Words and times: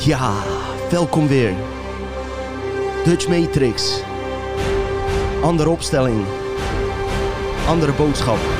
Ja, 0.00 0.32
welkom 0.90 1.28
weer. 1.28 1.54
Dutch 3.04 3.28
Matrix. 3.28 4.00
Andere 5.42 5.68
opstelling. 5.68 6.24
Andere 7.66 7.92
boodschap. 7.92 8.57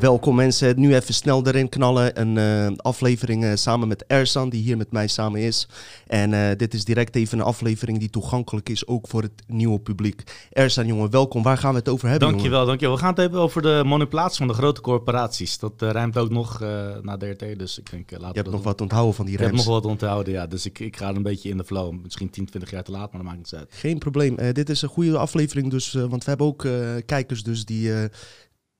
Welkom 0.00 0.34
mensen, 0.34 0.80
nu 0.80 0.94
even 0.94 1.14
snel 1.14 1.46
erin 1.46 1.68
knallen. 1.68 2.20
Een 2.20 2.36
eh, 2.38 2.76
aflevering 2.76 3.44
eh, 3.44 3.54
samen 3.54 3.88
met 3.88 4.04
Ersan, 4.06 4.48
die 4.48 4.62
hier 4.62 4.76
met 4.76 4.92
mij 4.92 5.06
samen 5.06 5.40
is. 5.40 5.68
En 6.06 6.32
eh, 6.32 6.56
dit 6.56 6.74
is 6.74 6.84
direct 6.84 7.16
even 7.16 7.38
een 7.38 7.44
aflevering 7.44 7.98
die 7.98 8.10
toegankelijk 8.10 8.68
is, 8.68 8.86
ook 8.86 9.08
voor 9.08 9.22
het 9.22 9.42
nieuwe 9.46 9.80
publiek. 9.80 10.22
Ersan, 10.52 10.86
jongen, 10.86 11.10
welkom. 11.10 11.42
Waar 11.42 11.58
gaan 11.58 11.72
we 11.72 11.78
het 11.78 11.88
over 11.88 12.08
hebben, 12.08 12.28
Dankjewel, 12.28 12.50
jongen? 12.52 12.66
dankjewel. 12.66 12.94
We 12.94 13.00
gaan 13.00 13.10
het 13.10 13.20
hebben 13.20 13.40
over 13.40 13.62
de 13.62 13.82
manipulatie 13.86 14.38
van 14.38 14.46
de 14.48 14.54
grote 14.54 14.80
corporaties. 14.80 15.58
Dat 15.58 15.72
rijmt 15.78 16.18
ook 16.18 16.30
nog 16.30 16.62
eh 16.62 16.68
na 17.02 17.16
DRT, 17.16 17.58
dus 17.58 17.78
ik 17.78 17.90
denk, 17.90 18.10
laten 18.10 18.28
Je 18.28 18.40
hebt 18.40 18.50
nog 18.50 18.62
wat 18.62 18.80
onthouden 18.80 19.14
van 19.14 19.24
die 19.24 19.34
Ik 19.34 19.40
heb 19.40 19.50
rems. 19.50 19.64
nog 19.64 19.74
wat 19.74 19.84
onthouden, 19.86 20.32
ja. 20.32 20.46
Dus 20.46 20.66
ik, 20.66 20.78
ik 20.78 20.96
ga 20.96 21.08
een 21.08 21.22
beetje 21.22 21.48
in 21.48 21.56
de 21.56 21.64
flow. 21.64 21.94
Misschien 22.02 22.30
10, 22.30 22.44
20 22.46 22.70
jaar 22.70 22.82
te 22.84 22.90
laat, 22.90 23.12
maar 23.12 23.22
dat 23.22 23.30
maakt 23.30 23.36
niet 23.36 23.54
uit. 23.54 23.68
Geen 23.70 23.98
probleem. 23.98 24.36
Dit 24.52 24.68
is 24.70 24.82
een 24.82 24.88
goede 24.88 25.18
aflevering, 25.18 25.70
dus, 25.70 25.92
want 25.92 26.24
we 26.24 26.28
hebben 26.28 26.46
ook 26.46 26.66
kijkers 27.06 27.42
dus 27.42 27.64
die 27.64 27.92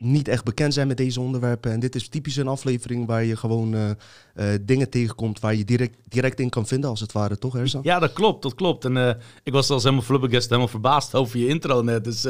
niet 0.03 0.29
echt 0.29 0.45
bekend 0.45 0.75
zijn 0.75 0.87
met 0.87 0.97
deze 0.97 1.21
onderwerpen. 1.21 1.73
En 1.73 1.81
dit 1.81 1.95
is 1.95 2.09
typisch 2.09 2.37
een 2.37 2.49
aflevering 2.49 3.07
waar 3.07 3.25
je 3.25 3.37
gewoon 3.37 3.75
eh, 3.75 3.91
eh, 4.35 4.61
dingen 4.63 4.91
tegenkomt 4.91 5.41
waar 5.41 5.55
je 5.55 5.65
direct, 5.65 5.97
direct 6.09 6.41
in 6.41 6.49
kan 6.49 6.67
vinden, 6.67 6.91
als 6.91 7.01
het 7.01 7.13
ware, 7.13 7.39
toch, 7.39 7.57
Ersan? 7.57 7.81
Ja, 7.85 7.99
dat 7.99 8.13
klopt, 8.13 8.43
dat 8.43 8.55
klopt. 8.55 8.85
En 8.85 8.97
eh, 8.97 9.15
ik 9.43 9.53
was 9.53 9.67
zelfs 9.67 9.83
helemaal 9.85 10.05
flubbergast, 10.05 10.47
helemaal 10.49 10.69
verbaasd 10.69 11.15
over 11.15 11.39
je 11.39 11.47
intro 11.47 11.83
net. 11.83 12.05
Dus 12.05 12.25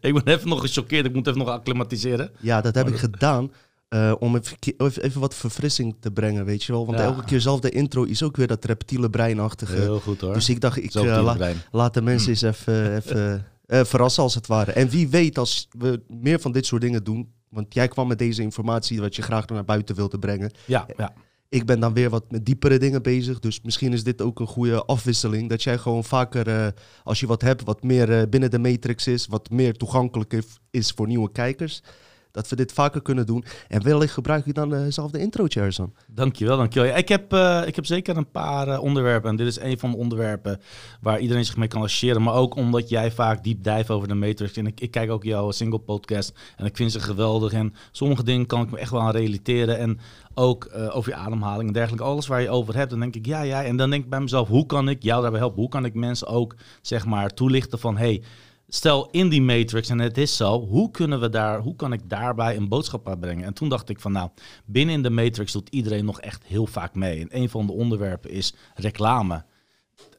ik 0.00 0.14
ben 0.14 0.26
even 0.26 0.48
nog 0.48 0.60
gechoqueerd. 0.60 1.06
Ik 1.06 1.14
moet 1.14 1.26
even 1.26 1.38
nog 1.38 1.48
acclimatiseren. 1.48 2.30
Ja, 2.40 2.60
dat 2.60 2.74
heb 2.74 2.88
ik 2.88 2.96
gedaan. 2.96 3.52
om 4.18 4.36
even, 4.36 5.02
even 5.02 5.20
wat 5.20 5.34
verfrissing 5.34 5.96
te 6.00 6.10
brengen, 6.10 6.44
weet 6.44 6.64
je 6.64 6.72
wel. 6.72 6.86
Want 6.86 6.98
Ja. 6.98 7.04
elke 7.04 7.24
keer 7.24 7.40
zelf 7.40 7.60
de 7.60 7.70
intro 7.70 8.02
is 8.02 8.22
ook 8.22 8.36
weer 8.36 8.46
dat 8.46 8.64
reptiele 8.64 9.10
breinachtige. 9.10 9.74
Heel 9.76 10.00
goed 10.00 10.20
hoor. 10.20 10.34
Dus 10.34 10.48
ik 10.48 10.60
dacht, 10.60 10.76
ik 10.84 10.94
la- 10.94 11.52
laat 11.70 11.94
de 11.94 12.02
mensen 12.02 12.28
eens 12.30 12.42
even, 12.42 12.96
even 12.96 13.46
eh, 13.72 13.84
verrassen 13.84 14.22
als 14.22 14.34
het 14.34 14.46
ware. 14.46 14.72
En 14.72 14.88
wie 14.88 15.08
weet 15.08 15.38
als 15.38 15.68
we 15.78 16.02
meer 16.08 16.40
van 16.40 16.52
dit 16.52 16.66
soort 16.66 16.82
dingen 16.82 17.04
doen. 17.04 17.32
Want 17.48 17.74
jij 17.74 17.88
kwam 17.88 18.08
met 18.08 18.18
deze 18.18 18.42
informatie 18.42 19.00
wat 19.00 19.16
je 19.16 19.22
graag 19.22 19.46
naar 19.46 19.64
buiten 19.64 19.94
wilde 19.96 20.18
brengen. 20.18 20.50
Ja, 20.66 20.86
ja. 20.96 21.14
Ik 21.48 21.66
ben 21.66 21.80
dan 21.80 21.92
weer 21.94 22.10
wat 22.10 22.30
met 22.30 22.44
diepere 22.46 22.78
dingen 22.78 23.02
bezig. 23.02 23.38
Dus 23.40 23.60
misschien 23.62 23.92
is 23.92 24.04
dit 24.04 24.22
ook 24.22 24.40
een 24.40 24.46
goede 24.46 24.84
afwisseling. 24.84 25.48
Dat 25.48 25.62
jij 25.62 25.78
gewoon 25.78 26.04
vaker, 26.04 26.48
eh, 26.48 26.66
als 27.04 27.20
je 27.20 27.26
wat 27.26 27.42
hebt, 27.42 27.64
wat 27.64 27.82
meer 27.82 28.18
eh, 28.18 28.28
binnen 28.28 28.50
de 28.50 28.58
matrix 28.58 29.06
is. 29.06 29.26
Wat 29.26 29.50
meer 29.50 29.72
toegankelijk 29.76 30.32
is- 30.32 30.58
is 30.70 30.90
voor 30.90 31.06
nieuwe 31.06 31.32
kijkers. 31.32 31.82
Dat 32.32 32.48
we 32.48 32.56
dit 32.56 32.72
vaker 32.72 33.02
kunnen 33.02 33.26
doen. 33.26 33.44
En 33.68 33.82
wellicht 33.82 34.12
gebruik 34.12 34.46
je 34.46 34.52
dan 34.52 34.74
eh, 34.74 34.80
zelf 34.88 35.10
de 35.10 35.18
intro, 35.18 35.46
Ersan. 35.46 35.92
Dankjewel, 36.06 36.56
dankjewel. 36.56 36.96
Ik, 36.96 37.08
heb, 37.08 37.32
eh, 37.32 37.62
ik 37.66 37.76
heb 37.76 37.86
zeker 37.86 38.16
een 38.16 38.30
paar 38.30 38.68
eh, 38.68 38.82
onderwerpen. 38.82 39.30
En 39.30 39.36
dit 39.36 39.46
is 39.46 39.60
een 39.60 39.78
van 39.78 39.90
de 39.90 39.96
onderwerpen 39.96 40.60
waar 41.00 41.20
iedereen 41.20 41.44
zich 41.44 41.56
mee 41.56 41.68
kan 41.68 41.82
associëren. 41.82 42.22
Maar 42.22 42.34
ook 42.34 42.56
omdat 42.56 42.88
jij 42.88 43.10
vaak 43.10 43.44
diep 43.44 43.62
dijft 43.62 43.90
over 43.90 44.08
de 44.08 44.14
Matrix. 44.14 44.56
En 44.56 44.66
ik, 44.66 44.80
ik 44.80 44.90
kijk 44.90 45.10
ook 45.10 45.24
jouw 45.24 45.50
single 45.50 45.78
podcast. 45.78 46.32
En 46.56 46.66
ik 46.66 46.76
vind 46.76 46.92
ze 46.92 47.00
geweldig. 47.00 47.52
En 47.52 47.74
sommige 47.90 48.24
dingen 48.24 48.46
kan 48.46 48.62
ik 48.62 48.70
me 48.70 48.78
echt 48.78 48.90
wel 48.90 49.00
aan 49.00 49.10
relateren. 49.10 49.78
En 49.78 49.98
ook 50.34 50.70
over 50.90 51.10
je 51.10 51.16
ademhaling 51.16 51.66
en 51.66 51.74
dergelijke. 51.74 52.04
Alles 52.04 52.26
waar 52.26 52.40
je 52.40 52.50
over 52.50 52.76
hebt. 52.76 52.90
Dan 52.90 53.00
denk 53.00 53.14
ik, 53.14 53.26
ja, 53.26 53.42
ja. 53.42 53.64
En 53.64 53.76
dan 53.76 53.90
denk 53.90 54.04
ik 54.04 54.10
bij 54.10 54.20
mezelf, 54.20 54.48
hoe 54.48 54.66
kan 54.66 54.88
ik 54.88 55.02
jou 55.02 55.22
daarbij 55.22 55.40
helpen? 55.40 55.60
Hoe 55.60 55.70
kan 55.70 55.84
ik 55.84 55.94
mensen 55.94 56.26
ook, 56.26 56.54
zeg 56.82 57.04
maar, 57.06 57.34
toelichten 57.34 57.78
van... 57.78 57.96
Hey, 57.96 58.22
Stel 58.74 59.08
in 59.10 59.28
die 59.28 59.42
matrix, 59.42 59.88
en 59.88 59.98
het 59.98 60.18
is 60.18 60.36
zo, 60.36 60.66
hoe, 60.66 60.90
kunnen 60.90 61.20
we 61.20 61.28
daar, 61.28 61.60
hoe 61.60 61.76
kan 61.76 61.92
ik 61.92 62.08
daarbij 62.08 62.56
een 62.56 62.68
boodschap 62.68 63.08
uitbrengen? 63.08 63.44
En 63.44 63.54
toen 63.54 63.68
dacht 63.68 63.88
ik 63.88 64.00
van 64.00 64.12
nou, 64.12 64.30
binnen 64.64 64.94
in 64.94 65.02
de 65.02 65.10
matrix 65.10 65.52
doet 65.52 65.68
iedereen 65.68 66.04
nog 66.04 66.20
echt 66.20 66.44
heel 66.44 66.66
vaak 66.66 66.94
mee. 66.94 67.20
En 67.20 67.40
een 67.40 67.48
van 67.48 67.66
de 67.66 67.72
onderwerpen 67.72 68.30
is 68.30 68.54
reclame. 68.74 69.44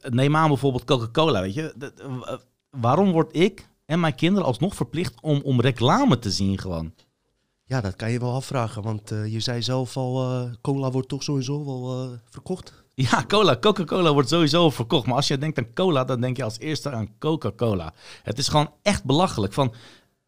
Neem 0.09 0.35
aan 0.35 0.47
bijvoorbeeld 0.47 0.83
Coca-Cola, 0.83 1.41
weet 1.41 1.53
je. 1.53 1.73
Eh, 1.97 2.33
Waarom 2.69 3.11
word 3.11 3.35
ik 3.35 3.67
en 3.85 3.99
mijn 3.99 4.15
kinderen 4.15 4.47
alsnog 4.47 4.75
verplicht 4.75 5.21
om, 5.21 5.41
om 5.43 5.61
reclame 5.61 6.19
te 6.19 6.31
zien 6.31 6.57
gewoon? 6.57 6.93
Ja, 7.63 7.81
dat 7.81 7.95
kan 7.95 8.11
je 8.11 8.19
wel 8.19 8.33
afvragen. 8.33 8.81
Want 8.81 9.11
eh, 9.11 9.33
je 9.33 9.39
zei 9.39 9.61
zelf 9.61 9.97
al, 9.97 10.23
eh, 10.23 10.53
cola 10.61 10.91
wordt 10.91 11.07
toch 11.07 11.23
sowieso 11.23 11.65
wel 11.65 12.03
eh, 12.03 12.17
verkocht. 12.29 12.82
Ja, 12.95 13.23
cola. 13.27 13.57
Coca-Cola 13.59 14.13
wordt 14.13 14.29
sowieso 14.29 14.69
verkocht. 14.69 15.05
Maar 15.05 15.15
als 15.15 15.27
je 15.27 15.37
denkt 15.37 15.57
aan 15.57 15.73
cola, 15.73 16.03
dan 16.03 16.21
denk 16.21 16.37
je 16.37 16.43
als 16.43 16.59
eerste 16.59 16.91
aan 16.91 17.09
Coca-Cola. 17.19 17.93
Het 18.23 18.37
is 18.37 18.47
gewoon 18.47 18.71
echt 18.81 19.03
belachelijk. 19.03 19.53
Van, 19.53 19.73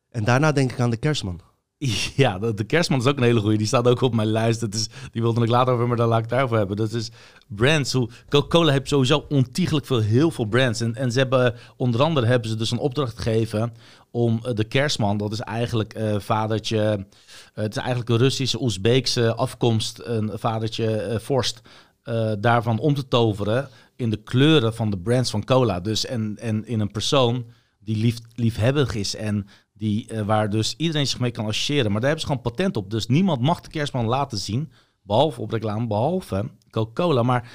En 0.10 0.24
daarna 0.24 0.52
denk 0.52 0.72
ik 0.72 0.80
aan 0.80 0.90
de 0.90 0.98
kerstman. 0.98 1.40
Ja, 2.16 2.40
de, 2.40 2.54
de 2.54 2.64
kerstman 2.64 3.00
is 3.00 3.06
ook 3.06 3.18
een 3.18 3.24
hele 3.24 3.40
goeie. 3.40 3.58
Die 3.58 3.68
staat 3.68 3.88
ook 3.88 4.02
op 4.02 4.16
mijn 4.16 4.28
lijst. 4.28 4.60
Dat 4.60 4.74
is, 4.74 4.88
die 5.12 5.22
wilde 5.22 5.42
ik 5.42 5.50
later 5.50 5.74
over, 5.74 5.88
maar 5.88 5.98
daar 5.98 6.08
laat 6.08 6.18
ik 6.18 6.24
het 6.24 6.34
daarover 6.34 6.58
hebben. 6.58 6.76
Dat 6.76 6.92
is 6.92 7.12
brands. 7.48 7.92
Coca-Cola 8.30 8.72
heeft 8.72 8.88
sowieso 8.88 9.26
ontiegelijk 9.30 9.86
veel, 9.86 10.00
heel 10.00 10.32
veel 10.32 10.46
brands. 10.46 10.82
En, 10.82 10.96
en 10.96 11.12
ze 11.12 11.20
hebben, 11.20 11.56
onder 11.78 12.02
andere 12.02 12.26
hebben 12.26 12.50
ze 12.50 12.56
dus 12.56 12.72
een 12.72 12.78
opdracht 12.78 13.20
gegeven 13.20 13.74
om 14.12 14.40
eh, 14.44 14.54
de 14.54 14.64
kerstman, 14.64 15.18
dat 15.18 15.32
is 15.32 15.40
eigenlijk 15.40 15.94
eh 15.94 16.20
vadertje, 16.20 16.82
eh, 16.82 17.64
het 17.64 17.76
is 17.76 17.82
eigenlijk 17.82 18.10
een 18.10 18.18
Russische, 18.18 18.62
Oezbeekse 18.62 19.36
afkomst, 19.36 20.02
een 20.04 20.32
vadertje 20.34 20.96
eh, 20.96 21.20
vorst, 21.20 21.62
eh, 22.06 22.32
daarvan 22.40 22.80
om 22.80 22.94
te 22.94 23.08
toveren 23.08 23.70
in 23.96 24.10
de 24.10 24.24
kleuren 24.24 24.76
van 24.76 24.90
de 24.90 24.98
brands 24.98 25.30
van 25.30 25.44
cola. 25.44 25.80
Dus 25.80 26.06
en, 26.06 26.38
en 26.40 26.66
in 26.66 26.80
een 26.80 26.92
persoon 26.92 27.46
die 27.80 27.98
lief, 27.98 28.18
liefhebbig 28.36 28.96
is 28.96 29.16
en 29.16 29.48
die, 29.74 30.08
eh, 30.08 30.22
waar 30.22 30.50
dus 30.50 30.74
iedereen 30.78 31.08
zich 31.08 31.20
mee 31.20 31.32
kan 31.32 31.46
associëren. 31.46 31.92
Maar 31.92 32.02
daar 32.02 32.10
hebben 32.10 32.20
ze 32.20 32.28
gewoon 32.28 32.42
patent 32.42 32.78
op. 32.78 32.92
Dus 32.92 33.08
niemand 33.08 33.42
mag 33.42 33.62
de 33.62 33.70
kerstman 33.70 34.06
laten 34.06 34.38
zien, 34.38 34.72
behalve 35.02 35.42
op 35.42 35.52
reclame, 35.52 35.88
behalve 35.88 36.50
Coca-Cola. 36.70 37.24
Maar 37.24 37.52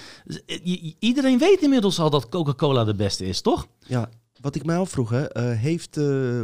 eh, 0.46 0.94
iedereen 0.98 1.38
weet 1.38 1.62
inmiddels 1.62 1.98
al 1.98 2.10
dat 2.10 2.28
Coca-Cola 2.28 2.84
de 2.84 2.94
beste 2.94 3.26
is, 3.26 3.40
toch? 3.40 3.66
Ja, 3.86 4.08
wat 4.40 4.54
ik 4.54 4.64
mij 4.64 4.76
afvroeg, 4.76 5.10
hè, 5.10 5.42
heeft 5.42 6.00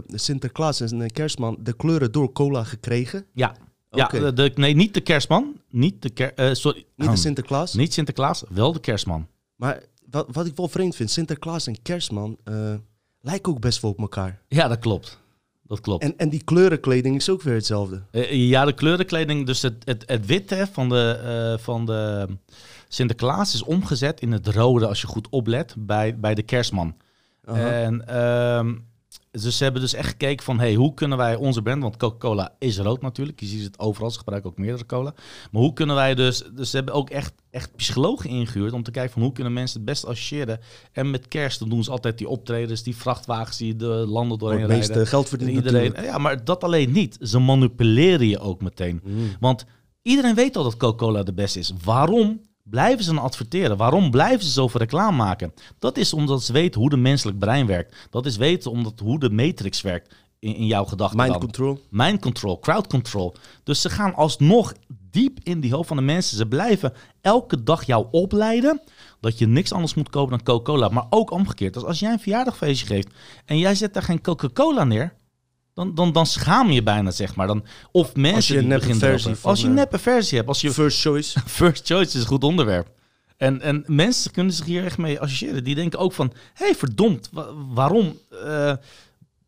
Sinterklaas 0.07 0.81
en 0.81 0.99
de 0.99 1.11
kerstman 1.11 1.57
de 1.61 1.77
kleuren 1.77 2.13
door 2.13 2.33
cola 2.33 2.65
gekregen? 2.65 3.27
Ja. 3.33 3.57
Ja, 3.97 4.31
de, 4.31 4.53
nee, 4.55 4.75
niet 4.75 4.95
de 4.95 5.01
kerstman. 5.01 5.61
Niet 5.71 6.03
de 6.03 6.11
ker, 6.11 6.35
eh, 6.35 6.53
sorry. 6.53 6.85
Niet 6.97 7.07
de 7.09 7.15
Oh, 7.15 7.19
Sinterklaas? 7.21 7.75
niet 7.75 7.93
Sinterklaas, 7.93 8.45
wel 8.49 8.73
de 8.73 8.81
kerstman. 8.81 9.27
Maar 9.57 9.83
wat, 10.11 10.27
wat 10.33 10.47
ik 10.47 10.57
wel 10.57 10.69
vreemd 10.69 10.97
vind, 10.97 11.11
Sinterklaas 11.11 11.67
en 11.67 11.83
kerstman 11.83 12.37
eh, 12.45 12.75
lijken 13.21 13.53
ook 13.53 13.61
best 13.61 13.81
wel 13.81 13.91
op 13.91 13.99
elkaar. 13.99 14.43
Ja, 14.49 14.69
dat 14.69 14.79
klopt. 14.79 15.19
Dat 15.63 15.81
klopt. 15.81 16.03
En, 16.03 16.19
en 16.19 16.29
die 16.29 16.45
kleurenkleding 16.45 17.17
is 17.17 17.29
ook 17.29 17.43
weer 17.43 17.55
hetzelfde. 17.55 18.03
Eh, 18.11 18.49
ja, 18.49 18.65
de 18.65 18.73
kleurenkleding, 18.73 19.47
dus 19.47 19.63
het, 19.63 19.83
het, 19.85 20.03
het 20.07 20.27
witte 20.27 20.69
van 20.73 20.89
de, 20.89 21.57
van 21.61 21.87
de 21.87 22.29
Sinterklaas 22.89 23.55
is 23.55 23.63
omgezet 23.63 24.21
in 24.21 24.33
het 24.33 24.47
rode 24.47 24.87
als 24.87 25.01
je 25.01 25.07
goed 25.07 25.29
oplet 25.29 25.75
bij, 25.79 26.19
bij 26.19 26.35
de 26.35 26.43
kerstman. 26.43 26.97
Aha. 27.45 27.71
En 27.71 28.07
ehm, 28.09 28.75
dus 29.43 29.57
ze 29.57 29.63
hebben 29.63 29.83
dus 29.83 29.95
echt 29.95 30.09
gekeken 30.09 30.45
van, 30.45 30.59
hey, 30.59 30.75
hoe 30.75 30.95
kunnen 30.95 31.19
wij 31.19 31.35
onze 31.35 31.63
brand, 31.63 31.83
want 31.83 31.97
Coca-Cola 31.97 32.55
is 32.59 32.79
rood 32.79 33.03
natuurlijk, 33.03 33.41
je 33.41 33.47
ziet 33.47 33.65
het 33.65 33.79
overal, 33.79 34.11
ze 34.11 34.19
gebruiken 34.19 34.51
ook 34.51 34.59
meerdere 34.59 34.87
cola. 34.87 35.15
Maar 35.51 35.63
hoe 35.63 35.73
kunnen 35.73 35.97
wij 35.97 36.15
dus, 36.15 36.43
dus 36.55 36.71
ze 36.71 36.77
hebben 36.77 36.95
ook 36.95 37.11
echt, 37.11 37.33
echt 37.51 37.77
psychologen 37.77 38.31
ingehuurd 38.31 38.73
om 38.73 38.83
te 38.83 38.91
kijken 38.91 39.13
van 39.13 39.23
hoe 39.23 39.33
kunnen 39.33 39.53
mensen 39.53 39.77
het 39.77 39.89
best 39.89 40.05
associëren. 40.05 40.61
En 40.93 41.11
met 41.11 41.29
kerst 41.29 41.59
dan 41.59 41.69
doen 41.69 41.85
ze 41.85 41.91
altijd 41.91 42.19
die 42.19 42.29
optredens, 42.29 42.83
die 42.83 42.97
vrachtwagens 42.97 43.57
die 43.57 43.77
de 43.77 43.87
landen 43.87 44.39
doorheen 44.39 44.61
het 44.61 44.71
rijden. 44.71 44.89
meeste 44.89 45.07
geld 45.07 45.29
verdienen 45.29 45.57
Iedereen, 45.57 45.83
natuurlijk. 45.83 46.13
ja, 46.13 46.19
maar 46.19 46.45
dat 46.45 46.65
alleen 46.65 46.93
niet. 46.93 47.19
Ze 47.21 47.39
manipuleren 47.39 48.29
je 48.29 48.39
ook 48.39 48.61
meteen. 48.61 49.01
Mm. 49.05 49.29
Want 49.41 49.65
iedereen 50.03 50.35
weet 50.35 50.57
al 50.57 50.63
dat 50.63 50.77
Coca-Cola 50.77 51.23
de 51.23 51.33
beste 51.33 51.59
is. 51.59 51.73
Waarom 51.85 52.41
blijven 52.71 53.05
ze 53.05 53.15
dan 53.15 53.23
adverteren? 53.23 53.77
Waarom 53.77 54.11
blijven 54.11 54.45
ze 54.45 54.51
zoveel 54.51 54.81
reclame 54.81 55.17
maken? 55.17 55.53
Dat 55.79 55.97
is 55.97 56.13
omdat 56.13 56.43
ze 56.43 56.53
weten 56.53 56.81
hoe 56.81 56.91
de 56.91 56.97
menselijk 56.97 57.39
brein 57.39 57.67
werkt. 57.67 57.97
Dat 58.11 58.27
is 58.27 58.37
weten 58.37 58.71
omdat 58.71 59.01
hoe 59.01 59.19
de 59.19 59.31
matrix 59.31 59.81
werkt 59.81 60.15
in, 60.39 60.55
in 60.55 60.67
jouw 60.67 60.85
gedachten. 60.85 61.19
Mind 61.19 61.39
control. 61.39 61.81
Mind 61.91 62.21
control, 62.21 62.59
crowd 62.59 62.87
control. 62.87 63.35
Dus 63.65 63.81
ze 63.81 63.91
gaan 63.91 64.15
alsnog 64.15 64.75
diep 65.11 65.39
in 65.43 65.61
die 65.61 65.75
hoofd 65.75 65.89
van 65.89 65.97
de 65.97 66.03
mensen. 66.03 66.37
Ze 66.37 66.47
blijven 66.47 66.93
elke 67.21 67.63
dag 67.63 67.85
jou 67.85 68.07
opleiden 68.11 68.81
dat 69.21 69.39
je 69.39 69.47
niks 69.47 69.73
anders 69.73 69.95
moet 69.95 70.11
kopen 70.11 70.31
dan 70.31 70.43
Coca-Cola. 70.43 70.89
Maar 70.89 71.07
ook 71.11 71.31
omgekeerd. 71.31 71.75
Dus 71.75 71.85
als 71.85 71.99
jij 71.99 72.13
een 72.13 72.21
verjaardagfeestje 72.21 72.87
geeft 72.87 73.09
en 73.45 73.59
jij 73.59 73.75
zet 73.75 73.95
daar 73.95 74.03
geen 74.03 74.21
Coca-Cola 74.21 74.85
neer, 74.85 75.15
dan, 75.77 75.95
dan, 75.95 76.13
dan 76.13 76.27
schaam 76.27 76.71
je 76.71 76.83
bijna, 76.83 77.11
zeg 77.11 77.35
maar. 77.35 77.47
Dan, 77.47 77.65
of 77.93 78.15
mensen 78.15 78.35
Als 78.35 78.47
je 78.49 78.55
een 78.55 78.61
die 78.61 78.69
neppe 78.69 78.87
beginnen 78.87 79.11
versie 79.11 79.35
van, 79.35 79.51
Als 79.51 79.61
je 79.61 79.65
een 79.67 79.73
eh, 79.73 79.79
neppe 79.79 79.99
versie 79.99 80.37
hebt. 80.37 80.49
Als 80.49 80.61
je 80.61 80.71
First 80.73 81.01
choice. 81.01 81.41
First 81.47 81.87
choice 81.87 82.17
is 82.17 82.23
een 82.23 82.27
goed 82.29 82.45
onderwerp. 82.45 82.91
En, 83.37 83.61
en 83.61 83.85
mensen 83.87 84.31
kunnen 84.31 84.53
zich 84.53 84.67
hier 84.67 84.85
echt 84.85 84.99
mee 84.99 85.21
associëren. 85.21 85.65
Die 85.65 85.75
denken 85.75 85.99
ook 85.99 86.13
van, 86.13 86.33
hé 86.55 86.65
hey, 86.65 86.75
verdomd, 86.75 87.29
wa- 87.33 87.53
waarom 87.75 88.19
eh, 88.45 88.73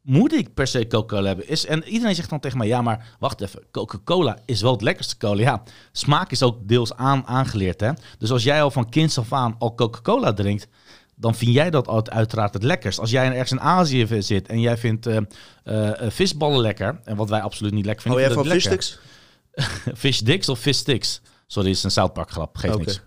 moet 0.02 0.32
ik 0.32 0.54
per 0.54 0.66
se 0.66 0.86
Coca-Cola 0.86 1.26
hebben? 1.26 1.48
Is, 1.48 1.66
en 1.66 1.84
iedereen 1.84 2.14
zegt 2.14 2.30
dan 2.30 2.40
tegen 2.40 2.58
mij, 2.58 2.66
ja 2.66 2.82
maar 2.82 3.16
wacht 3.18 3.40
even, 3.40 3.62
Coca-Cola 3.70 4.38
is 4.44 4.60
wel 4.60 4.72
het 4.72 4.82
lekkerste 4.82 5.16
cola. 5.16 5.40
Ja, 5.40 5.62
smaak 5.92 6.30
is 6.30 6.42
ook 6.42 6.68
deels 6.68 6.94
aan, 6.94 7.26
aangeleerd. 7.26 7.80
Hè? 7.80 7.90
Dus 8.18 8.30
als 8.30 8.42
jij 8.42 8.62
al 8.62 8.70
van 8.70 8.88
kinds 8.88 9.18
af 9.18 9.32
aan 9.32 9.54
al 9.58 9.74
Coca-Cola 9.74 10.32
drinkt, 10.32 10.68
dan 11.20 11.34
vind 11.34 11.52
jij 11.52 11.70
dat 11.70 11.88
uit- 11.88 12.10
uiteraard 12.10 12.54
het 12.54 12.62
lekkerst. 12.62 12.98
Als 12.98 13.10
jij 13.10 13.26
ergens 13.32 13.50
in 13.50 13.60
Azië 13.60 14.06
zit 14.18 14.48
en 14.48 14.60
jij 14.60 14.76
vindt 14.76 15.06
eh, 15.06 15.16
eh, 15.64 16.00
eh, 16.04 16.10
visballen 16.10 16.60
lekker, 16.60 17.00
en 17.04 17.16
wat 17.16 17.28
wij 17.28 17.40
absoluut 17.40 17.72
niet 17.72 17.84
lekker 17.86 18.02
vinden. 18.02 18.20
jij 18.20 18.30
van 18.32 18.42
vinden 18.44 18.62
we 18.62 18.68
lekker. 18.68 18.86
fishsticks? 18.86 19.96
Fish 20.02 20.18
dicks 20.18 20.48
of 20.48 20.58
fish 20.58 20.76
sticks? 20.78 21.20
Sorry, 21.46 21.68
het 21.68 21.76
is 21.78 21.84
een 21.84 21.90
South 21.90 22.12
Park 22.12 22.30
grap, 22.30 22.56
geeft 22.56 22.78
niks. 22.78 23.00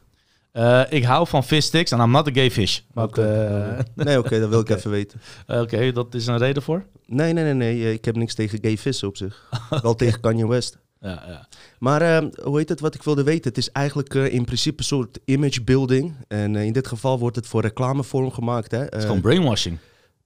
Ik 0.89 1.03
hou 1.03 1.27
van 1.27 1.43
fishsticks 1.43 1.91
en 1.91 1.99
I'm 1.99 2.11
not 2.11 2.27
a 2.27 2.31
gay 2.33 2.51
fish. 2.51 2.79
Eh, 2.95 3.79
Nee, 4.05 4.17
oké, 4.19 4.39
dat 4.39 4.49
wil 4.49 4.59
ik 4.59 4.69
even 4.69 4.91
weten. 4.91 5.21
Oké, 5.47 5.91
dat 5.91 6.13
is 6.13 6.27
een 6.27 6.37
reden 6.37 6.61
voor? 6.63 6.85
Nee, 7.05 7.33
nee, 7.33 7.43
nee, 7.43 7.53
nee. 7.53 7.93
Ik 7.93 8.05
heb 8.05 8.15
niks 8.15 8.33
tegen 8.33 8.59
gay 8.61 8.77
vissen 8.77 9.07
op 9.07 9.17
zich. 9.17 9.49
Wel 9.81 9.95
tegen 9.95 10.19
Kanye 10.19 10.47
West. 10.47 10.77
Ja, 11.03 11.23
ja. 11.27 11.47
Maar 11.79 12.01
eh, 12.01 12.25
hoe 12.43 12.57
heet 12.57 12.69
het, 12.69 12.79
wat 12.79 12.95
ik 12.95 13.03
wilde 13.03 13.23
weten? 13.23 13.49
Het 13.49 13.57
is 13.57 13.71
eigenlijk 13.71 14.15
eh, 14.15 14.33
in 14.33 14.45
principe 14.45 14.77
een 14.77 14.83
soort 14.83 15.19
image 15.25 15.63
building. 15.63 16.13
En 16.27 16.55
eh, 16.55 16.63
in 16.65 16.73
dit 16.73 16.87
geval 16.87 17.19
wordt 17.19 17.35
het 17.35 17.47
voor 17.47 17.61
reclamevorm 17.61 18.31
gemaakt. 18.31 18.71
Hè? 18.71 18.77
Het 18.79 18.93
is 18.93 18.99
Eh, 18.99 19.05
gewoon 19.05 19.21
brainwashing. 19.21 19.77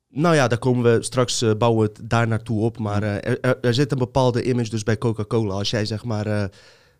nou 0.09 0.35
ja, 0.35 0.47
daar 0.47 0.57
komen 0.57 0.83
we 0.93 1.03
straks, 1.03 1.43
bouwen 1.57 1.81
we 1.81 1.91
het 1.93 2.09
daar 2.09 2.27
naartoe 2.27 2.61
op. 2.61 2.77
Maar 2.79 3.03
er, 3.03 3.39
er, 3.41 3.57
er 3.61 3.73
zit 3.73 3.91
een 3.91 3.97
bepaalde 3.97 4.43
image 4.43 4.69
dus 4.69 4.83
bij 4.83 4.97
Coca-Cola. 4.97 5.53
Als 5.53 5.69
jij 5.69 5.85
zeg 5.85 6.03
maar 6.03 6.49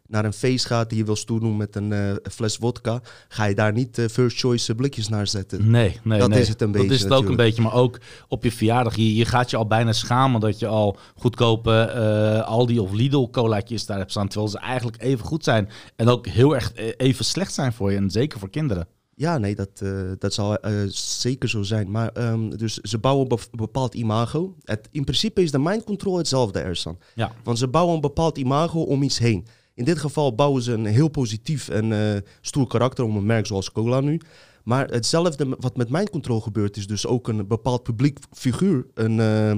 naar 0.08 0.26
een 0.26 0.34
feest 0.34 0.66
gaat 0.66 0.90
die 0.90 0.98
je 0.98 1.06
wil 1.06 1.16
stoer 1.16 1.40
doen 1.40 1.58
met 1.58 1.76
een 1.76 1.94
eh, 1.94 2.12
fles 2.32 2.56
vodka... 2.56 3.02
ga 3.28 3.46
je 3.46 3.56
daar 3.56 3.74
niet 3.74 3.98
eh, 3.98 4.06
first 4.06 4.40
choice 4.40 4.72
eh, 4.72 4.78
blikjes 4.78 5.10
naar 5.10 5.28
zetten. 5.28 5.70
Nee, 5.72 6.00
nee, 6.04 6.20
dat 6.20 6.30
nee. 6.30 6.40
is 6.40 6.48
het 6.48 6.62
een 6.62 6.72
beetje 6.72 6.88
Dat 6.88 6.98
is 6.98 7.04
het 7.04 7.14
ook 7.14 7.30
een 7.30 7.36
beetje, 7.36 7.62
maar 7.62 7.74
ook 7.74 8.00
op 8.28 8.44
je 8.44 8.52
verjaardag. 8.52 8.96
Je, 8.96 9.16
je 9.16 9.26
gaat 9.26 9.50
je 9.50 9.58
al 9.58 9.68
bijna 9.68 9.94
schamen 9.94 10.42
dat 10.42 10.60
je 10.60 10.68
al 10.68 10.98
goedkope 11.16 12.44
Aldi 12.46 12.80
of 12.80 12.92
Lidl 12.92 13.30
colaatjes 13.32 13.86
daar 13.86 13.98
hebt 13.98 14.12
staan. 14.12 14.28
Terwijl 14.28 14.52
ze 14.52 14.60
eigenlijk 14.60 15.02
even 15.02 15.26
goed 15.26 15.44
zijn. 15.44 15.70
En 15.96 16.08
ook 16.08 16.28
heel 16.28 16.56
erg 16.56 16.72
even 16.98 17.26
slecht 17.26 17.54
zijn 17.54 17.74
voor 17.74 17.92
je. 17.92 17.98
En 17.98 18.10
zeker 18.10 18.40
voor 18.40 18.50
kinderen. 18.50 18.88
Ja, 19.16 19.38
nee, 19.38 19.56
dat, 19.56 19.84
dat 20.20 20.34
zal 20.34 20.58
zeker 20.90 21.50
zo 21.50 21.64
zijn. 21.64 21.92
Maar 21.92 22.10
ehm, 22.10 22.50
dus 22.50 22.78
ze 22.78 22.98
bouwen 22.98 23.32
een 23.32 23.38
be- 23.38 23.58
bepaald 23.58 23.94
imago. 23.94 24.56
Het, 24.64 24.88
in 24.92 25.04
principe 25.04 25.42
is 25.42 25.52
de 25.52 25.60
mind 25.60 25.84
control 25.84 26.18
hetzelfde, 26.18 26.60
Ersan. 26.60 26.98
Ja. 27.16 27.32
Want 27.44 27.58
ze 27.58 27.68
bouwen 27.68 27.96
een 27.96 28.02
bepaald 28.02 28.38
imago 28.38 28.82
om 28.82 29.04
iets 29.04 29.18
heen. 29.18 29.46
In 29.76 29.86
dit 29.86 30.00
geval 30.00 30.36
bouwen 30.36 30.62
ze 30.62 30.72
een 30.72 30.86
heel 30.86 31.08
positief 31.08 31.70
en 31.70 31.92
eh 31.92 32.22
stoer 32.42 32.68
karakter 32.68 33.06
om 33.06 33.16
een 33.16 33.26
merk 33.26 33.46
zoals 33.46 33.72
cola 33.72 34.00
nu. 34.00 34.20
Maar 34.64 34.88
hetzelfde 34.88 35.56
wat 35.60 35.78
met 35.78 35.90
mind 35.90 36.10
control 36.10 36.42
gebeurt, 36.42 36.78
is 36.78 36.88
dus 36.88 37.06
ook 37.08 37.28
een 37.28 37.48
bepaald 37.48 37.84
publiek 37.84 38.20
figuur, 38.32 38.86
een, 38.94 39.20
eh, 39.20 39.56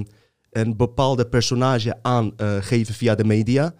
een 0.50 0.76
bepaalde 0.76 1.26
personage 1.26 2.02
aangeven 2.02 2.94
via 2.94 3.14
de 3.14 3.24
media. 3.24 3.74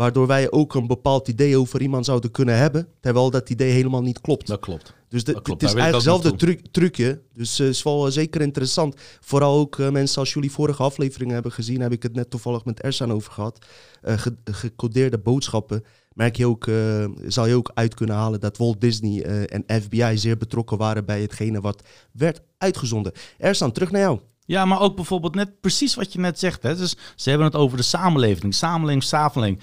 Waardoor 0.00 0.26
wij 0.26 0.50
ook 0.50 0.74
een 0.74 0.86
bepaald 0.86 1.28
idee 1.28 1.56
over 1.56 1.82
iemand 1.82 2.04
zouden 2.04 2.30
kunnen 2.30 2.56
hebben, 2.56 2.88
terwijl 3.00 3.30
dat 3.30 3.50
idee 3.50 3.70
helemaal 3.72 4.02
niet 4.02 4.20
klopt. 4.20 4.46
Dat 4.46 4.60
klopt. 4.60 4.94
Dus 5.08 5.24
de, 5.24 5.32
Dat 5.32 5.42
klopt, 5.42 5.60
het 5.60 5.70
is 5.70 5.76
eigenlijk 5.76 6.04
hetzelfde 6.06 6.38
truc, 6.46 6.66
trucje. 6.70 7.20
Dus 7.34 7.58
het 7.58 7.68
is 7.68 7.82
wel 7.82 8.06
eh, 8.06 8.12
zeker 8.12 8.40
interessant. 8.40 8.94
Vooral 9.20 9.58
ook 9.58 9.78
eh, 9.78 9.90
mensen, 9.90 10.18
als 10.20 10.32
jullie 10.32 10.50
vorige 10.52 10.82
afleveringen 10.82 11.34
hebben 11.34 11.52
gezien, 11.52 11.80
heb 11.80 11.92
ik 11.92 12.02
het 12.02 12.14
net 12.14 12.30
toevallig 12.30 12.64
met 12.64 12.80
Ersan 12.80 13.12
over 13.12 13.32
gehad. 13.32 13.66
Eh, 14.02 14.18
ge- 14.18 14.36
gecodeerde 14.44 15.18
boodschappen. 15.18 15.84
Merk 16.12 16.36
je 16.36 16.46
ook, 16.46 16.66
eh, 16.66 17.04
zal 17.26 17.46
je 17.46 17.54
ook 17.54 17.70
uit 17.74 17.94
kunnen 17.94 18.16
halen 18.16 18.40
dat 18.40 18.56
Walt 18.56 18.80
Disney 18.80 19.22
eh, 19.22 19.58
en 19.66 19.82
FBI 19.82 20.18
zeer 20.18 20.36
betrokken 20.36 20.78
waren 20.78 21.04
bij 21.04 21.20
hetgene 21.20 21.60
wat 21.60 21.82
werd 22.12 22.40
uitgezonden. 22.58 23.12
Ersan, 23.38 23.72
terug 23.72 23.90
naar 23.90 24.00
jou. 24.00 24.18
Ja, 24.46 24.64
maar 24.64 24.80
ook 24.80 24.96
bijvoorbeeld 24.96 25.34
net 25.34 25.60
precies 25.60 25.94
wat 25.94 26.12
je 26.12 26.18
net 26.18 26.38
zegt. 26.38 26.62
Hè. 26.62 26.76
Dus 26.76 26.96
ze 27.16 27.28
hebben 27.28 27.46
het 27.46 27.56
over 27.56 27.76
de 27.76 27.82
samenleving. 27.82 28.54
Samenleving, 28.54 29.02
samenleving. 29.04 29.60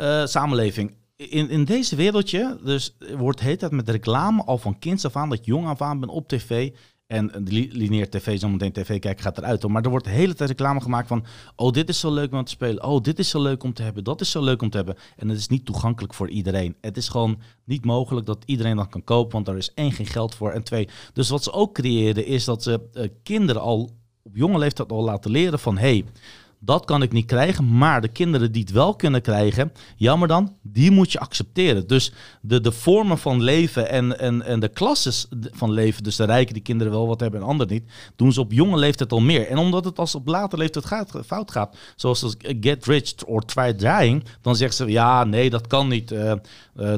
Eh, 0.00 0.26
samenleving. 0.26 0.94
In, 1.16 1.50
in 1.50 1.64
deze 1.64 1.96
wereldje, 1.96 2.58
dus 2.64 2.96
wordt 3.16 3.40
hele 3.40 3.56
tijd 3.56 3.72
met 3.72 3.88
reclame 3.88 4.44
al 4.44 4.58
van 4.58 4.78
kinds 4.78 5.04
af 5.04 5.16
aan, 5.16 5.28
dat 5.28 5.44
jong 5.44 5.66
af 5.66 5.82
aan 5.82 6.00
ben 6.00 6.08
op 6.08 6.28
tv. 6.28 6.70
En 7.06 7.30
li- 7.44 7.70
lineair 7.72 8.10
tv, 8.10 8.38
zometeen 8.38 8.72
tv 8.72 8.98
kijken 8.98 9.22
gaat 9.24 9.38
eruit. 9.38 9.62
hoor. 9.62 9.70
Maar 9.70 9.82
er 9.82 9.90
wordt 9.90 10.04
de 10.04 10.10
hele 10.10 10.34
tijd 10.34 10.50
reclame 10.50 10.80
gemaakt 10.80 11.08
van... 11.08 11.24
oh, 11.56 11.72
dit 11.72 11.88
is 11.88 12.00
zo 12.00 12.12
leuk 12.12 12.32
om 12.32 12.44
te 12.44 12.50
spelen. 12.50 12.84
Oh, 12.84 13.02
dit 13.02 13.18
is 13.18 13.28
zo 13.28 13.42
leuk 13.42 13.62
om 13.62 13.72
te 13.72 13.82
hebben. 13.82 14.04
Dat 14.04 14.20
is 14.20 14.30
zo 14.30 14.42
leuk 14.42 14.62
om 14.62 14.70
te 14.70 14.76
hebben. 14.76 14.96
En 15.16 15.28
het 15.28 15.38
is 15.38 15.48
niet 15.48 15.64
toegankelijk 15.64 16.14
voor 16.14 16.28
iedereen. 16.28 16.76
Het 16.80 16.96
is 16.96 17.08
gewoon 17.08 17.40
niet 17.64 17.84
mogelijk 17.84 18.26
dat 18.26 18.42
iedereen 18.46 18.76
dat 18.76 18.88
kan 18.88 19.04
kopen... 19.04 19.32
want 19.32 19.48
er 19.48 19.56
is 19.56 19.74
één, 19.74 19.92
geen 19.92 20.06
geld 20.06 20.34
voor 20.34 20.50
en 20.50 20.62
twee... 20.62 20.88
Dus 21.12 21.28
wat 21.28 21.42
ze 21.42 21.52
ook 21.52 21.74
creëren 21.74 22.26
is 22.26 22.44
dat 22.44 22.62
ze 22.62 22.80
eh, 22.92 23.08
kinderen 23.22 23.62
al 23.62 23.90
op 24.22 24.36
jonge 24.36 24.58
leeftijd 24.58 24.92
al 24.92 25.04
laten 25.04 25.30
leren 25.30 25.58
van... 25.58 25.78
hey, 25.78 26.04
dat 26.62 26.84
kan 26.84 27.02
ik 27.02 27.12
niet 27.12 27.26
krijgen, 27.26 27.76
maar 27.76 28.00
de 28.00 28.08
kinderen 28.08 28.52
die 28.52 28.62
het 28.62 28.70
wel 28.70 28.94
kunnen 28.94 29.22
krijgen, 29.22 29.72
jammer 29.96 30.28
dan, 30.28 30.56
die 30.62 30.90
moet 30.90 31.12
je 31.12 31.20
accepteren. 31.20 31.86
Dus 31.86 32.12
de, 32.40 32.60
de 32.60 32.72
vormen 32.72 33.18
van 33.18 33.42
leven 33.42 33.90
en, 33.90 34.18
en, 34.18 34.42
en 34.42 34.60
de 34.60 34.68
klasses 34.68 35.28
van 35.50 35.70
leven, 35.70 36.02
dus 36.02 36.16
de 36.16 36.24
rijken 36.24 36.54
die 36.54 36.62
kinderen 36.62 36.92
wel 36.92 37.06
wat 37.06 37.20
hebben 37.20 37.40
en 37.40 37.46
anderen 37.46 37.72
niet, 37.72 37.90
doen 38.16 38.32
ze 38.32 38.40
op 38.40 38.52
jonge 38.52 38.76
leeftijd 38.76 39.12
al 39.12 39.20
meer. 39.20 39.46
En 39.46 39.58
omdat 39.58 39.84
het 39.84 39.98
als 39.98 40.14
op 40.14 40.26
latere 40.26 40.60
leeftijd 40.60 40.86
gaat, 40.86 41.12
fout 41.26 41.50
gaat, 41.50 41.76
zoals 41.96 42.22
als 42.22 42.36
get 42.60 42.86
rich 42.86 43.14
or 43.26 43.44
try 43.44 43.74
dying, 43.74 44.24
dan 44.40 44.56
zeggen 44.56 44.76
ze 44.76 44.92
ja, 44.92 45.24
nee, 45.24 45.50
dat 45.50 45.66
kan 45.66 45.88
niet. 45.88 46.10
Eh, 46.12 46.30
eh, 46.30 46.38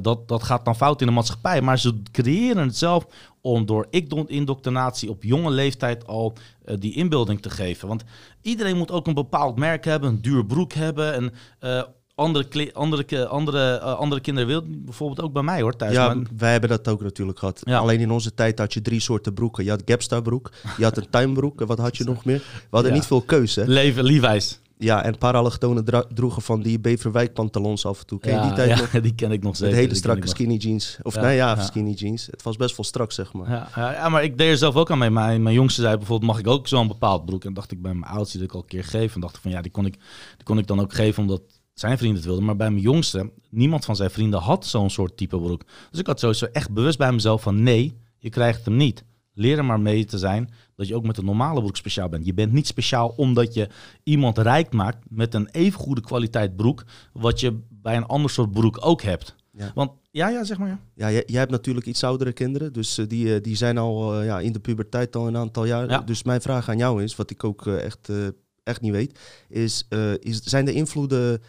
dat, 0.02 0.28
dat 0.28 0.42
gaat 0.42 0.64
dan 0.64 0.76
fout 0.76 1.00
in 1.00 1.06
de 1.06 1.12
maatschappij. 1.12 1.62
Maar 1.62 1.78
ze 1.78 2.02
creëren 2.12 2.66
het 2.66 2.76
zelf 2.76 3.06
om 3.42 3.66
door 3.66 3.86
indoctrinatie 4.26 5.10
op 5.10 5.22
jonge 5.22 5.50
leeftijd 5.50 6.06
al 6.06 6.32
eh, 6.64 6.76
die 6.78 6.94
inbeelding 6.94 7.42
te 7.42 7.50
geven. 7.50 7.88
Want 7.88 8.04
iedereen 8.42 8.76
moet 8.76 8.90
ook 8.90 9.06
een 9.06 9.14
bepaald 9.14 9.58
merk 9.58 9.84
hebben, 9.84 10.08
een 10.10 10.22
duur 10.22 10.44
broek 10.46 10.72
hebben. 10.72 11.14
En 11.14 11.32
eh, 11.58 11.82
andere, 12.14 12.70
andere, 12.74 13.26
andere, 13.26 13.74
eh, 13.78 13.94
andere 13.94 14.20
kinderen 14.20 14.48
willen 14.48 14.84
bijvoorbeeld 14.84 15.20
ook 15.20 15.32
bij 15.32 15.42
mij 15.42 15.60
hoor 15.62 15.76
thuis. 15.76 15.92
ja, 15.94 16.14
Maar- 16.14 16.26
wij 16.36 16.50
hebben 16.52 16.68
dat 16.70 16.88
ook 16.88 17.02
natuurlijk 17.02 17.38
gehad. 17.38 17.60
Ja. 17.64 17.78
Alleen 17.78 18.00
in 18.00 18.10
onze 18.10 18.34
tijd 18.34 18.58
had 18.58 18.72
je 18.74 18.82
drie 18.82 19.00
soorten 19.00 19.34
broeken. 19.34 19.64
Je 19.64 19.70
had 19.70 19.82
Gapstar 19.84 20.22
broek, 20.22 20.50
je 20.76 20.84
had 20.84 20.96
een 20.96 21.10
tuinbroek. 21.10 21.60
En 21.60 21.66
wat 21.66 21.78
had 21.78 21.96
je 21.96 22.04
nog 22.04 22.24
meer? 22.24 22.38
We 22.38 22.66
hadden 22.70 22.90
Ja. 22.90 22.96
niet 22.96 23.06
veel 23.06 23.22
keuze. 23.22 23.68
Leven, 23.68 24.04
Levi's. 24.04 24.60
Ja, 24.82 25.02
en 25.04 25.18
parallochtonen 25.18 25.84
droegen 26.14 26.42
van 26.42 26.62
die 26.62 26.80
Beverwijk 26.80 27.32
pantalons 27.32 27.86
af 27.86 28.00
en 28.00 28.06
toe. 28.06 28.18
Ken 28.18 28.32
je 28.34 28.40
die 28.40 28.48
Ja, 28.48 28.54
tijd 28.54 28.68
ja, 28.68 28.76
nog? 28.76 28.90
die 29.02 29.14
ken 29.14 29.32
ik 29.32 29.42
nog 29.42 29.50
Met 29.50 29.60
zeker. 29.60 29.76
hele 29.76 29.94
strakke 29.94 30.28
skinny 30.28 30.54
jeans. 30.56 30.98
Of 31.02 31.14
Ja, 31.14 31.20
nee, 31.20 31.36
ja, 31.36 31.54
ja. 31.56 31.62
skinny 31.62 31.92
jeans. 31.92 32.26
Het 32.26 32.42
was 32.42 32.56
best 32.56 32.76
wel 32.76 32.84
strak, 32.86 33.12
zeg 33.12 33.32
maar. 33.32 33.50
Ja, 33.50 33.68
ja, 33.76 33.92
ja, 33.92 34.08
maar 34.08 34.24
ik 34.24 34.38
deed 34.38 34.50
er 34.50 34.56
zelf 34.56 34.74
ook 34.76 34.90
aan 34.90 34.98
mee. 34.98 35.10
Mijn, 35.10 35.42
mijn 35.42 35.54
jongste 35.54 35.80
zei 35.80 35.96
bijvoorbeeld, 35.96 36.30
mag 36.30 36.40
ik 36.40 36.46
ook 36.46 36.68
zo'n 36.68 36.88
bepaald 36.88 37.24
broek? 37.24 37.44
En 37.44 37.54
dacht 37.54 37.72
ik 37.72 37.82
bij 37.82 37.94
mijn 37.94 38.12
oudste 38.12 38.38
dat 38.38 38.46
ik 38.46 38.52
al 38.54 38.60
een 38.60 38.66
keer 38.66 38.84
geef. 38.84 39.14
En 39.14 39.20
dacht 39.20 39.36
ik 39.36 39.42
van 39.42 39.50
ja, 39.50 39.62
die 39.62 39.70
kon 39.70 39.86
ik, 39.86 39.94
die 40.36 40.44
kon 40.44 40.58
ik 40.58 40.66
dan 40.66 40.80
ook 40.80 40.92
geven 40.92 41.22
omdat 41.22 41.42
zijn 41.74 41.96
vrienden 41.98 42.16
het 42.18 42.26
wilden. 42.26 42.44
Maar 42.44 42.56
bij 42.56 42.70
mijn 42.70 42.82
jongste, 42.82 43.32
niemand 43.50 43.84
van 43.84 43.96
zijn 43.96 44.10
vrienden 44.10 44.40
had 44.40 44.66
zo'n 44.66 44.90
soort 44.90 45.16
type 45.16 45.38
broek. 45.40 45.62
Dus 45.90 46.00
ik 46.00 46.06
had 46.06 46.20
sowieso 46.20 46.46
echt 46.46 46.70
bewust 46.70 46.98
bij 46.98 47.12
mezelf 47.12 47.42
van 47.42 47.62
nee, 47.62 47.96
je 48.18 48.30
krijgt 48.30 48.64
hem 48.64 48.76
niet. 48.76 49.04
Leer 49.34 49.58
er 49.58 49.64
maar 49.64 49.80
mee 49.80 50.04
te 50.04 50.18
zijn 50.18 50.50
dat 50.76 50.88
je 50.88 50.94
ook 50.94 51.06
met 51.06 51.16
een 51.16 51.24
normale 51.24 51.60
broek 51.60 51.76
speciaal 51.76 52.08
bent. 52.08 52.26
Je 52.26 52.34
bent 52.34 52.52
niet 52.52 52.66
speciaal 52.66 53.08
omdat 53.16 53.54
je 53.54 53.68
iemand 54.02 54.38
rijk 54.38 54.72
maakt 54.72 54.98
met 55.08 55.34
een 55.34 55.48
even 55.50 55.80
goede 55.80 56.00
kwaliteit 56.00 56.56
broek, 56.56 56.84
wat 57.12 57.40
je 57.40 57.60
bij 57.68 57.96
een 57.96 58.06
ander 58.06 58.30
soort 58.30 58.52
broek 58.52 58.78
ook 58.80 59.02
hebt. 59.02 59.34
Ja. 59.50 59.72
Want 59.74 59.90
ja, 60.10 60.28
ja, 60.28 60.44
zeg 60.44 60.58
maar 60.58 60.68
ja. 60.68 60.80
Ja, 60.94 61.10
jij, 61.10 61.22
jij 61.26 61.38
hebt 61.38 61.50
natuurlijk 61.50 61.86
iets 61.86 62.04
oudere 62.04 62.32
kinderen. 62.32 62.72
Dus 62.72 62.98
eh, 62.98 63.08
die, 63.08 63.34
eh, 63.34 63.42
die 63.42 63.56
zijn 63.56 63.78
al 63.78 64.14
eh, 64.14 64.24
ja, 64.24 64.40
in 64.40 64.52
de 64.52 64.60
puberteit 64.60 65.16
al 65.16 65.26
een 65.26 65.36
aantal 65.36 65.64
jaar. 65.64 65.90
Ja. 65.90 65.98
Dus 65.98 66.22
mijn 66.22 66.40
vraag 66.40 66.68
aan 66.68 66.78
jou 66.78 67.02
is, 67.02 67.16
wat 67.16 67.30
ik 67.30 67.44
ook 67.44 67.66
echt, 67.66 68.10
echt 68.62 68.80
niet 68.80 68.92
weet, 68.92 69.18
is, 69.48 69.86
is 70.18 70.40
zijn 70.40 70.64
de 70.64 70.72
invloeden 70.72 71.42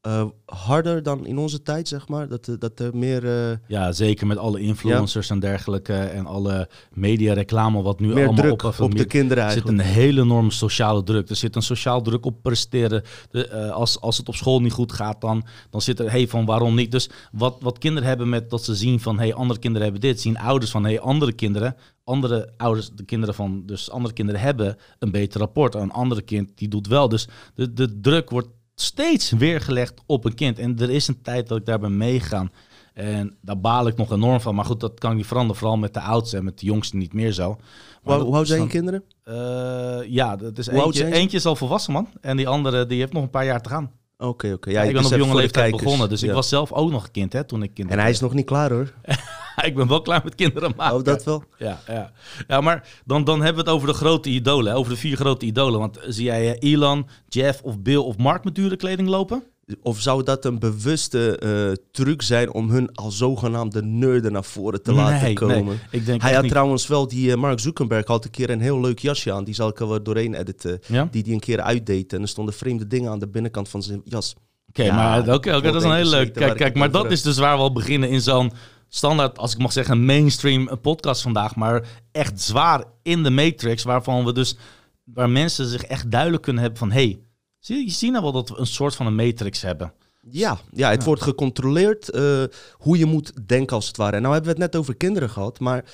eh, 0.00 0.24
harder 0.44 1.02
dan 1.02 1.26
in 1.26 1.38
onze 1.38 1.62
tijd, 1.62 1.88
zeg 1.88 2.08
maar? 2.08 2.28
Dat, 2.28 2.48
eh, 2.48 2.54
dat 2.58 2.80
er 2.80 2.96
meer, 2.96 3.50
eh, 3.50 3.56
Ja, 3.66 3.92
zeker 3.92 4.26
met 4.26 4.38
alle 4.38 4.60
influencers 4.60 5.30
en 5.30 5.40
dergelijke 5.40 5.94
en 5.94 6.26
alle 6.26 6.68
media 6.92 7.32
reclame 7.32 7.82
wat 7.82 8.00
nu 8.00 8.06
meer 8.06 8.26
allemaal 8.26 8.34
druk 8.34 8.62
op, 8.62 8.80
op, 8.80 8.96
de 8.96 9.04
kinderen 9.04 9.44
Er 9.44 9.50
zit 9.50 9.68
een 9.68 9.78
hele 9.78 10.20
enorme 10.20 10.50
sociale 10.50 11.02
druk. 11.02 11.28
Er 11.28 11.36
zit 11.36 11.56
een 11.56 11.62
sociaal 11.62 12.02
druk 12.02 12.26
op 12.26 12.42
presteren. 12.42 13.02
De, 13.30 13.70
als, 13.72 14.00
als 14.00 14.16
het 14.16 14.28
op 14.28 14.34
school 14.34 14.60
niet 14.60 14.72
goed 14.72 14.92
gaat, 14.92 15.20
dan, 15.20 15.44
dan 15.70 15.80
zit 15.80 15.98
er, 15.98 16.10
hey, 16.10 16.28
van 16.28 16.44
waarom 16.44 16.74
niet? 16.74 16.90
Dus 16.90 17.10
wat, 17.32 17.56
wat 17.60 17.78
kinderen 17.78 18.08
hebben 18.08 18.28
met 18.28 18.50
dat 18.50 18.64
ze 18.64 18.74
zien 18.74 19.00
van, 19.00 19.18
hey, 19.18 19.34
andere 19.34 19.60
kinderen 19.60 19.82
hebben 19.90 20.08
dit. 20.08 20.20
Zien 20.20 20.38
ouders 20.38 20.70
van, 20.70 20.84
hey, 20.84 21.00
andere 21.00 21.32
kinderen, 21.32 21.76
andere 22.04 22.52
ouders, 22.56 22.90
de 22.94 23.04
kinderen 23.04 23.34
van, 23.34 23.62
dus 23.66 23.90
andere 23.90 24.14
kinderen 24.14 24.40
hebben 24.40 24.76
een 24.98 25.10
beter 25.10 25.40
rapport. 25.40 25.74
Een 25.74 25.92
andere 25.92 26.22
kind, 26.22 26.50
die 26.54 26.68
doet 26.68 26.86
wel. 26.86 27.08
Dus 27.08 27.28
de, 27.54 27.72
de 27.72 28.00
druk 28.00 28.30
wordt 28.30 28.48
steeds 28.82 29.30
weer 29.30 29.60
gelegd 29.60 30.00
op 30.06 30.24
een 30.24 30.34
kind. 30.34 30.58
En 30.58 30.78
er 30.78 30.90
is 30.90 31.08
een 31.08 31.22
tijd 31.22 31.48
dat 31.48 31.58
ik 31.58 31.66
daarbij 31.66 31.88
meegaan. 31.90 32.50
En 32.94 33.36
daar 33.42 33.60
baal 33.60 33.86
ik 33.86 33.96
nog 33.96 34.12
enorm 34.12 34.40
van. 34.40 34.54
Maar 34.54 34.64
goed, 34.64 34.80
dat 34.80 34.98
kan 34.98 35.16
niet 35.16 35.26
veranderen. 35.26 35.56
Vooral 35.56 35.76
met 35.76 35.94
de 35.94 36.00
oudste 36.00 36.36
en 36.36 36.44
met 36.44 36.58
de 36.58 36.66
jongste 36.66 36.96
niet 36.96 37.12
meer 37.12 37.32
zo. 37.32 37.56
Maar 38.02 38.16
Hoe, 38.16 38.24
hoe 38.26 38.34
oud 38.36 38.46
zijn 38.46 38.62
je 38.62 38.68
kinderen? 38.68 39.02
eh, 39.24 39.98
ja, 40.12 40.36
dat 40.36 40.58
is 40.58 40.66
eentje, 40.66 41.12
eentje 41.12 41.36
is 41.36 41.46
al 41.46 41.56
volwassen, 41.56 41.92
man. 41.92 42.08
En 42.20 42.36
die 42.36 42.48
andere 42.48 42.86
die 42.86 42.98
heeft 43.00 43.12
nog 43.12 43.22
een 43.22 43.30
paar 43.30 43.44
jaar 43.44 43.60
te 43.62 43.68
gaan. 43.68 43.90
Oké, 44.18 44.52
oké. 44.52 44.70
Ja, 44.70 44.82
ik 44.82 44.92
ben 44.92 45.04
op 45.04 45.10
jonge 45.14 45.34
leeftijd 45.34 45.70
begonnen. 45.76 46.08
Dus 46.08 46.20
Ja. 46.20 46.28
ik 46.28 46.34
was 46.34 46.48
zelf 46.48 46.72
ook 46.72 46.90
nog 46.90 47.04
een 47.04 47.10
kind, 47.10 47.32
hè, 47.32 47.44
toen 47.44 47.62
ik 47.62 47.74
kind 47.74 47.90
En 47.90 47.98
hij 47.98 48.10
is 48.10 48.20
nog 48.20 48.34
niet 48.34 48.46
klaar 48.46 48.70
hoor. 48.72 48.92
ik 49.70 49.74
ben 49.74 49.88
wel 49.88 50.02
klaar 50.02 50.20
met 50.24 50.34
kinderen 50.34 50.72
maken. 50.76 50.96
Oh, 50.96 51.04
dat 51.04 51.24
wel? 51.24 51.44
Ja, 51.58 51.80
ja. 51.86 52.12
ja 52.48 52.60
maar 52.60 52.88
dan, 53.04 53.24
dan 53.24 53.42
hebben 53.42 53.64
we 53.64 53.70
het 53.70 53.78
over 53.78 53.88
de 53.88 53.94
grote 53.94 54.28
idolen. 54.28 54.74
Over 54.74 54.92
de 54.92 54.98
vier 54.98 55.16
grote 55.16 55.46
idolen. 55.46 55.80
Want 55.80 55.98
zie 56.08 56.24
jij 56.24 56.58
eh, 56.58 56.72
Elon, 56.72 57.06
Jeff 57.28 57.62
of 57.62 57.78
Bill 57.80 57.96
of 57.96 58.16
Mark 58.16 58.44
met 58.44 58.54
dure 58.54 58.76
kleding 58.76 59.08
lopen? 59.08 59.42
Of 59.82 60.00
zou 60.00 60.22
dat 60.22 60.44
een 60.44 60.58
bewuste 60.58 61.38
eh, 61.38 61.84
truc 61.92 62.22
zijn 62.22 62.52
om 62.52 62.70
hun 62.70 62.94
als 62.94 63.16
zogenaamde 63.16 63.82
nerden 63.82 64.32
naar 64.32 64.44
voren 64.44 64.82
te 64.82 64.92
laten 64.92 65.34
komen? 65.34 65.64
nee. 65.64 65.78
Ik 65.90 66.06
denk 66.06 66.22
Hij 66.22 66.32
had 66.32 66.42
niet. 66.42 66.50
trouwens 66.50 66.86
wel, 66.86 67.08
die 67.08 67.30
eh, 67.30 67.36
Mark 67.36 67.60
Zuckerberg 67.60 68.06
had 68.06 68.24
een 68.24 68.30
keer 68.30 68.50
een 68.50 68.60
heel 68.60 68.80
leuk 68.80 68.98
jasje 68.98 69.32
aan. 69.32 69.44
Die 69.44 69.54
zal 69.54 69.68
ik 69.68 69.80
er 69.80 69.88
wel 69.88 70.02
doorheen 70.02 70.34
editen. 70.34 70.80
Ja? 70.86 71.08
Die 71.10 71.22
die 71.22 71.32
een 71.34 71.40
keer 71.40 71.60
uitdeed. 71.60 72.12
En 72.12 72.22
er 72.22 72.28
stonden 72.28 72.54
vreemde 72.54 72.86
dingen 72.86 73.10
aan 73.10 73.18
de 73.18 73.28
binnenkant 73.28 73.68
van 73.68 73.82
zijn 73.82 74.00
jas. 74.04 74.34
Oké, 74.68 74.82
Ja, 74.82 74.94
maar 74.94 75.34
oké, 75.34 75.60
wil 75.60 75.72
dat 75.72 75.82
is 75.84 75.88
een 75.90 76.04
ze 76.04 76.10
leuk. 76.10 76.32
Kijk, 76.34 76.56
kijk, 76.56 76.74
maar 76.74 76.90
dat 76.90 77.10
is 77.10 77.22
dus 77.22 77.38
waar 77.38 77.56
we 77.56 77.62
al 77.62 77.72
beginnen 77.72 78.08
in 78.08 78.20
zo'n 78.20 78.52
standaard, 78.90 79.38
als 79.38 79.52
ik 79.52 79.58
mag 79.58 79.72
zeggen, 79.72 79.94
een 79.94 80.04
mainstream 80.04 80.80
podcast 80.80 81.22
vandaag, 81.22 81.56
maar 81.56 81.88
echt 82.12 82.40
zwaar 82.40 82.84
in 83.02 83.22
de 83.22 83.30
matrix, 83.30 83.82
waarvan 83.82 84.24
we 84.24 84.32
dus, 84.32 84.56
waar 85.04 85.30
mensen 85.30 85.66
zich 85.66 85.82
echt 85.82 86.10
duidelijk 86.10 86.42
kunnen 86.42 86.62
hebben 86.62 86.80
van, 86.80 86.90
hey, 86.90 87.20
zie 87.58 87.84
je, 87.84 87.90
ziet 87.90 88.10
nou 88.10 88.22
wel 88.22 88.32
dat 88.32 88.48
we 88.48 88.58
een 88.58 88.66
soort 88.66 88.94
van 88.94 89.06
een 89.06 89.14
matrix 89.14 89.62
hebben. 89.62 89.92
Ja, 90.30 90.58
ja 90.72 90.90
het 90.90 91.04
wordt 91.04 91.22
gecontroleerd 91.22 92.14
uh, 92.14 92.44
hoe 92.72 92.98
je 92.98 93.06
moet 93.06 93.32
denken 93.46 93.76
als 93.76 93.86
het 93.86 93.96
ware. 93.96 94.16
En 94.16 94.22
nou 94.22 94.34
hebben 94.34 94.54
we 94.54 94.62
het 94.62 94.72
net 94.72 94.80
over 94.80 94.96
kinderen 94.96 95.30
gehad, 95.30 95.60
maar 95.60 95.84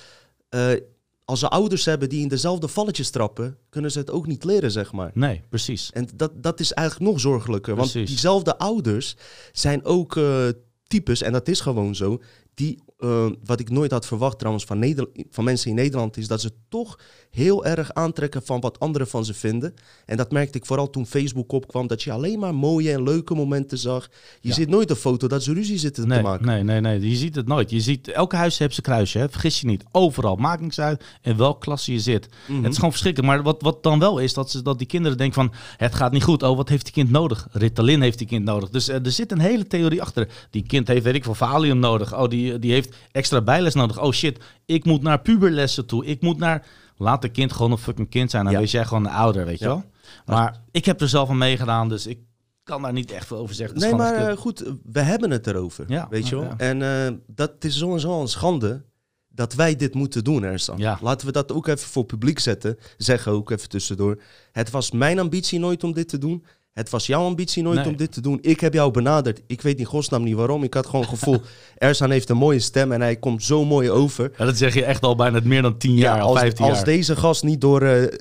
uh, 0.51 0.73
als 1.25 1.39
ze 1.39 1.49
ouders 1.49 1.85
hebben 1.85 2.09
die 2.09 2.23
in 2.23 2.29
dezelfde 2.29 2.69
valletjes 2.69 3.11
trappen, 3.11 3.59
kunnen 3.69 3.91
ze 3.91 3.99
het 3.99 4.11
ook 4.11 4.27
niet 4.27 4.45
leren, 4.45 4.71
zeg 4.71 4.93
maar. 4.93 5.11
Nee, 5.15 5.43
precies. 5.49 5.91
En 5.93 6.09
dat, 6.15 6.33
dat 6.43 6.61
is 6.61 6.73
eigenlijk 6.73 7.11
nog 7.11 7.21
zorgelijker. 7.21 7.77
Want 7.77 7.93
diezelfde 7.93 8.59
ouders 8.59 9.17
zijn 9.53 9.85
ook 9.85 10.17
uh, 10.17 10.49
types, 10.87 11.23
en 11.23 11.33
dat 11.33 11.49
is 11.49 11.61
gewoon 11.61 11.95
zo, 11.95 12.23
die, 12.55 12.83
uh, 12.99 13.31
wat 13.45 13.61
ik 13.61 13.71
nooit 13.71 13.91
had 13.91 14.07
verwacht 14.07 14.39
trouwens 14.39 14.65
van, 14.65 15.07
van 15.31 15.45
mensen 15.45 15.71
in 15.71 15.77
Nederland, 15.77 16.17
is 16.17 16.29
dat 16.29 16.41
ze 16.41 16.51
toch 16.69 16.99
heel 17.37 17.65
erg 17.65 17.95
aantrekken 17.95 18.43
van 18.45 18.61
wat 18.61 18.81
anderen 18.81 19.09
van 19.09 19.25
ze 19.25 19.35
vinden. 19.35 19.75
En 20.07 20.17
dat 20.17 20.31
merkte 20.31 20.59
ik 20.59 20.67
vooral 20.67 20.91
toen 20.91 21.07
Facebook 21.07 21.53
opkwam, 21.53 21.87
dat 21.87 22.03
je 22.03 22.13
alleen 22.13 22.39
maar 22.39 22.55
mooie 22.55 22.93
en 22.93 23.03
leuke 23.03 23.35
momenten 23.35 23.79
zag. 23.79 24.09
Je 24.41 24.53
ziet 24.53 24.69
nooit 24.69 24.91
een 24.91 24.97
foto 24.97 25.29
dat 25.29 25.43
ze 25.43 25.53
ruzie 25.53 25.79
zitten 25.79 26.09
nee, 26.09 26.19
te 26.19 26.25
maken. 26.25 26.47
Nee, 26.47 26.63
nee, 26.63 26.81
nee, 26.81 27.11
je 27.11 27.17
ziet 27.17 27.35
het 27.35 27.47
nooit. 27.47 27.71
Je 27.71 27.81
ziet, 27.81 28.09
elke 28.09 28.37
huis 28.37 28.59
heeft 28.59 28.73
zijn 28.73 28.87
kruisje, 28.87 29.19
hè? 29.19 29.29
vergis 29.29 29.61
je 29.61 29.67
niet. 29.67 29.85
Overal, 29.93 30.37
maakt 30.37 30.61
niks 30.61 30.81
uit 30.81 31.05
in 31.23 31.37
welke 31.37 31.59
klasse 31.59 31.93
je 31.93 32.01
zit. 32.01 32.29
Mhm. 32.47 32.63
Het 32.63 32.71
is 32.71 32.77
gewoon 32.77 32.91
verschrikkelijk. 32.91 33.33
Maar 33.33 33.43
wat, 33.43 33.63
wat 33.63 33.83
dan 33.83 33.99
wel 33.99 34.19
is, 34.19 34.35
dat, 34.35 34.51
ze, 34.51 34.63
dat 34.63 34.79
die 34.79 34.87
kinderen 34.87 35.19
denken 35.19 35.35
van, 35.35 35.53
het 35.77 35.95
gaat 35.95 36.13
niet 36.13 36.25
goed. 36.25 36.43
Oh, 36.43 36.57
wat 36.57 36.69
heeft 36.69 36.85
die 36.85 36.93
kind 36.93 37.11
nodig? 37.11 37.49
Ritalin 37.53 38.01
heeft 38.01 38.19
die 38.19 38.27
kind 38.27 38.45
nodig. 38.45 38.69
Dus 38.69 38.89
uh, 38.89 38.95
er 39.05 39.13
zit 39.13 39.33
een 39.33 39.39
hele 39.39 39.67
theorie 39.67 40.03
achter. 40.03 40.29
Die 40.51 40.63
kind 40.67 40.89
heeft, 40.89 41.05
weet 41.05 41.15
ik 41.15 41.25
veel, 41.25 41.35
Valium 41.35 41.79
nodig. 41.79 42.19
Oh, 42.19 42.29
die, 42.29 42.59
die 42.59 42.73
heeft 42.73 42.97
extra 43.13 43.41
bijles 43.41 43.75
nodig. 43.75 44.03
Oh 44.03 44.13
shit, 44.13 44.39
ik 44.67 44.85
moet 44.85 45.03
naar 45.03 45.21
puberlessen 45.21 45.87
toe. 45.87 46.05
Ik 46.05 46.21
moet 46.21 46.39
naar... 46.39 46.67
Laat 46.97 47.23
de 47.23 47.29
kind 47.29 47.53
gewoon 47.53 47.71
een 47.71 47.79
fucking 47.79 48.11
kind 48.11 48.31
zijn. 48.31 48.45
Dan 48.45 48.53
Ja. 48.53 48.59
wees 48.59 48.71
jij 48.71 48.85
gewoon 48.85 49.05
een 49.07 49.13
ouder, 49.13 49.45
weet 49.45 49.59
je 49.59 49.65
wel. 49.67 49.85
Maar 50.27 50.61
ik 50.71 50.85
heb 50.85 51.01
er 51.01 51.09
zelf 51.09 51.29
aan 51.29 51.39
meegedaan, 51.39 51.89
dus 51.89 52.07
ik 52.07 52.19
kan 52.63 52.83
daar 52.83 52.93
niet 52.93 53.11
echt 53.11 53.27
veel 53.27 53.37
over 53.37 53.55
zeggen. 53.55 53.79
Nee, 53.79 53.95
maar 53.95 54.15
eh, 54.15 54.37
goed, 54.37 54.65
we 54.93 55.01
hebben 55.01 55.31
het 55.31 55.47
erover. 55.47 55.85
Ja, 55.89 56.07
weet 56.11 56.29
je 56.29 56.37
wel? 56.37 56.55
En 56.57 56.83
eh, 57.07 57.13
dat 57.27 57.53
is 57.65 57.79
sowieso 57.79 58.21
een 58.21 58.29
schande 58.29 58.85
dat 59.29 59.55
wij 59.55 59.77
dit 59.77 59.95
moeten 59.95 60.25
doen. 60.25 60.59
Ja. 60.77 60.99
Laten 61.03 61.27
we 61.27 61.33
dat 61.33 61.53
ook 61.53 61.67
even 61.67 61.89
voor 61.89 62.05
publiek 62.05 62.39
zetten. 62.39 62.79
Zeggen 62.97 63.33
ook 63.33 63.51
even 63.51 63.69
tussendoor. 63.69 64.23
Het 64.53 64.71
was 64.71 64.91
mijn 64.91 65.19
ambitie 65.19 65.59
nooit 65.59 65.85
om 65.85 65.93
dit 65.93 66.09
te 66.09 66.19
doen. 66.19 66.45
Het 66.77 66.91
was 66.91 67.07
jouw 67.07 67.25
ambitie 67.25 67.63
nooit 67.63 67.77
Nee. 67.79 67.87
om 67.87 67.97
dit 67.97 68.13
te 68.13 68.21
doen. 68.21 68.39
Ik 68.43 68.61
heb 68.61 68.73
jou 68.73 68.91
benaderd. 68.91 69.41
Ik 69.47 69.63
weet 69.63 69.79
in 69.79 69.85
godsnaam 69.85 70.23
niet 70.23 70.35
waarom. 70.35 70.63
Ik 70.63 70.75
had 70.75 70.87
gewoon 70.87 71.01
het 71.01 71.11
gevoel, 71.11 71.41
Ersan 71.79 72.11
heeft 72.11 72.29
een 72.29 72.37
mooie 72.37 72.59
stem 72.59 72.93
en 72.93 73.01
hij 73.01 73.17
komt 73.17 73.43
zo 73.43 73.65
mooi 73.65 73.91
over. 73.91 74.33
Ja, 74.39 74.45
dat 74.45 74.57
zeg 74.57 74.75
je 74.75 74.85
echt 74.85 75.03
al 75.03 75.15
bijna 75.15 75.41
meer 75.45 75.63
dan 75.63 75.79
10 75.79 75.95
jaar, 75.95 76.21
al 76.21 76.29
als, 76.31 76.39
15 76.39 76.65
als 76.65 76.85
deze 76.85 77.17
gast 77.17 77.43
niet 77.43 77.61
door 77.61 77.83
eh, 77.83 78.19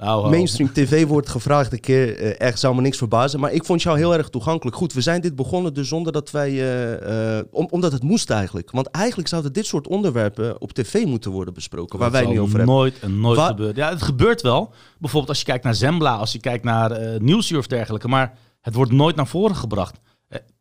Nou, 0.00 0.30
mainstream 0.30 0.72
tv 0.72 1.06
wordt 1.06 1.28
gevraagd 1.28 1.72
een 1.72 1.80
keer, 1.80 2.36
echt 2.36 2.58
zou 2.58 2.74
me 2.74 2.80
niks 2.80 2.98
verbazen. 2.98 3.40
Maar 3.40 3.52
ik 3.52 3.64
vond 3.64 3.82
jou 3.82 3.98
heel 3.98 4.14
erg 4.14 4.28
toegankelijk. 4.28 4.76
Goed, 4.76 4.92
we 4.92 5.00
zijn 5.00 5.20
dit 5.20 5.36
begonnen 5.36 5.74
dus 5.74 5.88
zonder 5.88 6.12
dat 6.12 6.30
wij, 6.30 6.50
eh, 6.50 7.38
eh, 7.38 7.44
om, 7.50 7.66
omdat 7.70 7.92
het 7.92 8.02
moest 8.02 8.30
eigenlijk. 8.30 8.70
Want 8.70 8.86
eigenlijk 8.86 9.28
zouden 9.28 9.52
dit 9.52 9.66
soort 9.66 9.88
onderwerpen 9.88 10.60
op 10.60 10.72
tv 10.72 11.04
moeten 11.04 11.30
worden 11.30 11.54
besproken, 11.54 11.98
waar 11.98 12.10
wij 12.10 12.26
nu 12.26 12.40
over 12.40 12.56
hebben. 12.56 12.74
Nooit 12.74 12.98
en 12.98 13.20
nooit 13.20 13.36
Wa- 13.36 13.46
gebeurd. 13.46 13.76
Ja, 13.76 13.88
het 13.88 14.02
gebeurt 14.02 14.42
wel. 14.42 14.72
Bijvoorbeeld 14.98 15.28
als 15.28 15.38
je 15.38 15.44
kijkt 15.44 15.64
naar 15.64 15.74
Zembla, 15.74 16.16
als 16.16 16.32
je 16.32 16.40
kijkt 16.40 16.64
naar 16.64 16.90
eh 16.90 17.20
Nieuwsuur 17.20 17.58
of 17.58 17.66
dergelijke. 17.66 18.08
Maar 18.08 18.38
het 18.60 18.74
wordt 18.74 18.92
nooit 18.92 19.16
naar 19.16 19.26
voren 19.26 19.56
gebracht. 19.56 20.00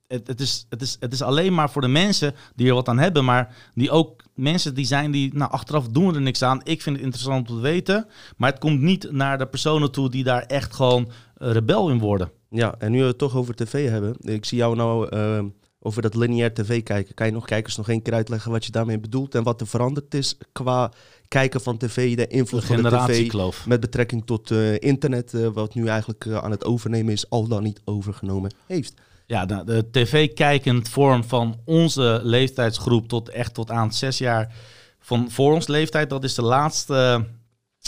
Het, 0.07 0.27
het, 0.27 0.39
is, 0.39 0.65
het, 0.69 0.81
is, 0.81 0.97
het 0.99 1.13
is 1.13 1.21
alleen 1.21 1.53
maar 1.53 1.69
voor 1.69 1.81
de 1.81 1.87
mensen 1.87 2.35
die 2.55 2.67
er 2.67 2.73
wat 2.73 2.87
aan 2.87 2.99
hebben. 2.99 3.25
Maar 3.25 3.55
die 3.73 3.91
ook 3.91 4.23
mensen 4.39 4.73
die 4.75 4.85
zijn 4.85 5.11
die, 5.11 5.33
nou 5.33 5.51
achteraf 5.51 5.87
doen 5.87 6.07
we 6.07 6.13
er 6.13 6.21
niks 6.21 6.43
aan. 6.43 6.61
Ik 6.63 6.81
vind 6.81 6.95
het 6.95 7.05
interessant 7.05 7.49
om 7.49 7.55
te 7.55 7.61
weten. 7.61 8.07
Maar 8.37 8.49
het 8.49 8.59
komt 8.59 8.81
niet 8.81 9.11
naar 9.11 9.37
de 9.37 9.47
personen 9.47 9.91
toe 9.91 10.09
die 10.09 10.23
daar 10.23 10.41
echt 10.41 10.73
gewoon 10.73 11.11
eh, 11.37 11.51
rebel 11.51 11.89
in 11.89 11.99
worden. 11.99 12.31
Ja, 12.49 12.75
en 12.77 12.91
nu 12.91 12.99
we 12.99 13.07
het 13.07 13.17
toch 13.17 13.35
over 13.35 13.55
tv 13.55 13.89
hebben. 13.89 14.15
Ik 14.19 14.45
zie 14.45 14.57
jou 14.57 14.75
nou 14.75 15.09
eh, 15.09 15.43
over 15.79 16.01
dat 16.01 16.15
lineair 16.15 16.53
tv 16.53 16.83
kijken. 16.83 17.13
Kan 17.13 17.25
je 17.25 17.33
nog 17.33 17.45
kijkers 17.45 17.75
nog 17.75 17.89
één 17.89 18.01
keer 18.01 18.13
uitleggen 18.13 18.51
wat 18.51 18.65
je 18.65 18.71
daarmee 18.71 18.99
bedoelt 18.99 19.35
en 19.35 19.43
wat 19.43 19.61
er 19.61 19.67
veranderd 19.67 20.13
is 20.13 20.37
qua 20.51 20.91
kijken 21.27 21.61
van 21.61 21.77
tv, 21.77 22.09
de 22.09 22.15
De 22.15 22.27
invloed 22.27 22.65
van 22.65 22.83
de 22.83 22.89
tv 22.89 23.33
met 23.65 23.79
betrekking 23.79 24.25
tot 24.25 24.51
eh, 24.51 24.79
internet, 24.79 25.33
eh, 25.33 25.47
wat 25.47 25.75
nu 25.75 25.87
eigenlijk 25.87 26.27
aan 26.27 26.51
het 26.51 26.65
overnemen 26.65 27.13
is, 27.13 27.29
al 27.29 27.47
dan 27.47 27.63
niet 27.63 27.81
overgenomen 27.85 28.53
heeft. 28.65 28.93
Ja, 29.29 29.45
de, 29.45 29.63
de 29.63 29.89
tv-kijkend 29.91 30.89
vorm 30.89 31.23
van 31.23 31.59
onze 31.65 32.19
leeftijdsgroep 32.23 33.07
tot 33.07 33.29
echt 33.29 33.53
tot 33.53 33.71
aan 33.71 33.93
zes 33.93 34.17
jaar 34.17 34.55
van 34.99 35.31
voor 35.31 35.53
ons 35.53 35.67
leeftijd, 35.67 36.09
dat 36.09 36.23
is 36.23 36.33
de 36.33 36.41
laatste 36.41 36.95
eh, 36.95 37.21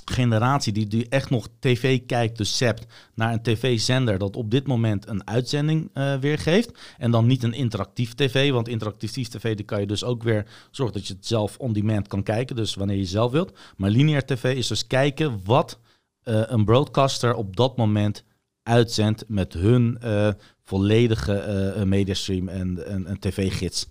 generatie 0.05 0.74
die, 0.74 0.88
die 0.88 1.10
echt 1.10 1.29
nog 1.29 1.48
tv 1.60 2.05
kijkt, 2.05 2.38
dus 2.38 2.57
zept 2.57 2.86
naar 3.15 3.33
een 3.33 3.41
tv-zender 3.41 4.17
dat 4.17 4.36
op 4.36 4.51
dit 4.51 4.67
moment 4.67 5.07
een 5.07 5.27
uitzending 5.27 5.89
eh, 5.93 6.15
weergeeft. 6.15 6.79
En 6.98 7.12
dan 7.12 7.27
niet 7.27 7.43
een 7.43 7.53
interactief 7.53 8.13
tv, 8.13 8.51
want 8.51 8.67
interactief 8.67 9.27
tv 9.27 9.55
die 9.55 9.65
kan 9.65 9.79
je 9.79 9.88
dus 9.88 10.03
ook 10.03 10.24
weer 10.24 10.45
zorgen 10.71 10.95
dat 10.98 11.07
je 11.07 11.13
het 11.13 11.27
zelf 11.27 11.57
on-demand 11.57 12.07
kan 12.07 12.24
kijken, 12.24 12.55
dus 12.55 12.75
wanneer 12.75 12.98
je 12.98 13.05
zelf 13.05 13.31
wilt. 13.31 13.57
Maar 13.77 13.89
lineair 13.89 14.25
tv 14.25 14.55
is 14.55 14.67
dus 14.67 14.88
kijken 14.88 15.41
wat 15.43 15.79
eh, 16.24 16.41
een 16.45 16.65
broadcaster 16.65 17.33
op 17.33 17.55
dat 17.55 17.77
moment 17.77 18.24
uitzendt 18.63 19.24
met 19.27 19.53
hun 19.53 19.98
volledige 20.71 21.33
eh, 21.33 21.83
mediastream 21.83 22.47
en, 22.47 22.87
en 22.87 23.09
een 23.09 23.19
tv-gids. 23.19 23.87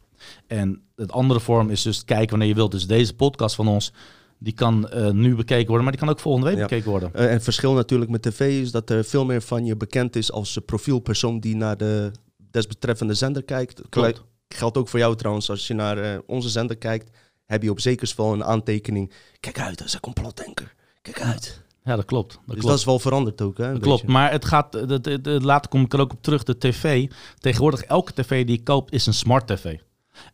En 0.47 0.83
het 0.97 1.13
andere 1.13 1.41
vorm 1.41 1.71
is 1.71 1.83
dus 1.83 2.05
kijken 2.05 2.29
wanneer 2.31 2.49
je 2.49 2.55
wilt. 2.55 2.71
Dus 2.71 2.87
deze 2.87 3.15
podcast 3.15 3.55
van 3.55 3.69
ons, 3.69 3.93
die 4.39 4.53
kan 4.53 4.89
eh, 4.89 5.11
nu 5.11 5.35
bekeken 5.35 5.67
worden, 5.67 5.83
maar 5.83 5.93
die 5.93 6.01
kan 6.01 6.11
ook 6.11 6.21
volgende 6.21 6.47
week 6.49 6.57
Ja. 6.57 6.63
bekeken 6.63 6.91
worden. 6.91 7.15
En 7.15 7.31
het 7.33 7.43
verschil 7.43 7.73
natuurlijk 7.75 8.11
met 8.11 8.23
tv 8.23 8.61
is 8.63 8.71
dat 8.71 8.91
er 8.91 9.05
veel 9.05 9.25
meer 9.25 9.43
van 9.43 9.65
je 9.65 9.77
bekend 9.77 10.17
is 10.17 10.33
als 10.33 10.59
profielpersoon 10.67 11.41
die 11.41 11.57
naar 11.57 11.77
de 11.77 12.11
desbetreffende 12.51 13.15
zender 13.15 13.43
kijkt. 13.43 13.81
Klopt. 13.89 14.23
Geldt 14.49 14.77
ook 14.77 14.89
voor 14.89 14.99
jou 14.99 15.17
trouwens, 15.17 15.51
als 15.51 15.67
je 15.67 15.75
naar 15.75 16.21
onze 16.27 16.49
zender 16.49 16.77
kijkt, 16.77 17.11
heb 17.45 17.63
je 17.63 17.71
op 17.71 17.81
zekersval 17.81 18.33
een 18.33 18.45
aantekening. 18.45 19.13
Kijk 19.41 19.61
uit, 19.61 19.79
dat 19.79 19.87
is 19.87 19.95
een 19.95 20.01
complotdenker. 20.01 20.75
Kijk 21.03 21.21
uit. 21.21 21.60
Ja, 21.85 21.97
dat 21.97 22.05
klopt. 22.05 22.31
Dat 22.33 22.41
dus 22.45 22.55
klopt. 22.55 22.69
dat 22.69 22.79
is 22.79 22.85
wel 22.85 22.99
veranderd 22.99 23.43
ook, 23.43 23.59
hè? 23.59 23.73
Dat 23.73 23.83
klopt, 23.83 24.07
maar 24.07 24.31
het 24.31 24.45
gaat, 24.45 24.73
de- 24.73 25.39
later 25.43 25.71
kom 25.71 25.83
ik 25.85 25.93
er 25.93 26.01
ook 26.01 26.13
op 26.13 26.23
terug, 26.23 26.43
de 26.43 26.59
tv. 26.59 27.11
Tegenwoordig, 27.39 27.83
elke 27.83 28.13
tv 28.13 28.47
die 28.47 28.57
je 28.57 28.63
koopt 28.63 28.93
is 28.93 29.07
een 29.07 29.15
smart 29.15 29.47
tv. 29.47 29.77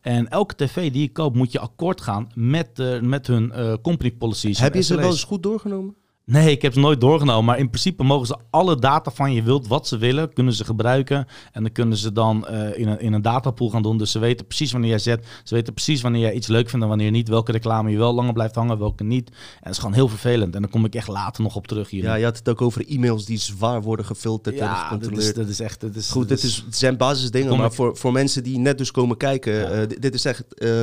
En 0.01 0.29
elke 0.29 0.55
tv 0.55 0.91
die 0.91 1.01
je 1.01 1.11
koopt 1.11 1.35
moet 1.35 1.51
je 1.51 1.59
akkoord 1.59 2.01
gaan 2.01 2.27
met, 2.33 2.75
de, 2.75 2.99
met 3.01 3.27
hun 3.27 3.51
eh, 3.51 3.73
company 3.81 4.11
policies. 4.11 4.59
Heb 4.59 4.73
je 4.73 4.81
ze 4.81 4.95
wel 4.95 5.09
eens 5.09 5.23
goed 5.23 5.43
doorgenomen? 5.43 5.95
Nee, 6.31 6.51
ik 6.51 6.61
heb 6.61 6.73
ze 6.73 6.79
nooit 6.79 7.01
doorgenomen. 7.01 7.45
Maar 7.45 7.57
in 7.59 7.69
principe 7.69 8.03
mogen 8.03 8.27
ze 8.27 8.35
alle 8.49 8.79
data 8.79 9.11
van 9.11 9.33
je 9.33 9.43
wilt, 9.43 9.67
wat 9.67 9.87
ze 9.87 9.97
willen, 9.97 10.33
kunnen 10.33 10.53
ze 10.53 10.65
gebruiken. 10.65 11.27
En 11.51 11.63
dan 11.63 11.71
kunnen 11.71 11.97
ze 11.97 12.11
dan 12.11 12.47
eh, 12.47 12.79
in, 12.79 12.87
een, 12.87 12.99
in 12.99 13.13
een 13.13 13.21
datapool 13.21 13.69
gaan 13.69 13.81
doen. 13.81 13.97
Dus 13.97 14.11
ze 14.11 14.19
weten 14.19 14.45
precies 14.47 14.71
wanneer 14.71 14.89
jij 14.89 14.99
zet. 14.99 15.25
Ze 15.43 15.55
weten 15.55 15.73
precies 15.73 16.01
wanneer 16.01 16.21
jij 16.21 16.33
iets 16.33 16.47
leuk 16.47 16.69
vindt 16.69 16.83
en 16.83 16.89
wanneer 16.89 17.11
niet. 17.11 17.27
Welke 17.27 17.51
reclame 17.51 17.91
je 17.91 17.97
wel 17.97 18.13
langer 18.13 18.33
blijft 18.33 18.55
hangen, 18.55 18.79
welke 18.79 19.03
niet. 19.03 19.29
En 19.29 19.35
dat 19.61 19.71
is 19.71 19.77
gewoon 19.77 19.93
heel 19.93 20.07
vervelend. 20.07 20.55
En 20.55 20.61
dan 20.61 20.69
kom 20.71 20.85
ik 20.85 20.95
echt 20.95 21.07
later 21.07 21.43
nog 21.43 21.55
op 21.55 21.67
terug 21.67 21.89
hier. 21.89 22.03
Ja, 22.03 22.15
je 22.15 22.23
had 22.23 22.37
het 22.37 22.49
ook 22.49 22.61
over 22.61 22.85
e-mails 22.87 23.25
die 23.25 23.37
zwaar 23.37 23.81
worden 23.81 24.05
gefilterd 24.05 24.55
en 24.57 24.65
ja 24.65 24.73
dat, 24.73 24.83
gecontroleerd. 24.83 25.23
is, 25.23 25.33
dat 25.33 25.47
is 25.47 25.59
echt... 25.59 25.81
Dat 25.81 25.95
is, 25.95 26.09
Goed, 26.09 26.29
dat 26.29 26.41
dit 26.41 26.47
is, 26.49 26.63
het 26.65 26.77
zijn 26.77 26.97
basisdingen, 26.97 27.57
maar 27.57 27.65
ik- 27.67 27.73
voor, 27.73 27.97
voor 27.97 28.11
mensen 28.11 28.43
die 28.43 28.57
net 28.59 28.77
dus 28.77 28.91
komen 28.91 29.17
kijken, 29.17 29.53
Ja. 29.53 29.69
eh, 29.69 29.87
dit, 29.87 30.01
dit 30.01 30.13
is 30.13 30.25
echt 30.25 30.53
eh, 30.53 30.81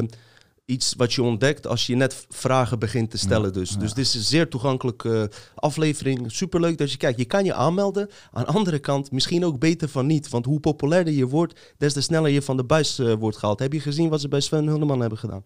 iets 0.65 0.95
wat 0.97 1.13
je 1.13 1.23
ontdekt 1.23 1.67
als 1.67 1.87
je 1.87 1.95
net 1.97 2.27
vragen 2.29 2.79
begint 2.79 3.11
te 3.11 3.19
stellen. 3.19 3.47
Ja, 3.47 3.53
Dus. 3.53 3.71
ja. 3.71 3.79
dus 3.79 3.93
dit 3.95 4.05
is 4.05 4.15
een 4.15 4.21
zeer 4.21 4.49
toegankelijke 4.49 5.31
aflevering. 5.55 6.33
Superleuk 6.33 6.79
dat 6.79 6.91
je 6.91 6.97
kijkt. 6.97 7.19
Je 7.19 7.25
kan 7.25 7.45
je 7.45 7.55
aanmelden. 7.55 8.09
Aan 8.33 8.45
de 8.45 8.51
andere 8.53 8.79
kant 8.79 9.11
misschien 9.11 9.45
ook 9.45 9.59
beter 9.59 9.89
van 9.89 10.07
niet. 10.07 10.29
Want 10.29 10.45
hoe 10.45 10.61
populairder 10.61 11.13
je 11.15 11.27
wordt, 11.27 11.61
des 11.79 11.93
te 11.93 12.01
sneller 12.01 12.31
je 12.31 12.43
van 12.43 12.57
de 12.57 12.65
buis 12.65 12.99
eh, 12.99 13.13
wordt 13.13 13.37
gehaald. 13.37 13.59
Heb 13.59 13.73
je 13.73 13.81
gezien 13.81 14.09
wat 14.09 14.21
ze 14.21 14.29
bij 14.29 14.41
Sven 14.41 14.67
Hulleman 14.67 15.01
hebben 15.01 15.19
gedaan? 15.19 15.45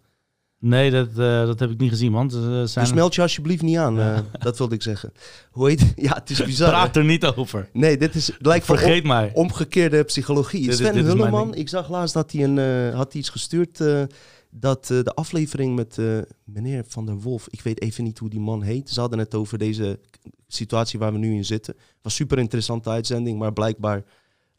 Nee, 0.61 0.91
dat, 0.91 1.09
eh, 1.09 1.17
dat 1.47 1.61
heb 1.61 1.71
ik 1.71 1.79
niet 1.79 1.91
gezien, 1.91 2.13
man. 2.13 2.31
Zijn... 2.31 2.85
Dus 2.85 2.93
meld 2.93 3.15
je 3.15 3.23
alsjeblieft 3.23 3.63
niet 3.63 3.77
aan. 3.77 4.01
eh, 4.01 4.19
dat 4.45 4.59
wilde 4.59 4.75
ik 4.75 4.83
zeggen. 4.83 5.13
Hoe 5.51 5.69
heet 5.69 5.93
Ja, 5.97 6.15
het 6.15 6.31
is 6.31 6.45
bizar. 6.51 6.69
Praat 6.69 6.97
er 6.97 7.05
niet 7.05 7.25
over. 7.25 7.69
Nee, 7.73 7.97
dit 7.97 8.15
is, 8.15 8.31
lijkt 8.39 8.65
Vergeet 8.65 9.05
mij. 9.05 9.31
omgekeerde 9.35 10.03
psychologie. 10.05 10.67
Dit 10.67 10.77
Sven 10.77 10.95
is 10.95 11.05
Hulleman, 11.05 11.55
ik 11.55 11.69
zag 11.69 11.89
laatst 11.91 12.15
dat 12.15 12.33
hij, 12.33 12.45
een, 12.45 12.59
eh, 12.91 12.97
had 12.97 13.15
iets 13.15 13.29
gestuurd 13.29 13.81
eh, 13.81 14.03
dat 14.61 14.91
eh, 14.91 15.03
de 15.03 15.15
aflevering 15.15 15.75
met 15.75 15.99
eh, 15.99 16.19
meneer 16.45 16.85
Van 16.87 17.07
der 17.07 17.21
Wolf, 17.21 17.49
ik 17.51 17.61
weet 17.61 17.81
even 17.81 18.05
niet 18.05 18.19
hoe 18.19 18.31
die 18.31 18.41
man 18.41 18.63
heet, 18.63 18.91
ze 18.91 19.01
hadden 19.01 19.19
het 19.19 19.35
over 19.35 19.59
deze 19.59 20.01
situatie 20.47 20.99
waar 20.99 21.13
we 21.13 21.19
nu 21.19 21.35
in 21.35 21.45
zitten. 21.45 21.77
was 22.03 22.15
super 22.15 22.39
interessante 22.39 22.91
uitzending, 22.91 23.39
maar 23.39 23.53
blijkbaar 23.53 24.05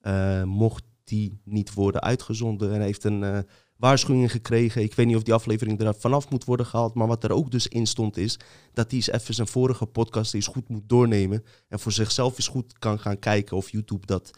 eh, 0.01 0.43
mocht 0.43 0.83
die 1.03 1.39
niet 1.43 1.73
worden 1.73 2.01
uitgezonden 2.01 2.73
en 2.73 2.81
heeft 2.81 3.03
een 3.03 3.45
waarschuwing 3.75 4.31
gekregen. 4.31 4.83
Ik 4.83 4.93
weet 4.93 5.05
niet 5.05 5.15
of 5.15 5.23
die 5.23 5.33
aflevering 5.33 5.81
er 5.81 5.95
vanaf 5.95 6.29
moet 6.29 6.45
worden 6.45 6.65
gehaald, 6.65 6.93
maar 6.93 7.07
wat 7.07 7.23
er 7.23 7.31
ook 7.31 7.51
dus 7.51 7.67
in 7.67 7.87
stond 7.87 8.17
is 8.17 8.39
dat 8.73 8.87
hij 8.87 8.95
eens 8.95 9.11
even 9.11 9.33
zijn 9.33 9.47
vorige 9.47 9.85
podcast 9.85 10.33
eens 10.33 10.47
goed 10.47 10.69
moet 10.69 10.89
doornemen 10.89 11.43
en 11.67 11.79
voor 11.79 11.91
zichzelf 11.91 12.37
eens 12.37 12.47
goed 12.47 12.79
kan 12.79 12.99
gaan 12.99 13.19
kijken 13.19 13.57
of 13.57 13.69
YouTube 13.69 14.05
dat 14.05 14.31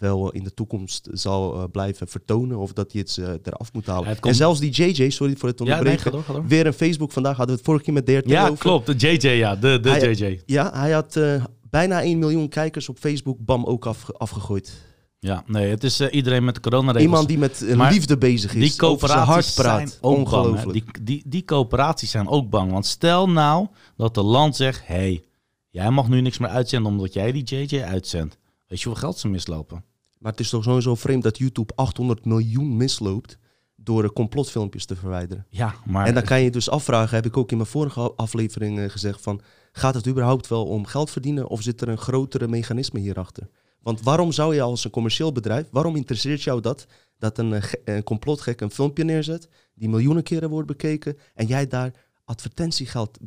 wel 0.00 0.30
in 0.30 0.44
de 0.44 0.54
toekomst 0.54 1.08
zal 1.12 1.54
eh, 1.56 1.64
blijven 1.72 2.08
vertonen 2.08 2.58
of 2.58 2.72
dat 2.72 2.92
hij 2.92 3.00
het 3.00 3.18
eh, 3.18 3.28
eraf 3.42 3.72
moet 3.72 3.86
halen. 3.86 4.20
En 4.20 4.34
zelfs 4.34 4.60
die 4.60 4.70
JJ, 4.70 5.10
sorry 5.10 5.36
voor 5.36 5.48
het 5.48 5.58
Ja, 5.58 5.64
nee, 5.64 5.74
onderbreken, 5.74 6.02
ga 6.04 6.10
door, 6.10 6.22
ga 6.22 6.32
door. 6.32 6.46
weer 6.46 6.66
een 6.66 6.72
Facebook 6.72 7.12
vandaag 7.12 7.36
hadden 7.36 7.54
we 7.54 7.60
het 7.60 7.70
vorige 7.70 7.84
keer 7.84 7.94
met 7.94 8.06
DRT 8.06 8.28
Ja, 8.28 8.42
over. 8.48 8.58
klopt. 8.58 8.86
De 8.86 8.94
JJ, 9.16 9.28
ja. 9.28 9.56
De, 9.56 9.80
de 9.80 9.90
Hij- 9.90 10.12
JJ. 10.12 10.40
Ja, 10.46 10.70
hij 10.74 10.90
had 10.90 11.16
eh, 11.16 11.44
bijna 11.70 12.02
1 12.02 12.18
miljoen 12.18 12.48
kijkers 12.48 12.88
op 12.88 12.98
Facebook, 12.98 13.36
bam, 13.40 13.64
ook 13.64 13.86
afge- 13.86 14.12
afgegooid. 14.12 14.88
Ja, 15.18 15.42
nee, 15.46 15.70
het 15.70 15.84
is 15.84 16.00
iedereen 16.00 16.44
met 16.44 16.54
de 16.54 16.60
coronaregels. 16.60 17.04
Iemand 17.04 17.28
die 17.28 17.38
met 17.38 17.60
liefde 17.92 18.18
bezig 18.18 18.54
is, 18.54 18.68
die 18.68 18.76
coöperaties 18.78 19.54
praat. 19.54 19.88
zijn 19.88 19.88
ook 20.00 20.14
bang. 20.14 20.16
Ongelooflijk. 20.26 20.72
Die, 20.72 20.84
die, 21.02 21.22
die 21.26 21.44
coöperaties 21.44 22.10
zijn 22.10 22.28
ook 22.28 22.50
bang. 22.50 22.72
Want 22.72 22.86
stel 22.86 23.28
nou 23.28 23.66
dat 23.96 24.14
de 24.14 24.22
land 24.22 24.56
zegt... 24.56 24.86
hey, 24.86 25.24
jij 25.70 25.90
mag 25.90 26.08
nu 26.08 26.20
niks 26.20 26.38
meer 26.38 26.48
uitzenden 26.50 26.92
omdat 26.92 27.12
jij 27.12 27.32
die 27.32 27.42
JJ 27.44 27.82
uitzendt. 27.82 28.38
Weet 28.66 28.80
je 28.80 28.88
hoeveel 28.88 29.04
geld 29.04 29.18
ze 29.18 29.28
mislopen? 29.28 29.84
Maar 30.20 30.30
het 30.30 30.40
is 30.40 30.48
toch 30.48 30.64
sowieso 30.64 30.94
vreemd 30.94 31.22
dat 31.22 31.38
YouTube 31.38 31.72
800 31.74 32.24
miljoen 32.24 32.76
misloopt 32.76 33.38
door 33.76 34.02
de 34.02 34.12
complotfilmpjes 34.12 34.84
te 34.84 34.96
verwijderen. 34.96 35.46
Ja, 35.48 35.74
maar... 35.84 36.06
En 36.06 36.14
dan 36.14 36.22
kan 36.22 36.38
je 36.38 36.44
je 36.44 36.50
dus 36.50 36.70
afvragen, 36.70 37.16
heb 37.16 37.26
ik 37.26 37.36
ook 37.36 37.50
in 37.50 37.56
mijn 37.56 37.68
vorige 37.68 38.12
aflevering 38.12 38.78
eh, 38.78 38.90
gezegd 38.90 39.20
van, 39.22 39.40
gaat 39.72 39.94
het 39.94 40.08
überhaupt 40.08 40.48
wel 40.48 40.66
om 40.66 40.86
geld 40.86 41.10
verdienen 41.10 41.48
of 41.48 41.62
zit 41.62 41.80
er 41.80 41.88
een 41.88 41.98
grotere 41.98 42.48
mechanisme 42.48 43.00
hierachter? 43.00 43.48
Want 43.82 44.02
waarom 44.02 44.32
zou 44.32 44.54
je 44.54 44.62
als 44.62 44.84
een 44.84 44.90
commercieel 44.90 45.32
bedrijf, 45.32 45.68
waarom 45.70 45.96
interesseert 45.96 46.42
jou 46.42 46.60
dat, 46.60 46.86
dat 47.18 47.38
een, 47.38 47.52
eh, 47.52 47.62
een 47.84 48.02
complotgek 48.02 48.60
een 48.60 48.70
filmpje 48.70 49.04
neerzet, 49.04 49.48
die 49.74 49.88
miljoenen 49.88 50.22
keren 50.22 50.50
wordt 50.50 50.68
bekeken 50.68 51.16
en 51.34 51.46
jij 51.46 51.66
daar 51.66 51.92
advertentiegeld 52.24 53.18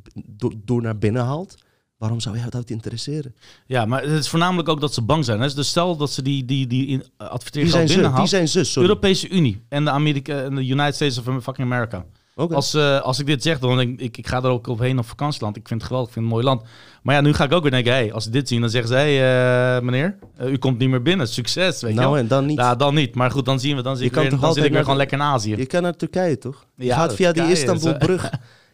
door 0.64 0.82
naar 0.82 0.98
binnen 0.98 1.24
haalt? 1.24 1.56
Waarom 1.98 2.20
zou 2.20 2.38
jou 2.38 2.50
dat 2.50 2.70
interesseren? 2.70 3.36
Ja, 3.66 3.86
maar 3.86 4.02
het 4.02 4.12
is 4.12 4.30
voornamelijk 4.30 4.70
ook 4.70 4.82
dat 4.82 4.94
ze 4.94 5.02
bang 5.02 5.26
zijn. 5.26 5.40
Hè? 5.40 5.54
Dus 5.54 5.68
stel 5.68 5.98
dat 5.98 6.12
ze 6.12 6.22
die, 6.22 6.46
die, 6.46 6.68
die 6.68 6.88
in, 6.88 7.04
binnenhalen. 7.52 8.16
die 8.16 8.28
zijn 8.28 8.48
ze, 8.48 8.64
sorry. 8.64 8.90
Europese 8.90 9.30
Unie 9.30 9.64
en 9.70 9.84
de, 9.84 9.90
Amerika, 9.90 10.44
en 10.44 10.56
de 10.56 10.66
United 10.68 10.96
States 10.96 11.18
of 11.18 11.44
fucking 11.44 11.72
America. 11.72 12.06
Als, 12.36 12.74
eh, 12.74 13.02
als 13.02 13.20
ik 13.20 13.26
dit 13.26 13.44
zeg, 13.44 13.60
dan 13.60 13.78
denk 13.78 13.94
ik, 13.94 14.00
ik, 14.06 14.18
ik 14.18 14.28
ga 14.28 14.38
er 14.38 14.50
ook 14.50 14.68
op 14.68 14.80
heen 14.80 15.00
op 15.00 15.06
vakantieland. 15.06 15.56
Ik 15.56 15.68
vind 15.68 15.80
het 15.80 15.90
geweldig, 15.90 16.10
ik 16.10 16.14
vind 16.16 16.26
het 16.32 16.36
een 16.36 16.44
mooi 16.44 16.56
land. 16.58 16.70
Maar 17.04 17.16
ja, 17.16 17.22
nu 17.22 17.34
ga 17.34 17.44
ik 17.44 17.52
ook 17.52 17.62
weer 17.62 17.72
denken, 17.72 17.92
hey, 17.92 18.14
als 18.14 18.24
ze 18.24 18.30
dit 18.30 18.48
zien, 18.48 18.62
dan 18.62 18.70
zeggen 18.70 18.90
ze, 18.90 18.96
hey, 18.96 19.76
eh, 19.76 19.82
meneer, 19.84 20.18
eh, 20.38 20.52
u 20.52 20.58
komt 20.58 20.78
niet 20.78 20.90
meer 20.90 21.02
binnen. 21.02 21.28
Succes, 21.28 21.82
weet 21.82 21.94
je 21.94 22.00
nou 22.00 22.12
wel. 22.12 22.20
en 22.22 22.28
dan 22.28 22.46
niet. 22.46 22.58
Ja, 22.58 22.76
dan 22.76 22.94
niet. 22.94 23.16
Maar 23.16 23.32
goed, 23.32 23.46
dan 23.46 23.60
zien 23.60 23.76
we, 23.76 23.82
dan, 23.82 23.98
Je 23.98 24.04
ik 24.04 24.14
weer, 24.14 24.40
dan 24.40 24.54
zit 24.54 24.64
ik 24.64 24.72
weer 24.72 24.82
gewoon 24.82 24.98
lekker 24.98 25.18
in 25.18 25.24
Azië. 25.24 25.56
Je 25.56 25.66
kan 25.66 25.82
naar 25.82 25.96
Turkije, 25.96 26.38
toch? 26.38 26.66
Je 26.76 26.86
Ja, 26.86 26.96
gaat 26.96 27.16
via 27.16 27.32
die 27.32 27.44
eh, 27.44 27.50
Istanbulbrug. 27.50 28.32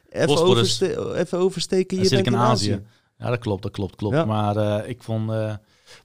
even, 0.10 0.38
overste 0.38 1.16
even 1.16 1.38
oversteken, 1.38 1.96
Dan 1.96 2.04
je 2.04 2.10
zit 2.10 2.20
ik 2.20 2.26
in 2.26 2.34
in 2.34 2.40
Azië. 2.40 2.72
Azië. 2.72 2.84
Ja, 3.20 3.30
dat 3.30 3.40
klopt, 3.40 3.64
dat 3.64 3.72
klopt, 3.72 3.96
klopt. 3.96 4.16
Ja. 4.16 4.26
Maar 4.26 4.58
eh, 4.58 4.90
ik 4.90 5.04
vond 5.04 5.32
eh, 5.32 5.54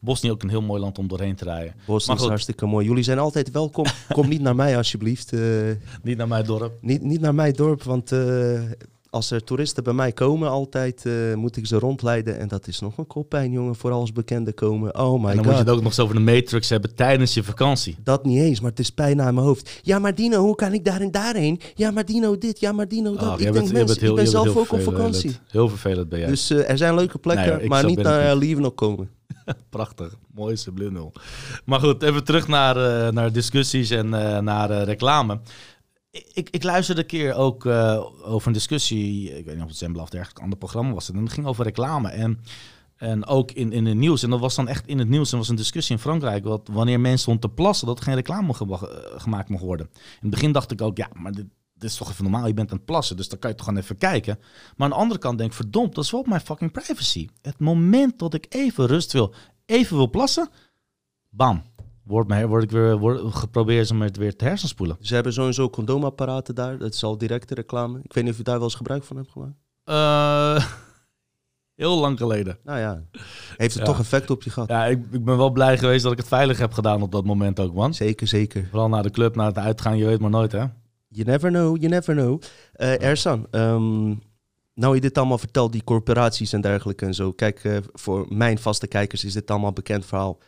Bosnië 0.00 0.30
ook 0.30 0.42
een 0.42 0.48
heel 0.48 0.62
mooi 0.62 0.80
land 0.80 0.98
om 0.98 1.08
doorheen 1.08 1.34
te 1.34 1.44
rijden. 1.44 1.74
Bosnië 1.86 2.14
is 2.14 2.20
hartstikke 2.20 2.66
mooi. 2.66 2.86
Jullie 2.86 3.02
zijn 3.02 3.18
altijd 3.18 3.50
welkom. 3.50 3.84
Kom 4.08 4.28
niet 4.28 4.40
naar 4.40 4.54
mij 4.54 4.76
alsjeblieft. 4.76 5.32
Eh, 5.32 5.40
Niet 6.02 6.16
naar 6.16 6.28
mijn 6.28 6.44
dorp. 6.44 6.72
niet, 6.80 7.02
niet 7.02 7.20
naar 7.20 7.34
mijn 7.34 7.52
dorp, 7.52 7.82
want 7.82 8.12
als 9.14 9.30
er 9.30 9.44
toeristen 9.44 9.84
bij 9.84 9.92
mij 9.92 10.12
komen 10.12 10.48
altijd, 10.50 11.06
eh, 11.06 11.34
moet 11.34 11.56
ik 11.56 11.66
ze 11.66 11.78
rondleiden. 11.78 12.38
En 12.38 12.48
dat 12.48 12.66
is 12.66 12.80
nog 12.80 12.98
een 12.98 13.06
koppijn, 13.06 13.52
jongen, 13.52 13.74
vooral 13.76 14.00
als 14.00 14.12
bekenden 14.12 14.54
komen. 14.54 14.98
Oh 14.98 15.22
my 15.22 15.28
en 15.30 15.36
dan 15.36 15.36
god. 15.36 15.44
moet 15.44 15.52
je 15.54 15.58
het 15.60 15.68
ook 15.68 15.76
nog 15.76 15.84
eens 15.86 15.98
over 16.00 16.14
de 16.14 16.20
Matrix 16.20 16.68
hebben 16.68 16.94
tijdens 16.94 17.34
je 17.34 17.42
vakantie. 17.42 17.96
Dat 18.02 18.24
niet 18.24 18.38
eens, 18.38 18.60
maar 18.60 18.70
het 18.70 18.78
is 18.78 18.90
pijn 18.90 19.22
aan 19.22 19.34
mijn 19.34 19.46
hoofd. 19.46 19.80
Ja, 19.82 19.98
maar 19.98 20.14
Dino, 20.14 20.40
hoe 20.40 20.54
kan 20.54 20.72
ik 20.72 20.84
daar 20.84 21.00
en 21.00 21.10
daarheen? 21.10 21.60
Ja, 21.74 21.90
maar 21.90 22.04
Dino 22.04 22.38
dit, 22.38 22.60
ja, 22.60 22.72
maar 22.72 22.88
Dino 22.88 23.10
dat. 23.12 23.20
Ah, 23.22 23.32
ik 23.32 23.38
denk, 23.38 23.54
bent- 23.54 23.72
mensen, 23.72 24.00
heel- 24.00 24.10
ik 24.10 24.16
ben 24.16 24.26
zelf 24.26 24.56
ook 24.56 24.72
op 24.72 24.80
vakantie. 24.82 25.36
Heel 25.48 25.68
vervelend 25.68 26.08
ben 26.08 26.18
jij. 26.18 26.28
Dus 26.28 26.50
eh, 26.50 26.70
er 26.70 26.78
zijn 26.78 26.94
leuke 26.94 27.18
plekken, 27.18 27.62
ik 27.62 27.68
maar 27.68 27.84
niet 27.84 28.02
naar 28.02 28.22
niet. 28.24 28.32
uh, 28.32 28.38
Lieven 28.38 28.64
ook 28.64 28.76
komen. 28.76 29.08
Prachtig. 29.70 30.16
Mooi 30.34 30.56
subliminal. 30.56 31.12
Maar 31.64 31.80
goed, 31.80 32.02
even 32.02 32.24
terug 32.24 32.48
naar, 32.48 32.76
eh, 33.06 33.12
naar 33.12 33.32
discussies 33.32 33.90
en 33.90 34.14
eh, 34.14 34.38
naar 34.38 34.70
eh, 34.70 34.82
reclame. 34.84 35.38
Ik, 36.32 36.50
ik 36.50 36.62
luisterde 36.62 37.00
een 37.00 37.06
keer 37.06 37.34
ook 37.34 37.66
eh, 37.66 38.04
over 38.22 38.46
een 38.46 38.52
discussie, 38.52 39.38
ik 39.38 39.44
weet 39.44 39.54
niet 39.54 39.62
of 39.62 39.68
het 39.68 39.78
Zembla 39.78 40.02
of 40.02 40.08
dergelijk, 40.08 40.40
ander 40.40 40.58
programma 40.58 40.92
was. 40.92 41.10
En 41.10 41.16
het 41.16 41.32
ging 41.32 41.46
over 41.46 41.64
reclame. 41.64 42.08
En, 42.08 42.40
en 42.96 43.26
ook 43.26 43.52
in, 43.52 43.72
in 43.72 43.86
het 43.86 43.96
nieuws. 43.96 44.22
En 44.22 44.30
dat 44.30 44.40
was 44.40 44.54
dan 44.54 44.68
echt 44.68 44.86
in 44.86 44.98
het 44.98 45.08
nieuws. 45.08 45.32
Er 45.32 45.38
was 45.38 45.48
een 45.48 45.56
discussie 45.56 45.94
in 45.94 46.00
Frankrijk. 46.00 46.44
Wat, 46.44 46.68
wanneer 46.72 47.00
mensen 47.00 47.20
stonden 47.20 47.48
te 47.48 47.54
plassen, 47.54 47.86
dat 47.86 48.00
geen 48.00 48.14
reclame 48.14 48.52
eh, 48.52 48.82
gemaakt 49.16 49.48
mocht 49.48 49.62
worden. 49.62 49.86
In 49.94 50.18
het 50.20 50.30
begin 50.30 50.52
dacht 50.52 50.70
ik 50.70 50.82
ook, 50.82 50.96
ja, 50.96 51.08
maar 51.12 51.32
dit, 51.32 51.46
dit 51.74 51.90
is 51.90 51.96
toch 51.96 52.10
even 52.10 52.22
normaal. 52.22 52.46
Je 52.46 52.54
bent 52.54 52.70
aan 52.70 52.76
het 52.76 52.86
plassen, 52.86 53.16
dus 53.16 53.28
dan 53.28 53.38
kan 53.38 53.50
je 53.50 53.56
toch 53.56 53.66
gewoon 53.66 53.82
even 53.82 53.98
kijken. 53.98 54.38
Maar 54.76 54.86
aan 54.86 54.94
de 54.94 55.02
andere 55.02 55.20
kant 55.20 55.38
denk 55.38 55.50
ik, 55.50 55.56
verdomd, 55.56 55.94
dat 55.94 56.04
is 56.04 56.10
wel 56.10 56.20
op 56.20 56.26
mijn 56.26 56.40
fucking 56.40 56.72
privacy. 56.72 57.28
Het 57.42 57.58
moment 57.58 58.18
dat 58.18 58.34
ik 58.34 58.46
even 58.48 58.86
rust 58.86 59.12
wil, 59.12 59.34
even 59.66 59.96
wil 59.96 60.10
plassen, 60.10 60.48
bam. 61.28 61.62
Word, 62.04 62.28
me, 62.28 62.46
word 62.46 62.62
ik 62.62 62.70
weer, 62.70 62.98
word, 62.98 63.34
geprobeerd 63.34 63.86
ze 63.86 63.94
me 63.94 64.10
weer 64.12 64.36
te 64.36 64.44
hersenspoelen. 64.44 64.96
Ze 65.00 65.14
hebben 65.14 65.32
sowieso 65.32 65.70
condoomapparaten 65.70 66.54
daar. 66.54 66.78
Dat 66.78 66.94
is 66.94 67.04
al 67.04 67.18
directe 67.18 67.54
reclame. 67.54 67.98
Ik 68.02 68.12
weet 68.12 68.24
niet 68.24 68.32
of 68.32 68.38
je 68.38 68.44
daar 68.44 68.54
wel 68.54 68.64
eens 68.64 68.74
gebruik 68.74 69.04
van 69.04 69.16
hebt 69.16 69.30
gemaakt. 69.30 69.54
Eh, 69.84 70.64
heel 71.84 71.98
lang 72.00 72.18
geleden. 72.18 72.58
Nou 72.64 72.78
ja, 72.78 73.02
heeft 73.56 73.74
het 73.74 73.82
Ja. 73.86 73.92
toch 73.92 73.98
effect 73.98 74.30
op 74.30 74.42
je 74.42 74.50
gehad? 74.50 74.68
Ja, 74.68 74.86
ik, 74.86 74.98
ik 75.10 75.24
ben 75.24 75.36
wel 75.36 75.50
blij 75.50 75.78
geweest 75.78 76.02
dat 76.02 76.12
ik 76.12 76.18
het 76.18 76.28
veilig 76.28 76.58
heb 76.58 76.72
gedaan 76.72 77.02
op 77.02 77.12
dat 77.12 77.24
moment 77.24 77.60
ook, 77.60 77.74
man. 77.74 77.94
Zeker, 77.94 78.26
zeker. 78.26 78.66
Vooral 78.70 78.88
naar 78.88 79.02
de 79.02 79.10
club, 79.10 79.36
naar 79.36 79.46
het 79.46 79.58
uitgaan, 79.58 79.96
je 79.96 80.06
weet 80.06 80.20
maar 80.20 80.30
nooit, 80.30 80.52
hè? 80.52 80.64
You 81.08 81.26
never 81.26 81.50
know, 81.50 81.76
you 81.76 81.88
never 81.88 82.14
know. 82.14 82.42
Eh 82.72 83.02
Ersan, 83.02 83.46
ehm, 83.50 84.14
nou 84.74 84.94
je 84.94 85.00
dit 85.00 85.18
allemaal 85.18 85.38
vertelt, 85.38 85.72
die 85.72 85.84
corporaties 85.84 86.52
en 86.52 86.60
dergelijke 86.60 87.06
en 87.06 87.14
zo. 87.14 87.32
Kijk, 87.32 87.64
eh, 87.64 87.76
voor 87.92 88.26
mijn 88.28 88.58
vaste 88.58 88.86
kijkers 88.86 89.24
is 89.24 89.32
dit 89.32 89.50
allemaal 89.50 89.68
een 89.68 89.74
bekend 89.74 90.06
verhaal. 90.06 90.38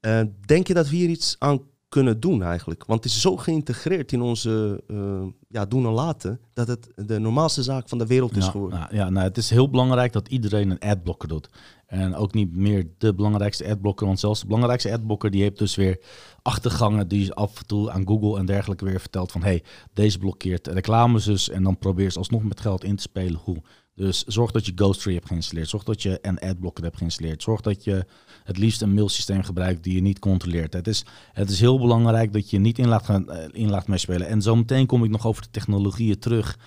Eh, 0.00 0.20
denk 0.46 0.66
je 0.66 0.74
dat 0.74 0.88
we 0.88 0.96
hier 0.96 1.08
iets 1.08 1.36
aan 1.38 1.60
kunnen 1.88 2.20
doen 2.20 2.42
eigenlijk? 2.42 2.84
Want 2.86 3.04
het 3.04 3.12
is 3.12 3.20
zo 3.20 3.36
geïntegreerd 3.36 4.12
in 4.12 4.20
onze 4.20 4.82
eh, 4.86 5.22
ja, 5.48 5.66
doen 5.66 5.86
en 5.86 5.92
laten, 5.92 6.40
dat 6.52 6.68
het 6.68 6.88
de 6.96 7.18
normaalste 7.18 7.62
zaak 7.62 7.88
van 7.88 7.98
de 7.98 8.06
wereld 8.06 8.36
is 8.36 8.44
Ja, 8.44 8.50
geworden. 8.50 8.78
nou, 8.78 8.94
ja, 8.94 9.10
nou, 9.10 9.26
het 9.26 9.36
is 9.36 9.50
heel 9.50 9.70
belangrijk 9.70 10.12
dat 10.12 10.28
iedereen 10.28 10.70
een 10.70 10.78
adblocker 10.78 11.28
doet. 11.28 11.48
En 11.86 12.14
ook 12.14 12.34
niet 12.34 12.56
meer 12.56 12.86
de 12.98 13.14
belangrijkste 13.14 13.68
adblocker, 13.68 14.06
want 14.06 14.20
zelfs 14.20 14.40
de 14.40 14.46
belangrijkste 14.46 14.92
adblocker 14.92 15.30
die 15.30 15.42
heeft 15.42 15.58
dus 15.58 15.74
weer 15.74 16.00
achtergangen 16.42 17.08
die 17.08 17.32
af 17.32 17.58
en 17.58 17.66
toe 17.66 17.90
aan 17.90 18.06
Google 18.06 18.38
en 18.38 18.46
dergelijke 18.46 18.84
weer 18.84 19.00
vertelt 19.00 19.32
van 19.32 19.42
hey, 19.42 19.62
deze 19.92 20.18
blokkeert 20.18 20.66
reclames 20.66 21.24
dus 21.24 21.48
en 21.48 21.62
dan 21.62 21.78
probeer 21.78 22.10
ze 22.10 22.18
alsnog 22.18 22.42
met 22.42 22.60
geld 22.60 22.84
in 22.84 22.96
te 22.96 23.02
spelen 23.02 23.40
hoe. 23.44 23.62
Dus 23.94 24.24
zorg 24.24 24.50
dat 24.50 24.66
je 24.66 24.72
Ghosttree 24.74 25.14
hebt 25.14 25.26
geïnstalleerd. 25.26 25.68
Zorg 25.68 25.84
dat 25.84 26.02
je 26.02 26.18
een 26.22 26.38
adblocker 26.38 26.84
hebt 26.84 26.96
geïnstalleerd. 26.96 27.42
Zorg 27.42 27.60
dat 27.60 27.84
je 27.84 28.04
het 28.44 28.58
liefst 28.58 28.82
een 28.82 28.94
mailsysteem 28.94 29.42
gebruikt 29.42 29.84
die 29.84 29.94
je 29.94 30.00
niet 30.00 30.18
controleert. 30.18 30.72
Het 30.72 30.86
is, 30.86 31.04
het 31.32 31.50
is 31.50 31.60
heel 31.60 31.78
belangrijk 31.78 32.32
dat 32.32 32.50
je 32.50 32.58
niet 32.58 32.78
in 32.78 32.88
laat, 32.88 33.04
gaan, 33.04 33.30
eh, 33.30 33.48
in 33.52 33.70
laat 33.70 33.88
meespelen. 33.88 34.26
En 34.26 34.42
zo 34.42 34.56
meteen 34.56 34.86
kom 34.86 35.04
ik 35.04 35.10
nog 35.10 35.26
over 35.26 35.42
de 35.42 35.50
technologieën 35.50 36.18
terug. 36.18 36.58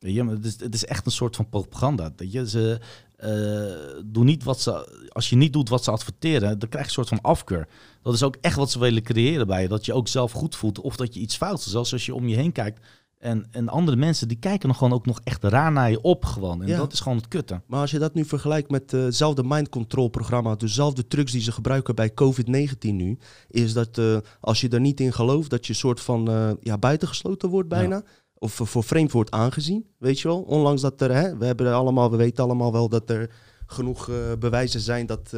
Maar 0.00 0.34
het, 0.34 0.44
is, 0.44 0.60
het 0.60 0.74
is 0.74 0.84
echt 0.84 1.06
een 1.06 1.12
soort 1.12 1.36
van 1.36 1.48
propaganda. 1.48 2.12
Dat 2.16 2.32
je, 2.32 2.48
ze 2.48 2.80
eh, 3.16 4.02
doen 4.04 4.24
niet 4.24 4.44
wat 4.44 4.60
ze, 4.60 5.08
als 5.12 5.30
je 5.30 5.36
niet 5.36 5.52
doet 5.52 5.68
wat 5.68 5.84
ze 5.84 5.90
adverteren, 5.90 6.58
dan 6.58 6.68
krijg 6.68 6.84
je 6.84 6.88
een 6.88 7.04
soort 7.04 7.08
van 7.08 7.30
afkeur. 7.30 7.68
Dat 8.02 8.14
is 8.14 8.22
ook 8.22 8.36
echt 8.40 8.56
wat 8.56 8.70
ze 8.70 8.78
willen 8.78 9.02
creëren 9.02 9.46
bij 9.46 9.62
je. 9.62 9.68
Dat 9.68 9.84
je 9.84 9.92
ook 9.92 10.08
zelf 10.08 10.32
goed 10.32 10.56
voelt 10.56 10.80
of 10.80 10.96
dat 10.96 11.14
je 11.14 11.20
iets 11.20 11.36
fout 11.36 11.64
doet. 11.64 11.72
Zelfs 11.72 11.92
als 11.92 12.06
je 12.06 12.14
om 12.14 12.28
je 12.28 12.36
heen 12.36 12.52
kijkt. 12.52 12.86
En, 13.18 13.46
en 13.50 13.68
andere 13.68 13.96
mensen 13.96 14.28
die 14.28 14.38
kijken 14.38 14.68
nog 14.68 14.76
gewoon 14.78 14.92
ook 14.92 15.06
nog 15.06 15.20
echt 15.24 15.44
raar 15.44 15.72
naar 15.72 15.90
je 15.90 16.00
op 16.00 16.24
gewoon. 16.24 16.62
En 16.62 16.68
Ja. 16.68 16.76
dat 16.76 16.92
is 16.92 17.00
gewoon 17.00 17.16
het 17.16 17.28
kutte. 17.28 17.60
Maar 17.66 17.80
als 17.80 17.90
je 17.90 17.98
dat 17.98 18.14
nu 18.14 18.24
vergelijkt 18.24 18.70
met 18.70 18.92
eh, 18.92 19.02
hetzelfde 19.02 19.42
mind 19.44 19.68
control 19.68 20.08
programma, 20.08 20.54
dezelfde 20.54 21.06
trucs 21.06 21.32
die 21.32 21.40
ze 21.40 21.52
gebruiken 21.52 21.94
bij 21.94 22.10
COVID-19 22.10 22.76
nu, 22.78 23.18
is 23.48 23.72
dat 23.72 23.98
eh, 23.98 24.16
als 24.40 24.60
je 24.60 24.68
er 24.68 24.80
niet 24.80 25.00
in 25.00 25.12
gelooft, 25.12 25.50
dat 25.50 25.66
je 25.66 25.74
soort 25.74 26.00
van 26.00 26.28
eh, 26.30 26.50
ja, 26.60 26.78
buitengesloten 26.78 27.48
wordt 27.48 27.68
bijna. 27.68 28.02
Of 28.38 28.52
voor 28.52 28.84
vreemd 28.84 29.12
wordt 29.12 29.30
aangezien, 29.30 29.86
weet 29.98 30.20
je 30.20 30.28
wel. 30.28 30.42
Ondanks 30.42 30.80
dat 30.80 31.00
er, 31.00 31.14
hè, 31.14 31.36
we, 31.36 31.44
hebben 31.46 31.74
allemaal, 31.74 32.10
we 32.10 32.16
weten 32.16 32.44
allemaal 32.44 32.72
wel 32.72 32.88
dat 32.88 33.10
er 33.10 33.30
genoeg 33.66 34.10
bewijzen 34.38 34.80
zijn 34.80 35.06
dat, 35.06 35.30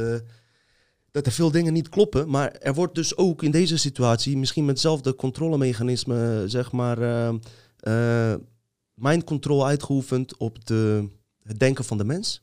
dat 1.11 1.25
er 1.25 1.31
veel 1.31 1.51
dingen 1.51 1.73
niet 1.73 1.89
kloppen. 1.89 2.29
Maar 2.29 2.51
er 2.51 2.73
wordt 2.73 2.95
dus 2.95 3.17
ook 3.17 3.43
in 3.43 3.51
deze 3.51 3.77
situatie, 3.77 4.37
misschien 4.37 4.65
met 4.65 4.73
hetzelfde 4.73 5.15
controlemechanisme, 5.15 6.43
zeg 6.45 6.71
maar, 6.71 6.97
eh, 7.79 8.33
mind 8.93 9.47
uitgeoefend 9.63 10.37
op 10.37 10.65
de, 10.65 11.09
het 11.43 11.59
denken 11.59 11.85
van 11.85 11.97
de 11.97 12.05
mens. 12.05 12.41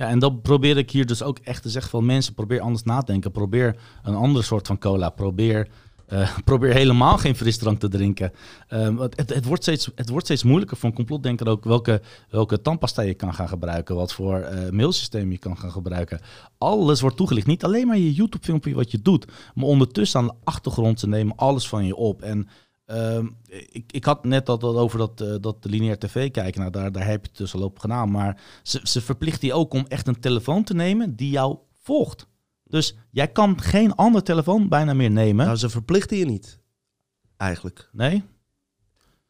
Ja, 0.00 0.08
en 0.08 0.18
dat 0.18 0.42
probeer 0.42 0.76
ik 0.76 0.90
hier 0.90 1.06
dus 1.06 1.22
ook 1.22 1.38
echt 1.38 1.62
te 1.62 1.70
zeggen 1.70 1.90
van 1.90 2.06
mensen, 2.06 2.34
probeer 2.34 2.60
anders 2.60 2.82
na 2.82 3.00
te 3.00 3.12
denken. 3.12 3.30
Probeer 3.30 3.76
een 4.02 4.14
andere 4.14 4.44
soort 4.44 4.66
van 4.66 4.78
cola. 4.78 5.10
Probeer, 5.10 5.68
eh, 6.06 6.36
probeer 6.44 6.72
helemaal 6.72 7.18
geen 7.18 7.36
frisdrank 7.36 7.80
te 7.80 7.88
drinken. 7.88 8.32
Ehm, 8.68 8.96
het, 8.96 9.34
het, 9.34 9.44
wordt 9.44 9.62
steeds, 9.62 9.90
het 9.94 10.08
wordt 10.08 10.24
steeds 10.24 10.42
moeilijker 10.42 10.76
voor 10.76 10.88
een 10.88 10.94
complotdenker 10.94 11.48
ook 11.48 11.64
welke, 11.64 12.02
welke 12.30 12.60
tandpasta 12.60 13.02
je 13.02 13.14
kan 13.14 13.34
gaan 13.34 13.48
gebruiken. 13.48 13.94
Wat 13.94 14.12
voor 14.12 14.38
eh, 14.38 14.70
mailsysteem 14.70 15.30
je 15.30 15.38
kan 15.38 15.58
gaan 15.58 15.72
gebruiken. 15.72 16.20
Alles 16.58 17.00
wordt 17.00 17.16
toegelicht. 17.16 17.46
Niet 17.46 17.64
alleen 17.64 17.86
maar 17.86 17.98
je 17.98 18.14
YouTube 18.14 18.44
filmpje 18.44 18.74
wat 18.74 18.90
je 18.90 19.02
doet. 19.02 19.26
Maar 19.54 19.66
ondertussen 19.66 20.20
aan 20.20 20.26
de 20.26 20.34
achtergrond 20.44 21.00
ze 21.00 21.08
nemen 21.08 21.36
alles 21.36 21.68
van 21.68 21.86
je 21.86 21.96
op. 21.96 22.22
En 22.22 22.48
Ehm, 22.90 23.26
ik, 23.46 23.92
ik 23.92 24.04
had 24.04 24.24
net 24.24 24.46
dat, 24.46 24.60
dat 24.60 24.76
over 24.76 24.98
dat, 24.98 25.20
eh, 25.20 25.34
dat 25.40 25.56
lineair 25.60 25.98
tv 25.98 26.30
kijken. 26.30 26.60
Nou, 26.60 26.72
daar, 26.72 26.92
daar 26.92 27.06
heb 27.06 27.22
je 27.22 27.28
het 27.28 27.38
dus 27.38 27.54
al 27.54 27.62
op 27.62 27.78
gedaan. 27.78 28.10
Maar 28.10 28.40
ze, 28.62 28.80
ze 28.82 29.00
verplichten 29.00 29.48
je 29.48 29.54
ook 29.54 29.72
om 29.72 29.84
echt 29.88 30.06
een 30.06 30.20
telefoon 30.20 30.64
te 30.64 30.74
nemen 30.74 31.16
die 31.16 31.30
jou 31.30 31.58
volgt. 31.82 32.26
Dus 32.64 32.96
jij 33.10 33.28
kan 33.28 33.60
geen 33.60 33.94
andere 33.94 34.24
telefoon 34.24 34.68
bijna 34.68 34.94
meer 34.94 35.10
nemen. 35.10 35.46
Nou, 35.46 35.58
ze 35.58 35.68
verplichten 35.68 36.16
je 36.16 36.24
niet. 36.24 36.58
Eigenlijk. 37.36 37.88
nee, 37.92 38.22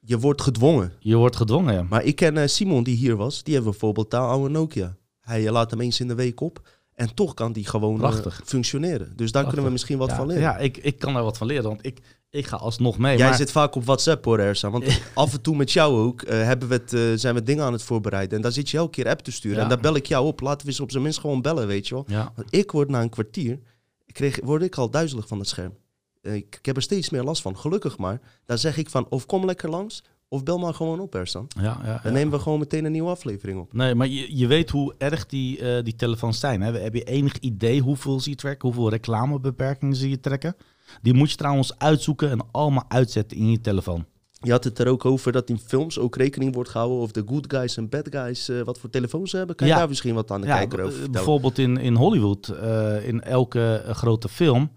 Je 0.01 0.19
wordt 0.19 0.43
gedwongen. 0.43 0.93
je 0.99 1.17
wordt 1.17 1.37
gedwongen. 1.37 1.75
Ja. 1.75 1.83
Maar 1.83 2.05
ik 2.05 2.17
ken 2.17 2.37
eh, 2.37 2.47
Simon 2.49 2.83
die 2.83 2.97
hier 2.97 3.17
was. 3.17 3.43
Die 3.43 3.55
hebben 3.55 3.71
bijvoorbeeld 3.71 4.11
daar 4.11 4.29
oude 4.29 4.49
Nokia. 4.49 4.97
Hij 5.21 5.47
eh, 5.47 5.53
laat 5.53 5.71
hem 5.71 5.81
eens 5.81 6.01
in 6.01 6.09
de 6.09 6.15
week 6.15 6.41
op. 6.41 6.69
En 6.95 7.15
toch 7.15 7.35
kan 7.35 7.53
die 7.53 7.67
gewoon 7.67 8.13
functioneren. 8.45 9.17
Dus 9.17 9.33
daar 9.33 9.45
kunnen 9.45 9.65
we 9.65 9.71
misschien 9.71 9.99
wat 9.99 10.11
ja, 10.11 10.17
van 10.17 10.27
leren. 10.27 10.43
Ja, 10.43 10.57
ik, 10.57 10.77
ik 10.77 10.99
kan 10.99 11.15
daar 11.15 11.23
wat 11.23 11.39
van 11.39 11.47
leren, 11.47 11.65
want 11.65 11.87
ik, 11.87 12.01
ik 12.31 12.47
ga 12.47 12.57
alsnog 12.57 12.99
mee. 12.99 13.17
Jij 13.17 13.29
maar, 13.29 13.37
zit 13.37 13.51
vaak 13.53 13.75
op 13.75 13.85
WhatsApp 13.85 14.25
hoor, 14.25 14.39
Ersa. 14.39 14.71
Want 14.71 15.01
af 15.15 15.33
en 15.33 15.41
toe 15.41 15.57
met 15.57 15.73
jou 15.73 15.99
ook 15.99 16.23
eh, 16.23 16.43
hebben 16.43 16.69
we 16.69 16.75
het, 16.75 16.93
eh, 16.93 17.01
zijn 17.15 17.35
we 17.35 17.43
dingen 17.43 17.65
aan 17.65 17.73
het 17.73 17.83
voorbereiden. 17.83 18.37
En 18.37 18.43
daar 18.43 18.53
zit 18.53 18.71
je 18.71 18.77
elke 18.77 18.91
keer 18.91 19.09
app 19.09 19.21
te 19.21 19.33
sturen. 19.33 19.57
Ja. 19.57 19.63
En 19.63 19.69
daar 19.69 19.81
bel 19.81 19.95
ik 19.95 20.07
jou 20.07 20.27
op. 20.27 20.41
Laten 20.41 20.67
we 20.67 20.73
eens 20.73 20.81
op 20.81 20.91
zijn 20.91 21.03
minst 21.03 21.19
gewoon 21.19 21.43
bellen, 21.43 21.67
weet 21.67 21.89
je 21.89 21.95
wel. 21.95 22.05
Ja, 22.09 22.33
Want 22.37 22.55
ik 22.55 22.71
word 22.71 22.89
na 22.89 23.03
een 23.03 23.09
kwartier, 23.09 23.59
kreeg, 24.07 24.39
word 24.43 24.63
ik 24.63 24.75
al 24.77 24.91
duizelig 24.91 25.29
van 25.29 25.39
het 25.39 25.49
scherm. 25.49 25.75
Eh, 26.23 26.35
ik, 26.35 26.57
ik 26.59 26.67
heb 26.67 26.77
er 26.77 26.83
steeds 26.83 27.11
meer 27.11 27.23
last 27.23 27.43
van, 27.43 27.59
gelukkig 27.59 27.99
maar. 27.99 28.21
Daar 28.45 28.59
zeg 28.59 28.77
ik 28.77 28.91
van, 28.91 29.07
of 29.09 29.27
kom 29.27 29.45
lekker 29.45 29.71
langs, 29.71 30.05
of 30.29 30.43
bel 30.43 30.59
maar 30.59 30.75
gewoon 30.75 31.01
op, 31.01 31.15
Ersan. 31.15 31.47
ja, 31.61 31.81
ja, 31.85 32.01
Dan 32.03 32.13
nemen 32.13 32.33
we 32.33 32.39
gewoon 32.39 32.59
meteen 32.59 32.85
een 32.85 32.93
nieuwe 32.93 33.11
aflevering 33.11 33.61
op. 33.61 33.73
Nee, 33.73 33.95
maar 33.95 34.09
je, 34.09 34.37
je 34.37 34.47
weet 34.47 34.71
hoe 34.71 34.95
erg 34.99 35.27
die, 35.27 35.83
die 35.83 35.97
telefoons 35.97 36.41
zijn. 36.41 36.61
Hè? 36.61 36.79
Heb 36.79 36.95
je 36.95 37.05
enig 37.05 37.39
idee 37.39 37.81
hoeveel 37.81 38.21
ze 38.21 38.31
je 38.31 38.37
trekken? 38.37 38.69
Hoeveel 38.69 38.91
reclamebeperkingen 38.91 39.97
ze 39.97 40.09
je 40.09 40.21
trekken? 40.21 40.57
Die 41.03 41.15
moet 41.15 41.31
je 41.31 41.37
trouwens 41.37 41.79
uitzoeken 41.79 42.31
en 42.31 42.47
allemaal 42.51 42.85
uitzetten 42.89 43.37
in 43.39 43.51
je 43.51 43.61
telefoon. 43.61 44.05
Je 44.43 44.51
had 44.51 44.65
het 44.65 44.79
er 44.79 44.87
ook 44.89 45.05
over 45.05 45.33
dat 45.33 45.49
in 45.49 45.59
films 45.59 45.99
ook 45.99 46.17
rekening 46.17 46.55
wordt 46.55 46.71
gehouden 46.71 46.99
of 46.99 47.13
de 47.13 47.23
good 47.27 47.45
guys 47.49 47.77
en 47.77 47.89
bad 47.89 48.09
guys 48.11 48.49
eh, 48.49 48.61
wat 48.61 48.79
voor 48.79 48.91
telefoons 48.91 49.31
ze 49.31 49.37
hebben. 49.37 49.57
Kan 49.57 49.67
je 49.67 49.73
Ja. 49.73 49.79
daar 49.79 49.89
misschien 49.89 50.15
wat 50.15 50.31
aan 50.31 50.41
de 50.41 50.47
Ja, 50.47 50.57
kijker 50.57 50.79
over 50.79 50.89
vertellen? 50.93 51.13
bijvoorbeeld 51.13 51.59
in, 51.59 51.77
in 51.77 51.95
Hollywood, 51.95 52.49
eh, 52.49 53.09
in 53.09 53.23
elke 53.23 53.75
eh, 53.87 53.95
grote 53.95 54.29
film, 54.29 54.71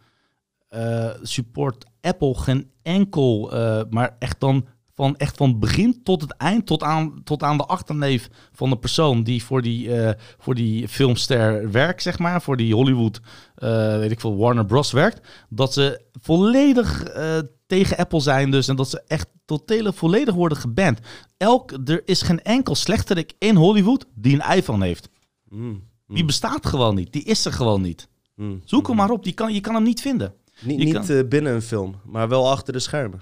eh, 0.69 1.10
support 1.21 1.86
Apple 2.02 2.34
geen 2.36 2.69
enkel, 2.82 3.52
eh, 3.54 3.82
maar 3.89 4.15
echt 4.19 4.39
dan 4.39 4.65
van, 4.95 5.17
echt 5.17 5.38
van 5.38 5.60
begin 5.60 6.03
tot 6.03 6.21
het 6.21 6.32
eind, 6.38 6.65
tot 6.65 6.84
aan, 6.84 7.21
tot 7.23 7.43
aan 7.43 7.58
de 7.58 7.65
achterneef 7.65 8.29
van 8.51 8.69
de 8.69 8.77
persoon 8.77 9.23
die 9.23 9.43
voor 9.43 9.62
die, 9.62 9.95
eh, 9.95 10.13
voor 10.38 10.56
die 10.56 10.88
filmster 10.88 11.71
werkt, 11.71 12.01
zeg 12.01 12.19
maar, 12.19 12.41
voor 12.41 12.58
die 12.58 12.73
Hollywood, 12.75 13.19
eh, 13.56 13.97
weet 13.97 14.12
ik 14.12 14.19
veel, 14.19 14.38
Warner 14.38 14.65
Bros. 14.65 14.91
werkt, 14.91 15.27
dat 15.49 15.73
ze 15.73 16.01
volledig 16.21 17.03
eh, 17.03 17.38
tegen 17.67 17.97
Apple 17.97 18.19
zijn 18.19 18.51
dus 18.51 18.67
en 18.67 18.75
dat 18.75 18.89
ze 18.89 19.03
echt 19.08 19.27
totale 19.45 19.93
volledig 19.93 20.34
worden 20.36 20.58
geband. 20.58 20.99
Elk, 21.38 21.71
er 21.86 22.01
is 22.06 22.21
geen 22.21 22.41
enkel 22.41 22.75
slechterik 22.75 23.34
in 23.39 23.56
Hollywood 23.56 24.06
die 24.15 24.34
een 24.41 24.56
iPhone 24.56 24.86
heeft. 24.86 25.10
Mm, 25.49 25.84
Die 26.08 26.25
bestaat 26.25 26.65
gewoon 26.65 26.95
niet. 26.95 27.12
Die 27.13 27.23
is 27.23 27.45
er 27.45 27.53
gewoon 27.53 27.82
niet. 27.82 28.08
mm. 28.36 28.62
Zoek 28.65 28.88
hem 28.88 28.95
maar 28.95 29.10
op. 29.12 29.23
Die 29.23 29.34
kan, 29.34 29.53
je 29.53 29.62
kan 29.62 29.73
hem 29.73 29.84
niet 29.84 30.01
vinden. 30.01 30.34
Niet, 30.62 30.79
je 30.79 30.86
niet 30.86 31.06
kan- 31.08 31.27
binnen 31.29 31.53
een 31.53 31.62
film, 31.62 31.95
maar 32.06 32.29
wel 32.29 32.49
achter 32.51 32.73
de 32.73 32.79
schermen. 32.79 33.21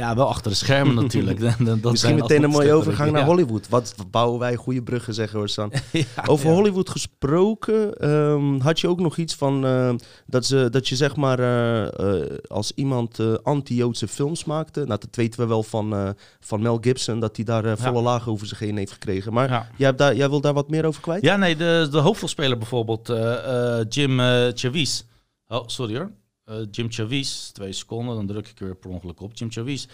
Ja, 0.00 0.14
wel 0.14 0.28
achter 0.28 0.50
de 0.50 0.56
schermen 0.56 0.94
natuurlijk. 1.02 1.40
Dat- 1.40 1.58
dat 1.58 1.66
Misschien 1.66 1.96
zijn 1.96 2.14
meteen 2.14 2.42
een 2.42 2.50
mooie 2.50 2.72
overgang 2.72 3.10
naar 3.10 3.20
Ja. 3.20 3.26
Hollywood. 3.26 3.68
Wat 3.68 3.94
bouwen 4.10 4.38
wij 4.38 4.56
goede 4.56 4.82
bruggen, 4.82 5.14
zeggen 5.14 5.38
hoor, 5.38 5.48
San. 5.48 5.72
Ja, 5.92 6.04
Over 6.26 6.48
ja. 6.48 6.54
Hollywood 6.54 6.90
gesproken, 6.90 7.94
ehm, 7.94 8.58
had 8.60 8.80
je 8.80 8.88
ook 8.88 9.00
nog 9.00 9.16
iets 9.16 9.34
van 9.34 9.66
eh, 9.66 9.94
dat, 10.26 10.44
ze, 10.46 10.68
dat 10.70 10.88
je 10.88 10.96
zeg 10.96 11.16
maar 11.16 11.38
eh, 11.38 12.18
eh, 12.20 12.26
als 12.48 12.72
iemand 12.74 13.18
eh, 13.18 13.32
anti-Joodse 13.42 14.08
films 14.08 14.44
maakte. 14.44 14.78
Nou, 14.84 15.00
dat 15.00 15.16
weten 15.16 15.40
we 15.40 15.46
wel 15.46 15.62
van, 15.62 15.92
eh, 15.94 16.08
van 16.40 16.62
Mel 16.62 16.78
Gibson, 16.80 17.20
dat 17.20 17.36
hij 17.36 17.44
daar 17.44 17.78
volle 17.78 17.96
Ja. 17.96 18.02
lagen 18.02 18.32
over 18.32 18.46
zich 18.46 18.58
heen 18.58 18.76
heeft 18.76 18.92
gekregen. 18.92 19.32
Maar 19.32 19.48
Ja. 19.48 19.68
jij, 19.76 19.86
hebt 19.86 19.98
daar, 19.98 20.14
jij 20.16 20.28
wil 20.28 20.40
daar 20.40 20.54
wat 20.54 20.70
meer 20.70 20.84
over 20.86 21.00
kwijt? 21.00 21.22
Ja, 21.22 21.36
nee, 21.36 21.56
de, 21.56 21.88
de 21.90 21.98
hoofdrolspeler 21.98 22.58
bijvoorbeeld, 22.58 23.08
eh, 23.08 23.78
eh, 23.78 23.86
Jim 23.88 24.18
Chavez. 24.54 25.02
Oh, 25.48 25.62
sorry 25.66 25.96
hoor. 25.96 26.10
Eh, 26.50 26.56
Jim 26.70 26.90
Chavez, 26.90 27.50
twee 27.50 27.72
seconden, 27.72 28.14
dan 28.14 28.26
druk 28.26 28.48
ik 28.48 28.60
er 28.60 28.64
weer 28.64 28.76
per 28.76 28.90
ongeluk 28.90 29.20
op. 29.20 29.34
Jim 29.34 29.50
Chavez. 29.50 29.86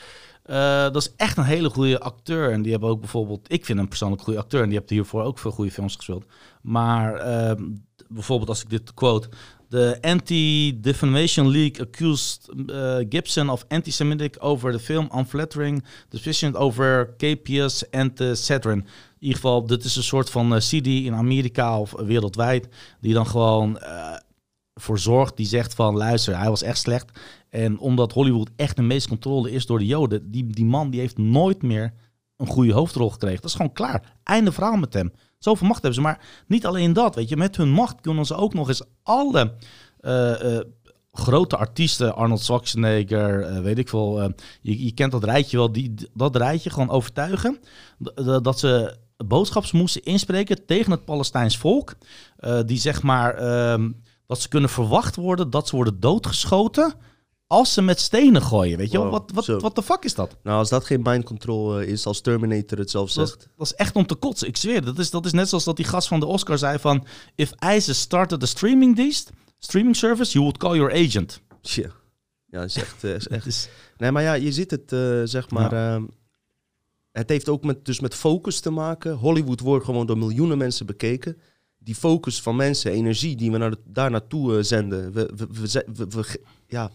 Eh, 0.42 0.82
dat 0.82 0.96
is 0.96 1.12
echt 1.16 1.36
een 1.36 1.44
hele 1.44 1.70
goede 1.70 2.00
acteur. 2.00 2.52
En 2.52 2.62
die 2.62 2.70
hebben 2.70 2.88
ook 2.88 3.00
bijvoorbeeld, 3.00 3.52
ik 3.52 3.64
vind 3.64 3.78
hem 3.78 3.88
persoonlijk 3.88 4.22
goede 4.22 4.38
acteur. 4.38 4.62
En 4.62 4.68
die 4.68 4.78
heeft 4.78 4.90
hiervoor 4.90 5.22
ook 5.22 5.38
veel 5.38 5.50
goede 5.50 5.70
films 5.70 5.96
gespeeld. 5.96 6.24
Maar 6.62 7.14
ehm, 7.14 7.64
bijvoorbeeld 8.08 8.48
als 8.48 8.62
ik 8.62 8.70
dit 8.70 8.94
quote. 8.94 9.28
De 9.68 9.98
Anti-Defamation 10.00 11.50
League 11.50 11.86
accused 11.86 12.48
eh, 12.66 12.96
Gibson 13.08 13.50
of 13.50 13.64
anti-Semitic 13.68 14.36
over 14.38 14.72
the 14.72 14.78
film 14.78 15.08
Unflattering 15.16 15.84
Decision 16.08 16.54
over 16.54 17.14
KPS 17.16 17.84
the 18.14 18.34
Saturn. 18.34 18.78
In 18.78 18.86
ieder 19.18 19.36
geval, 19.36 19.66
dit 19.66 19.84
is 19.84 19.96
een 19.96 20.02
soort 20.02 20.30
van 20.30 20.58
CD 20.58 20.86
in 20.86 21.14
Amerika 21.14 21.80
of 21.80 21.92
wereldwijd. 21.92 22.68
Die 23.00 23.14
dan 23.14 23.26
gewoon 23.26 23.78
voor 24.80 24.98
zorgt. 24.98 25.36
Die 25.36 25.46
zegt 25.46 25.74
van 25.74 25.96
luister, 25.96 26.38
hij 26.38 26.48
was 26.48 26.62
echt 26.62 26.78
slecht. 26.78 27.18
En 27.48 27.78
omdat 27.78 28.12
Hollywood 28.12 28.50
echt 28.56 28.76
de 28.76 28.82
meeste 28.82 29.08
controle 29.08 29.50
is 29.50 29.66
door 29.66 29.78
de 29.78 29.86
Joden. 29.86 30.30
Die, 30.30 30.46
die 30.46 30.64
man 30.64 30.90
die 30.90 31.00
heeft 31.00 31.18
nooit 31.18 31.62
meer 31.62 31.92
een 32.36 32.46
goede 32.46 32.72
hoofdrol 32.72 33.10
gekregen. 33.10 33.40
Dat 33.40 33.50
is 33.50 33.56
gewoon 33.56 33.72
klaar. 33.72 34.16
Einde 34.22 34.52
verhaal 34.52 34.76
met 34.76 34.92
hem. 34.92 35.12
Zoveel 35.38 35.66
macht 35.66 35.82
hebben 35.82 36.00
ze. 36.00 36.06
Maar 36.06 36.44
niet 36.46 36.66
alleen 36.66 36.92
dat, 36.92 37.14
weet 37.14 37.28
je. 37.28 37.36
Met 37.36 37.56
hun 37.56 37.70
macht 37.70 38.00
kunnen 38.00 38.24
ze 38.24 38.34
ook 38.34 38.54
nog 38.54 38.68
eens 38.68 38.82
alle 39.02 39.54
eh, 40.00 40.56
eh, 40.56 40.64
grote 41.12 41.56
artiesten, 41.56 42.14
Arnold 42.14 42.40
Schwarzenegger, 42.40 43.42
eh, 43.42 43.60
weet 43.60 43.78
ik 43.78 43.88
veel. 43.88 44.32
je, 44.60 44.84
je 44.84 44.92
kent 44.92 45.12
dat 45.12 45.24
rijtje 45.24 45.56
wel, 45.56 45.72
die, 45.72 45.94
dat 46.14 46.36
rijtje 46.36 46.70
gewoon 46.70 46.90
overtuigen. 46.90 47.58
dat 48.42 48.58
ze 48.58 48.96
boodschaps 49.26 49.72
moesten 49.72 50.02
inspreken 50.02 50.66
tegen 50.66 50.90
het 50.90 51.04
Palestijns 51.04 51.58
volk. 51.58 51.94
die 52.66 52.78
zeg 52.78 53.02
maar, 53.02 53.34
ehm, 53.34 53.90
dat 54.26 54.40
ze 54.40 54.48
kunnen 54.48 54.70
verwacht 54.70 55.16
worden 55.16 55.50
dat 55.50 55.68
ze 55.68 55.76
worden 55.76 56.00
doodgeschoten 56.00 56.94
als 57.46 57.72
ze 57.72 57.82
met 57.82 58.00
stenen 58.00 58.42
gooien. 58.42 58.78
Weet 58.78 58.90
je 58.90 58.98
wel? 58.98 59.10
Wow, 59.10 59.12
Wat, 59.34 59.46
wat, 59.46 59.60
wat 59.62 59.74
de 59.74 59.82
fuck 59.82 60.04
is 60.04 60.14
dat? 60.14 60.36
Nou, 60.42 60.58
als 60.58 60.68
dat 60.68 60.84
geen 60.84 61.00
mind 61.02 61.24
control 61.24 61.78
eh, 61.80 61.88
is, 61.88 62.06
als 62.06 62.20
Terminator 62.20 62.78
het 62.78 62.90
zelf 62.90 63.10
zegt. 63.10 63.48
dat 63.56 63.66
is 63.66 63.74
echt 63.74 63.94
om 63.96 64.06
te 64.06 64.14
kotsen. 64.14 64.48
Ik 64.48 64.56
zweer, 64.56 64.84
dat 64.84 64.98
is, 64.98 65.10
dat 65.10 65.24
is 65.26 65.32
net 65.32 65.48
zoals 65.48 65.64
dat 65.64 65.76
die 65.76 65.84
gast 65.84 66.08
van 66.08 66.20
de 66.20 66.26
Oscar 66.26 66.58
zei 66.58 66.78
van... 66.78 67.06
If 67.34 67.52
ISIS 67.74 68.00
started 68.00 68.42
a 68.42 68.46
streaming 68.46 68.96
dienst, 68.96 69.30
streaming 69.58 69.96
service, 69.96 70.32
you 70.32 70.44
would 70.44 70.58
call 70.58 70.76
your 70.76 70.92
agent. 71.06 71.40
Ja, 72.46 72.62
is 72.62 72.76
echt, 72.76 73.04
eh, 73.04 73.14
is 73.14 73.28
echt 73.36 73.46
is- 73.46 73.68
Nee, 73.96 74.10
maar 74.10 74.22
ja, 74.22 74.32
je 74.32 74.52
ziet 74.52 74.70
het, 74.70 74.92
eh, 74.92 75.20
zeg 75.24 75.50
maar. 75.50 75.72
ehm, 75.72 76.04
het 77.12 77.28
heeft 77.28 77.48
ook 77.48 77.64
met, 77.64 77.84
dus 77.84 78.00
met 78.00 78.14
focus 78.14 78.60
te 78.60 78.70
maken. 78.70 79.12
Hollywood 79.14 79.60
wordt 79.60 79.84
gewoon 79.84 80.06
door 80.06 80.18
miljoenen 80.18 80.58
mensen 80.58 80.86
bekeken. 80.86 81.38
Die 81.86 81.94
focus 81.94 82.40
van 82.42 82.56
mensen, 82.56 82.90
energie 82.92 83.36
die 83.36 83.50
we 83.50 83.58
naar 83.58 83.70
de- 83.70 83.78
daar 83.84 84.10
naartoe 84.10 84.56
eh, 84.56 84.62
zenden. 84.62 85.12
We, 85.12 85.30
we, 85.36 86.06
we, 86.08 86.40
ja, 86.68 86.90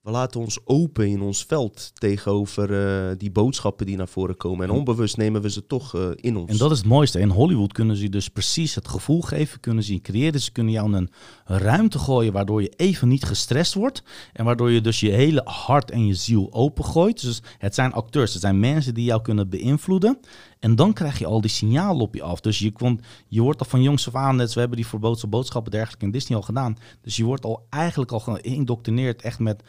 we 0.00 0.10
laten 0.10 0.40
ons 0.40 0.58
open 0.64 1.08
in 1.08 1.20
ons 1.20 1.44
veld 1.44 1.90
tegenover 1.94 2.72
eh, 3.10 3.14
die 3.18 3.30
boodschappen 3.30 3.86
die 3.86 3.96
naar 3.96 4.08
voren 4.08 4.36
komen. 4.36 4.68
En 4.68 4.74
onbewust 4.74 5.16
nemen 5.16 5.42
we 5.42 5.50
ze 5.50 5.66
toch 5.66 5.94
eh, 5.94 6.08
in 6.14 6.36
ons. 6.36 6.50
En 6.50 6.56
dat 6.56 6.70
is 6.70 6.78
het 6.78 6.86
mooiste. 6.86 7.18
In 7.20 7.28
Hollywood 7.28 7.72
kunnen 7.72 7.96
ze 7.96 8.08
dus 8.08 8.28
precies 8.28 8.74
het 8.74 8.88
gevoel 8.88 9.20
geven, 9.20 9.60
kunnen 9.60 9.84
ze 9.84 9.92
je 9.92 10.00
creëren. 10.00 10.40
Ze 10.40 10.52
kunnen 10.52 10.72
jou 10.72 10.92
een 10.94 11.10
ruimte 11.44 11.98
gooien 11.98 12.32
waardoor 12.32 12.62
je 12.62 12.72
even 12.76 13.08
niet 13.08 13.24
gestrest 13.24 13.74
wordt. 13.74 14.02
En 14.32 14.44
waardoor 14.44 14.70
je 14.70 14.80
dus 14.80 15.00
je 15.00 15.10
hele 15.10 15.40
hart 15.44 15.90
en 15.90 16.06
je 16.06 16.14
ziel 16.14 16.52
opengooit. 16.52 17.20
Dus 17.22 17.42
het 17.58 17.74
zijn 17.74 17.92
acteurs, 17.92 18.32
het 18.32 18.42
zijn 18.42 18.60
mensen 18.60 18.94
die 18.94 19.04
jou 19.04 19.22
kunnen 19.22 19.48
beïnvloeden. 19.48 20.18
En 20.62 20.76
dan 20.76 20.92
krijg 20.92 21.18
je 21.18 21.26
al 21.26 21.40
die 21.40 21.50
signalen 21.50 22.00
op 22.00 22.14
je 22.14 22.22
af. 22.22 22.40
Dus 22.40 22.58
je, 22.58 22.72
komt, 22.72 23.02
je 23.28 23.40
wordt 23.42 23.60
al 23.60 23.66
van 23.66 23.82
jongs 23.82 24.06
af 24.06 24.14
aan, 24.14 24.36
net, 24.36 24.52
we 24.52 24.60
hebben 24.60 24.78
die 24.78 24.86
verboden 24.86 25.28
boodschappen 25.28 25.72
dergelijke 25.72 26.04
in 26.04 26.10
Disney 26.10 26.38
al 26.38 26.44
gedaan. 26.44 26.76
Dus 27.00 27.16
je 27.16 27.24
wordt 27.24 27.44
al 27.44 27.66
eigenlijk 27.70 28.12
al 28.12 28.20
geïndoctrineerd 28.20 29.22
echt 29.22 29.38
met... 29.38 29.62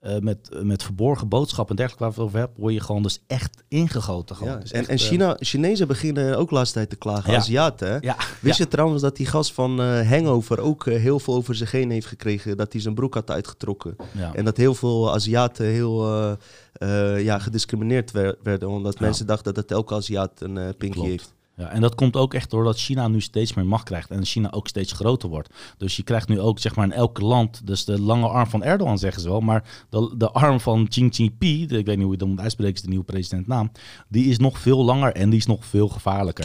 eh, 0.00 0.18
met, 0.18 0.50
met 0.62 0.82
verborgen 0.82 1.28
boodschappen 1.28 1.76
en 1.76 1.86
dergelijke 1.86 2.04
waar 2.04 2.14
we 2.14 2.20
het 2.20 2.28
over 2.28 2.38
hebben, 2.38 2.60
word 2.60 2.74
je 2.74 2.80
gewoon 2.80 3.02
dus 3.02 3.22
echt 3.26 3.62
ingegoten. 3.68 4.36
Gewoon. 4.36 4.52
ja, 4.52 4.58
is 4.60 4.72
en, 4.72 4.80
echt, 4.80 4.88
en 4.88 4.96
eh, 4.96 5.02
China, 5.02 5.36
Chinezen 5.40 5.86
beginnen 5.86 6.38
ook 6.38 6.50
laatst 6.50 6.72
tijd 6.72 6.90
te 6.90 6.96
klagen. 6.96 7.32
Ja. 7.32 7.38
Aziaten, 7.38 7.88
hè? 7.90 7.98
ja, 8.00 8.16
Wist 8.40 8.58
je 8.58 8.68
trouwens 8.68 9.02
dat 9.02 9.16
die 9.16 9.26
gast 9.26 9.52
van 9.52 9.80
eh, 9.80 10.08
Hangover 10.08 10.60
ook 10.60 10.84
heel 10.84 11.18
veel 11.18 11.34
over 11.34 11.54
zich 11.54 11.70
heen 11.70 11.90
heeft 11.90 12.06
gekregen? 12.06 12.56
Dat 12.56 12.72
hij 12.72 12.80
zijn 12.82 12.94
broek 12.94 13.14
had 13.14 13.30
uitgetrokken. 13.30 13.96
En 14.34 14.44
dat 14.44 14.56
heel 14.56 14.74
veel 14.74 15.12
Aziaten 15.12 15.66
heel 15.66 16.06
ja, 17.16 17.38
gediscrimineerd 17.38 18.10
wer- 18.10 18.36
werden. 18.42 18.68
Omdat 18.68 19.00
mensen 19.00 19.26
dachten 19.26 19.54
dat 19.54 19.70
elke 19.70 19.94
Aziat 19.94 20.30
een 20.38 20.54
pinkje 20.54 20.88
Klopt. 21.00 21.08
heeft. 21.08 21.34
Ja, 21.60 21.68
en 21.68 21.80
dat 21.80 21.94
komt 21.94 22.16
ook 22.16 22.34
echt 22.34 22.50
doordat 22.50 22.78
China 22.78 23.08
nu 23.08 23.20
steeds 23.20 23.54
meer 23.54 23.66
macht 23.66 23.84
krijgt 23.84 24.10
en 24.10 24.24
China 24.24 24.52
ook 24.52 24.68
steeds 24.68 24.92
groter 24.92 25.28
wordt. 25.28 25.54
Dus 25.76 25.96
je 25.96 26.02
krijgt 26.02 26.28
nu 26.28 26.40
ook 26.40 26.58
zeg 26.58 26.76
maar 26.76 26.84
in 26.84 26.92
elk 26.92 27.20
land, 27.20 27.66
dus 27.66 27.84
de 27.84 28.00
lange 28.00 28.28
arm 28.28 28.46
van 28.46 28.62
Erdogan 28.62 28.98
zeggen 28.98 29.22
ze 29.22 29.28
wel, 29.28 29.40
maar 29.40 29.64
de, 29.88 30.14
de 30.16 30.30
arm 30.30 30.60
van 30.60 30.88
Xi 30.88 31.08
Jinping, 31.08 31.70
ik 31.70 31.86
weet 31.86 31.96
niet 31.96 32.02
hoe 32.04 32.12
je 32.12 32.18
dat 32.18 32.28
moet 32.28 32.40
uitspreken, 32.40 32.74
is 32.74 32.82
de 32.82 32.88
nieuwe 32.88 33.04
presidentnaam, 33.04 33.72
die 34.08 34.24
is 34.24 34.38
nog 34.38 34.58
veel 34.58 34.84
langer 34.84 35.12
en 35.12 35.30
die 35.30 35.38
is 35.38 35.46
nog 35.46 35.64
veel 35.64 35.88
gevaarlijker. 35.88 36.44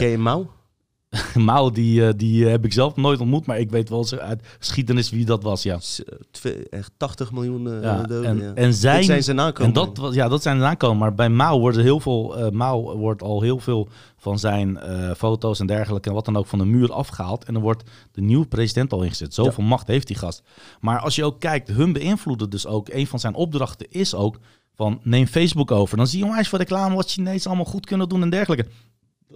Mao, 1.34 1.70
die, 1.70 2.06
eh, 2.06 2.12
die 2.16 2.44
eh, 2.44 2.50
heb 2.50 2.64
ik 2.64 2.72
zelf 2.72 2.96
nooit 2.96 3.20
ontmoet, 3.20 3.46
maar 3.46 3.58
ik 3.58 3.70
weet 3.70 3.88
wel 3.88 4.06
uit 4.18 4.46
geschiedenis 4.58 5.10
wie 5.10 5.24
dat 5.24 5.42
was, 5.42 5.62
ja. 5.62 5.78
S- 5.78 6.04
eh, 6.04 6.18
twee- 6.30 6.68
echt 6.68 6.90
80 6.96 7.32
miljoen 7.32 7.80
ja. 7.82 8.02
doden. 8.02 8.24
en, 8.24 8.38
ja. 8.38 8.52
en 8.54 8.74
zijn, 8.74 9.04
zijn 9.04 9.22
zijn 9.22 9.38
en 9.38 9.44
nakomelingen. 9.44 9.94
dat, 9.94 10.14
ja, 10.14 10.28
dat 10.28 10.42
zijn 10.42 10.58
de 10.58 10.64
aankomen. 10.64 10.98
Maar 10.98 11.14
bij 11.14 11.28
Mao 11.28 11.58
worden 11.58 11.82
heel 11.82 12.00
veel, 12.00 12.36
eh 12.36 12.50
Mao 12.50 12.96
wordt 12.96 13.22
al 13.22 13.40
heel 13.40 13.58
veel 13.58 13.88
van 14.16 14.38
zijn 14.38 14.78
foto's 15.16 15.60
en 15.60 15.66
dergelijke 15.66 16.08
en 16.08 16.14
wat 16.14 16.24
dan 16.24 16.36
ook 16.36 16.46
van 16.46 16.58
de 16.58 16.64
muur 16.64 16.92
afgehaald. 16.92 17.44
En 17.44 17.52
dan 17.52 17.62
wordt 17.62 17.82
de 18.12 18.20
nieuwe 18.20 18.46
president 18.46 18.92
al 18.92 19.02
ingezet. 19.02 19.34
Zoveel 19.34 19.64
macht 19.64 19.86
heeft 19.86 20.06
die 20.06 20.16
gast. 20.16 20.42
Maar 20.80 20.98
als 21.00 21.14
je 21.14 21.24
ook 21.24 21.40
kijkt, 21.40 21.68
hun 21.68 21.92
beïnvloeden 21.92 22.50
dus 22.50 22.66
ook. 22.66 22.88
Een 22.88 23.06
van 23.06 23.20
zijn 23.20 23.34
opdrachten 23.34 23.86
is 23.90 24.14
ook 24.14 24.38
van 24.74 25.00
neem 25.02 25.26
Facebook 25.26 25.70
over. 25.70 25.96
Dan 25.96 26.06
zie 26.06 26.18
je 26.18 26.24
onwijs 26.24 26.48
voor 26.48 26.58
reclame 26.58 26.94
wat 26.94 27.10
Chinezen 27.10 27.46
allemaal 27.46 27.72
goed 27.72 27.86
kunnen 27.86 28.08
doen 28.08 28.22
en 28.22 28.30
dergelijke. 28.30 28.66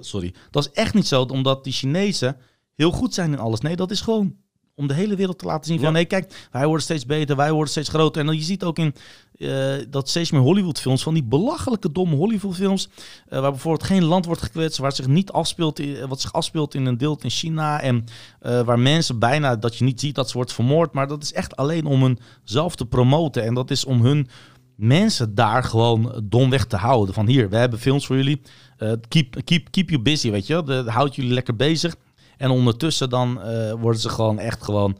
Sorry. 0.00 0.34
Dat 0.50 0.64
is 0.64 0.72
echt 0.72 0.94
niet 0.94 1.06
zo 1.06 1.22
omdat 1.22 1.64
die 1.64 1.72
Chinezen 1.72 2.36
heel 2.74 2.90
goed 2.90 3.14
zijn 3.14 3.32
in 3.32 3.38
alles. 3.38 3.60
Nee, 3.60 3.76
dat 3.76 3.90
is 3.90 4.00
gewoon 4.00 4.36
om 4.80 4.86
de 4.86 4.94
hele 4.94 5.16
wereld 5.16 5.38
te 5.38 5.44
laten 5.44 5.64
zien 5.66 5.76
van... 5.76 5.86
Ja. 5.86 5.92
nee, 5.92 6.04
kijk, 6.04 6.48
wij 6.50 6.64
worden 6.66 6.82
steeds 6.82 7.06
beter, 7.06 7.36
wij 7.36 7.52
worden 7.52 7.70
steeds 7.70 7.88
groter. 7.88 8.20
En 8.20 8.26
dan 8.26 8.36
je 8.36 8.42
ziet 8.42 8.64
ook 8.64 8.78
in 8.78 8.94
eh, 9.34 9.74
dat 9.88 10.08
steeds 10.08 10.30
meer 10.30 10.40
Hollywoodfilms... 10.40 11.02
van 11.02 11.14
die 11.14 11.22
belachelijke 11.24 11.92
domme 11.92 12.16
Hollywoodfilms... 12.16 12.88
eh, 13.28 13.40
waar 13.40 13.50
bijvoorbeeld 13.50 13.88
geen 13.88 14.04
land 14.04 14.26
wordt 14.26 14.42
gekwetst... 14.42 14.78
waar 14.78 14.92
zich 14.92 15.06
niet 15.06 15.30
afspeelt, 15.30 15.78
in- 15.78 16.08
wat 16.08 16.20
zich 16.20 16.32
afspeelt 16.32 16.74
in 16.74 16.86
een 16.86 16.98
deel 16.98 17.18
in 17.22 17.30
China... 17.30 17.80
en 17.80 18.04
eh, 18.40 18.60
waar 18.60 18.78
mensen 18.78 19.18
bijna, 19.18 19.56
dat 19.56 19.76
je 19.76 19.84
niet 19.84 20.00
ziet 20.00 20.14
dat 20.14 20.28
ze 20.28 20.36
wordt 20.36 20.52
vermoord... 20.52 20.92
maar 20.92 21.08
dat 21.08 21.22
is 21.22 21.32
echt 21.32 21.56
alleen 21.56 21.84
om 21.86 22.02
hun 22.02 22.18
zelf 22.44 22.76
te 22.76 22.86
promoten. 22.86 23.44
En 23.44 23.54
dat 23.54 23.70
is 23.70 23.84
om 23.84 24.04
hun 24.04 24.28
mensen 24.76 25.34
daar 25.34 25.64
gewoon 25.64 26.22
domweg 26.24 26.66
te 26.66 26.76
houden. 26.76 27.14
Van 27.14 27.26
hier, 27.26 27.48
we 27.48 27.56
hebben 27.56 27.78
films 27.78 28.06
voor 28.06 28.16
jullie. 28.16 28.40
Eh, 28.80 28.92
keep, 29.08 29.40
keep, 29.44 29.70
keep 29.70 29.90
you 29.90 30.02
busy, 30.02 30.30
weet 30.30 30.46
je 30.46 30.52
wel. 30.52 30.64
De, 30.64 30.90
houdt 30.90 31.14
jullie 31.14 31.32
lekker 31.32 31.56
bezig. 31.56 31.96
En 32.36 32.50
ondertussen 32.50 33.10
dan 33.10 33.40
eh, 33.42 33.72
worden 33.72 34.00
ze 34.00 34.08
gewoon 34.08 34.38
echt 34.38 34.62
gewoon 34.62 34.98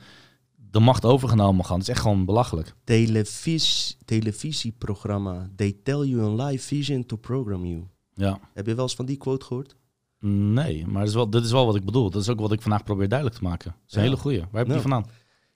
de 0.71 0.81
macht 0.81 1.05
overgenomen 1.05 1.64
gaan. 1.64 1.79
Het 1.79 1.88
is 1.88 1.93
echt 1.95 2.03
gewoon 2.03 2.25
belachelijk. 2.25 2.75
Televis 2.85 3.97
televisieprogramma. 4.05 5.51
They 5.57 5.77
tell 5.83 6.05
you 6.05 6.25
in 6.25 6.43
live 6.43 6.66
vision 6.66 7.07
to 7.07 7.16
program 7.16 7.64
you. 7.66 7.85
Ja. 8.14 8.40
Heb 8.55 8.66
je 8.66 8.75
wel 8.75 8.85
eens 8.85 8.95
van 8.95 9.07
die 9.07 9.16
quote 9.16 9.45
gehoord? 9.47 9.77
Nee, 10.21 10.87
maar 10.87 11.01
dat 11.01 11.09
is, 11.09 11.14
wel, 11.14 11.31
dit 11.31 11.45
is 11.45 11.51
wel 11.53 11.66
wat 11.66 11.75
ik 11.77 11.85
bedoel. 11.85 12.11
Dat 12.11 12.23
is 12.23 12.29
ook 12.29 12.40
wat 12.40 12.53
ik 12.53 12.62
vandaag 12.62 12.85
probeer 12.85 13.09
duidelijk 13.09 13.38
te 13.38 13.45
maken. 13.45 13.71
Dat 13.71 13.88
is 13.88 13.95
een 13.95 14.03
Ja. 14.03 14.09
hele 14.09 14.21
goeie. 14.21 14.38
Waar 14.38 14.49
heb 14.53 14.66
je 14.66 14.73
Ja. 14.73 14.81
die 14.81 14.88
vandaan? 14.90 15.11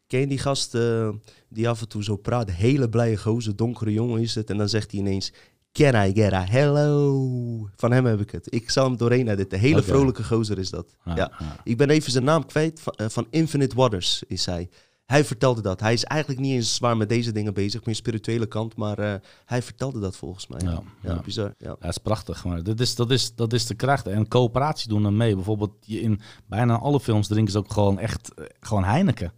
Ken 0.07 0.21
je 0.21 0.27
die 0.27 0.39
gast 0.39 0.75
eh, 0.75 1.09
die 1.49 1.69
af 1.69 1.81
en 1.81 1.89
toe 1.89 2.05
zo 2.05 2.17
praat? 2.17 2.51
Hele 2.51 2.89
blije 2.89 3.17
gozer, 3.17 3.57
donkere 3.57 3.93
jongen 3.93 4.21
is 4.21 4.35
het. 4.35 4.51
En 4.51 4.57
dan 4.59 4.69
zegt 4.69 4.91
hij 4.91 5.01
ineens... 5.01 5.33
Can 5.79 5.95
I 6.07 6.13
get 6.13 6.33
a 6.33 6.45
hello? 6.45 7.69
Van 7.77 7.93
hem 7.93 8.05
heb 8.05 8.21
ik 8.21 8.31
het. 8.31 8.55
Ik 8.55 8.71
zal 8.71 8.85
hem 8.85 8.97
doorheen 8.97 9.29
editen. 9.29 9.59
Hele 9.59 9.75
vrolijke 9.83 10.25
gozer 10.25 10.59
is 10.59 10.71
dat. 10.71 10.97
Ja. 11.05 11.15
ja. 11.17 11.31
Ik 11.65 11.77
ben 11.77 11.91
even 11.91 12.13
zijn 12.13 12.25
naam 12.25 12.47
kwijt. 12.47 12.81
Van, 12.81 12.93
eh, 12.93 13.09
van 13.09 13.27
Infinite 13.31 13.77
Waters 13.77 14.23
is 14.27 14.47
hij. 14.47 14.69
Hij 15.05 15.25
vertelde 15.25 15.61
dat. 15.61 15.81
Hij 15.81 15.93
is 15.93 16.05
eigenlijk 16.05 16.41
niet 16.41 16.53
eens 16.53 16.75
zwaar 16.75 16.97
met 16.97 17.09
deze 17.09 17.33
dingen 17.33 17.55
bezig. 17.55 17.85
Meer 17.85 17.95
spirituele 17.95 18.47
kant. 18.47 18.77
Maar 18.77 18.99
eh, 18.99 19.15
hij 19.45 19.63
vertelde 19.63 20.01
dat 20.01 20.17
volgens 20.17 20.47
mij. 20.47 20.61
Ja, 20.65 20.83
Ja, 21.03 21.21
bizar. 21.25 21.55
Ja. 21.59 21.69
Dat 21.79 21.91
is 21.91 21.99
prachtig. 21.99 22.45
Maar 22.45 22.63
dit 22.63 22.81
is, 22.81 22.95
dat, 22.95 23.11
is, 23.11 23.35
dat 23.35 23.53
is 23.53 23.67
de 23.67 23.75
kracht. 23.75 24.07
En 24.07 24.29
coöperatie 24.29 24.89
doen 24.89 25.05
er 25.05 25.13
mee. 25.13 25.35
Bijvoorbeeld 25.35 25.75
je 25.81 26.01
in 26.01 26.21
bijna 26.47 26.79
alle 26.79 27.01
films 27.01 27.27
drinken 27.27 27.53
ze 27.53 27.59
ook 27.59 27.73
gewoon 27.73 27.99
echt 27.99 28.35
eh, 28.35 28.45
gewoon 28.61 28.85
Heineken. 28.85 29.33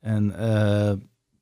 En 0.00 0.32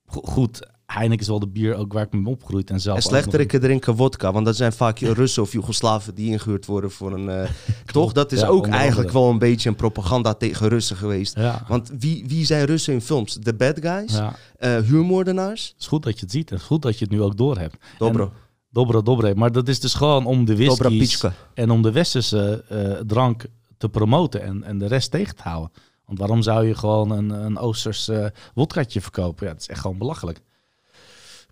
go- 0.07 0.23
goed, 0.23 0.66
Heineken 0.87 1.20
is 1.23 1.29
wel 1.29 1.38
de 1.38 1.49
bier 1.49 1.75
ook 1.75 1.92
waar 1.92 2.03
ik 2.05 2.12
mee 2.12 2.23
ben 2.23 2.33
opgegroeid. 2.33 2.70
En 2.70 2.81
zelf 2.81 2.97
En 2.97 3.03
nog- 3.03 3.12
slechteriken 3.12 3.61
drinken 3.61 3.94
wodka. 3.94 4.33
Want 4.33 4.44
dat 4.47 4.57
zijn 4.57 4.73
vaak 4.73 4.99
Russen 4.99 5.42
of 5.42 5.53
Joegoslaven 5.53 6.14
die 6.14 6.31
ingehuurd 6.31 6.66
worden 6.66 6.90
voor 6.90 7.12
een... 7.12 7.29
eh, 7.29 7.51
toch? 7.92 8.12
Dat 8.12 8.33
is 8.33 8.40
Ja, 8.40 8.47
ook 8.47 8.66
eigenlijk 8.66 9.11
wel 9.11 9.31
een 9.31 9.38
beetje 9.38 9.68
een 9.68 9.75
propaganda 9.75 10.35
tegen 10.35 10.68
Russen 10.68 10.97
geweest. 10.97 11.37
Ja, 11.37 11.64
Want 11.68 11.90
wie, 11.99 12.25
wie 12.29 12.44
zijn 12.44 12.64
Russen 12.64 12.92
in 12.94 13.01
films? 13.01 13.35
De 13.35 13.55
bad 13.55 13.79
guys? 13.81 14.12
ja. 14.12 14.37
eh, 14.59 14.77
huurmoordenaars? 14.79 15.66
Het 15.73 15.81
is 15.81 15.87
goed 15.87 16.03
dat 16.03 16.14
je 16.14 16.20
het 16.20 16.31
ziet. 16.31 16.51
Het 16.51 16.59
is 16.59 16.64
goed 16.64 16.83
dat 16.83 16.99
je 16.99 17.05
het 17.05 17.12
nu 17.14 17.23
ook 17.23 17.37
door 17.37 17.59
hebt. 17.59 17.77
Dobro. 17.99 18.33
Dobro, 18.70 19.03
dobre. 19.03 19.35
Maar 19.35 19.53
dat 19.53 19.68
is 19.68 19.81
dus 19.81 19.94
gewoon 19.94 20.27
om 20.27 20.44
de 20.44 20.55
Pichka. 20.88 21.33
en 21.55 21.70
om 21.70 21.83
de 21.83 21.92
westerse 21.92 22.64
eh, 22.68 22.90
drank 23.07 23.44
te 23.79 23.88
promoten 23.88 24.42
en, 24.42 24.62
en 24.62 24.79
de 24.79 24.87
rest 24.87 25.11
tegen 25.11 25.37
te 25.37 25.42
houden. 25.42 25.70
Want 26.07 26.18
waarom 26.18 26.42
zou 26.42 26.66
je 26.66 26.75
gewoon 26.75 27.11
een, 27.11 27.31
een 27.31 27.59
Oosters 27.59 28.11
wodkatje 28.55 29.01
verkopen? 29.01 29.47
Ja, 29.47 29.53
het 29.53 29.61
is 29.61 29.68
echt 29.68 29.81
gewoon 29.81 29.99
belachelijk. 29.99 30.40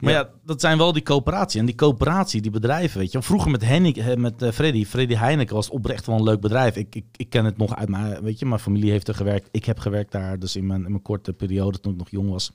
Maar 0.03 0.13
ja. 0.13 0.19
Ja. 0.19 0.31
dat 0.45 0.61
zijn 0.61 0.79
wel 0.79 0.93
die 0.93 1.03
coöperatie. 1.03 1.61
En 1.61 1.67
die 1.67 1.75
coöperatie, 1.75 2.41
die 2.41 2.51
bedrijven, 2.51 2.99
weet 2.99 3.13
je. 3.13 3.23
Vroeger 3.23 3.51
met, 3.51 3.65
Hennik, 3.65 3.97
eh, 3.97 4.17
met 4.17 4.43
eh, 4.43 4.51
Freddy, 4.51 4.85
Freddy 4.85 5.15
Heineken 5.15 5.55
was 5.55 5.69
oprecht 5.69 6.07
wel 6.07 6.17
een 6.17 6.23
leuk 6.23 6.41
bedrijf. 6.41 6.77
Ik, 6.77 6.95
ik, 6.95 7.05
ik 7.17 7.31
ken 7.31 7.45
het 7.45 7.57
nog 7.57 7.77
uit 7.77 7.89
mijn, 7.89 8.23
weet 8.23 8.39
je, 8.39 8.47
mijn 8.47 8.61
familie 8.61 8.91
heeft 8.91 9.09
er 9.09 9.15
gewerkt. 9.15 9.49
Ik 9.51 9.65
heb 9.65 9.79
gewerkt 9.79 10.13
daar, 10.13 10.39
dus 10.39 10.57
in 10.57 10.67
mijn, 10.67 10.85
in 10.85 10.91
mijn 10.91 11.03
korte 11.03 11.33
periode 11.33 11.81
toen 11.81 11.93
ik 11.93 11.99
nog 11.99 12.11
jong 12.11 12.31
was. 12.31 12.53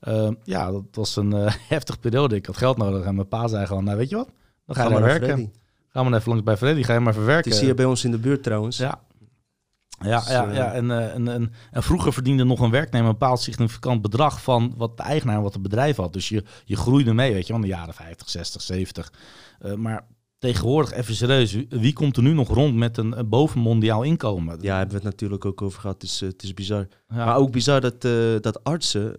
Eh, 0.00 0.30
ja, 0.44 0.70
dat 0.70 0.84
was 0.92 1.16
een 1.16 1.32
eh, 1.32 1.52
heftige 1.68 1.98
periode. 1.98 2.34
Ik 2.34 2.46
had 2.46 2.56
geld 2.56 2.76
nodig 2.76 3.04
en 3.04 3.14
mijn 3.14 3.28
pa 3.28 3.48
zei 3.48 3.66
gewoon, 3.66 3.84
nou 3.84 3.96
weet 3.96 4.10
je 4.10 4.16
wat? 4.16 4.28
Dan 4.66 4.76
ga 4.76 4.84
je 4.84 4.90
maar 4.90 5.02
werken. 5.02 5.28
Freddy. 5.28 5.50
Ga 5.88 6.02
maar 6.02 6.12
even 6.12 6.28
langs 6.28 6.44
bij 6.44 6.56
Freddy, 6.56 6.82
ga 6.82 6.92
je 6.94 7.00
maar 7.00 7.14
verwerken. 7.14 7.50
Het 7.50 7.60
is 7.60 7.66
hier 7.66 7.74
bij 7.74 7.84
ons 7.84 8.04
in 8.04 8.10
de 8.10 8.18
buurt 8.18 8.42
trouwens. 8.42 8.76
Ja. 8.76 9.00
Ja, 10.02 10.18
Dus, 10.18 10.28
ja, 10.28 10.48
eh, 10.48 10.56
ja. 10.56 10.72
En, 10.72 10.90
eh, 10.90 11.14
en, 11.14 11.28
en, 11.28 11.52
en 11.70 11.82
vroeger 11.82 12.12
verdiende 12.12 12.44
nog 12.44 12.60
een 12.60 12.70
werknemer 12.70 13.08
een 13.08 13.18
bepaald 13.18 13.40
significant 13.40 14.02
bedrag 14.02 14.42
van 14.42 14.74
wat 14.76 14.96
de 14.96 15.02
eigenaar 15.02 15.36
en 15.36 15.42
wat 15.42 15.52
het 15.52 15.62
bedrijf 15.62 15.96
had. 15.96 16.12
Dus 16.12 16.28
je, 16.28 16.44
je 16.64 16.76
groeide 16.76 17.14
mee, 17.14 17.32
weet 17.32 17.46
je, 17.46 17.52
van 17.52 17.62
de 17.62 17.68
jaren 17.68 17.94
50, 17.94 18.28
60, 18.28 18.62
70. 18.62 19.12
Eh, 19.58 19.74
maar 19.74 20.06
tegenwoordig, 20.38 20.92
even 20.92 21.14
serieus, 21.14 21.56
wie, 21.68 21.92
komt 21.92 22.16
er 22.16 22.22
nu 22.22 22.32
nog 22.32 22.48
rond 22.48 22.74
met 22.74 22.96
een, 22.96 23.18
een 23.18 23.28
bovenmondiaal 23.28 24.02
inkomen? 24.02 24.58
Ja, 24.60 24.76
hebben 24.76 24.96
we 24.96 25.02
het 25.02 25.10
natuurlijk 25.10 25.44
ook 25.44 25.62
over 25.62 25.80
gehad. 25.80 26.02
Het 26.02 26.10
is, 26.10 26.22
eh, 26.22 26.28
het 26.28 26.42
is 26.42 26.54
bizar. 26.54 26.88
Ja. 27.08 27.24
Maar 27.24 27.36
ook 27.36 27.52
bizar 27.52 27.80
dat, 27.80 28.00
dat 28.42 28.64
artsen... 28.64 29.16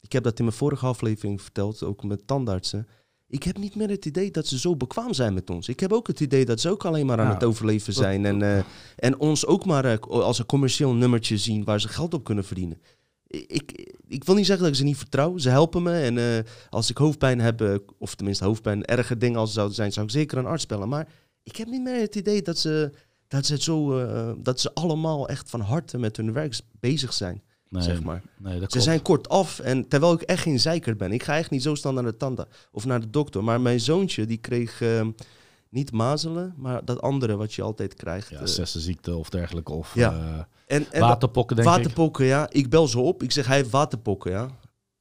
ik 0.00 0.12
heb 0.12 0.22
dat 0.22 0.38
in 0.38 0.44
mijn 0.44 0.56
vorige 0.56 0.86
aflevering 0.86 1.42
verteld, 1.42 1.82
ook 1.82 2.04
met 2.04 2.26
tandartsen. 2.26 2.86
Ik 3.30 3.42
heb 3.42 3.58
niet 3.58 3.74
meer 3.74 3.88
het 3.88 4.04
idee 4.04 4.30
dat 4.30 4.46
ze 4.46 4.58
zo 4.58 4.76
bekwaam 4.76 5.12
zijn 5.14 5.34
met 5.34 5.50
ons. 5.50 5.68
Ik 5.68 5.80
heb 5.80 5.92
ook 5.92 6.06
het 6.06 6.20
idee 6.20 6.44
dat 6.44 6.60
ze 6.60 6.70
ook 6.70 6.84
alleen 6.84 7.06
maar 7.06 7.20
aan 7.20 7.34
het 7.34 7.44
overleven 7.44 7.94
dat- 7.94 8.02
zijn. 8.02 8.24
En, 8.24 8.42
eh, 8.42 8.64
en 8.96 9.18
ons 9.18 9.46
ook 9.46 9.64
maar 9.64 9.84
eh, 9.84 9.98
als 10.00 10.38
een 10.38 10.46
commercieel 10.46 10.94
nummertje 10.94 11.38
zien 11.38 11.64
waar 11.64 11.80
ze 11.80 11.88
geld 11.88 12.14
op 12.14 12.24
kunnen 12.24 12.44
verdienen. 12.44 12.80
Ik, 13.26 13.92
ik 14.08 14.24
wil 14.24 14.34
niet 14.34 14.46
zeggen 14.46 14.64
dat 14.64 14.72
ik 14.72 14.78
ze 14.80 14.84
niet 14.86 14.96
vertrouw. 14.96 15.38
Ze 15.38 15.48
helpen 15.48 15.82
me. 15.82 16.00
En 16.00 16.18
eh, 16.18 16.44
als 16.70 16.90
ik 16.90 16.96
hoofdpijn 16.96 17.40
heb, 17.40 17.82
of 17.98 18.14
tenminste 18.14 18.44
hoofdpijn, 18.44 18.84
erge 18.84 19.16
dingen 19.16 19.38
als 19.38 19.52
zouden 19.52 19.74
zijn, 19.76 19.92
zou 19.92 20.06
ik 20.06 20.12
zeker 20.12 20.38
een 20.38 20.46
arts 20.46 20.66
bellen. 20.66 20.88
Maar 20.88 21.08
ik 21.42 21.56
heb 21.56 21.68
niet 21.68 21.82
meer 21.82 22.00
het 22.00 22.14
idee 22.14 22.42
dat 22.42 22.58
ze, 22.58 22.92
dat 23.28 23.46
ze, 23.46 23.52
het 23.52 23.62
zo, 23.62 24.06
dat 24.42 24.60
ze 24.60 24.74
allemaal 24.74 25.28
echt 25.28 25.50
van 25.50 25.60
harte 25.60 25.98
met 25.98 26.16
hun 26.16 26.32
werk 26.32 26.60
bezig 26.80 27.12
zijn. 27.12 27.42
Nee, 27.68 27.82
zeg 27.82 28.02
maar. 28.02 28.22
Nee, 28.38 28.52
dat 28.52 28.62
Ze 28.62 28.66
klopt. 28.68 28.84
zijn 28.84 29.02
kort 29.02 29.28
af 29.28 29.58
en 29.58 29.88
terwijl 29.88 30.12
ik 30.12 30.22
echt 30.22 30.42
geen 30.42 30.60
zeiker 30.60 30.96
ben. 30.96 31.12
Ik 31.12 31.22
ga 31.22 31.36
echt 31.36 31.50
niet 31.50 31.62
zo 31.62 31.74
snel 31.74 31.92
naar 31.92 32.04
de 32.04 32.16
tanda 32.16 32.46
of 32.72 32.84
naar 32.84 33.00
de 33.00 33.10
dokter. 33.10 33.44
Maar 33.44 33.60
mijn 33.60 33.80
zoontje 33.80 34.26
die 34.26 34.36
kreeg 34.38 34.80
ehm, 34.80 35.10
niet 35.70 35.92
mazelen, 35.92 36.54
maar 36.56 36.84
dat 36.84 37.00
andere 37.00 37.36
wat 37.36 37.54
je 37.54 37.62
altijd 37.62 37.94
krijgt. 37.94 38.28
Ja, 38.28 38.38
eh, 38.40 38.46
zessenziekte 38.46 39.16
of 39.16 39.30
dergelijke. 39.30 39.72
Of 39.72 39.94
Ja. 39.94 40.12
eh, 40.12 40.76
en, 40.76 40.86
en 40.92 41.00
waterpokken, 41.00 41.56
denk 41.56 41.68
ik. 41.68 41.74
waterpokken, 41.74 42.24
ja. 42.26 42.46
Ik 42.50 42.70
bel 42.70 42.86
ze 42.88 42.98
op. 42.98 43.22
Ik 43.22 43.32
zeg, 43.32 43.46
hij 43.46 43.56
heeft 43.56 43.70
waterpokken, 43.70 44.30
ja. 44.32 44.48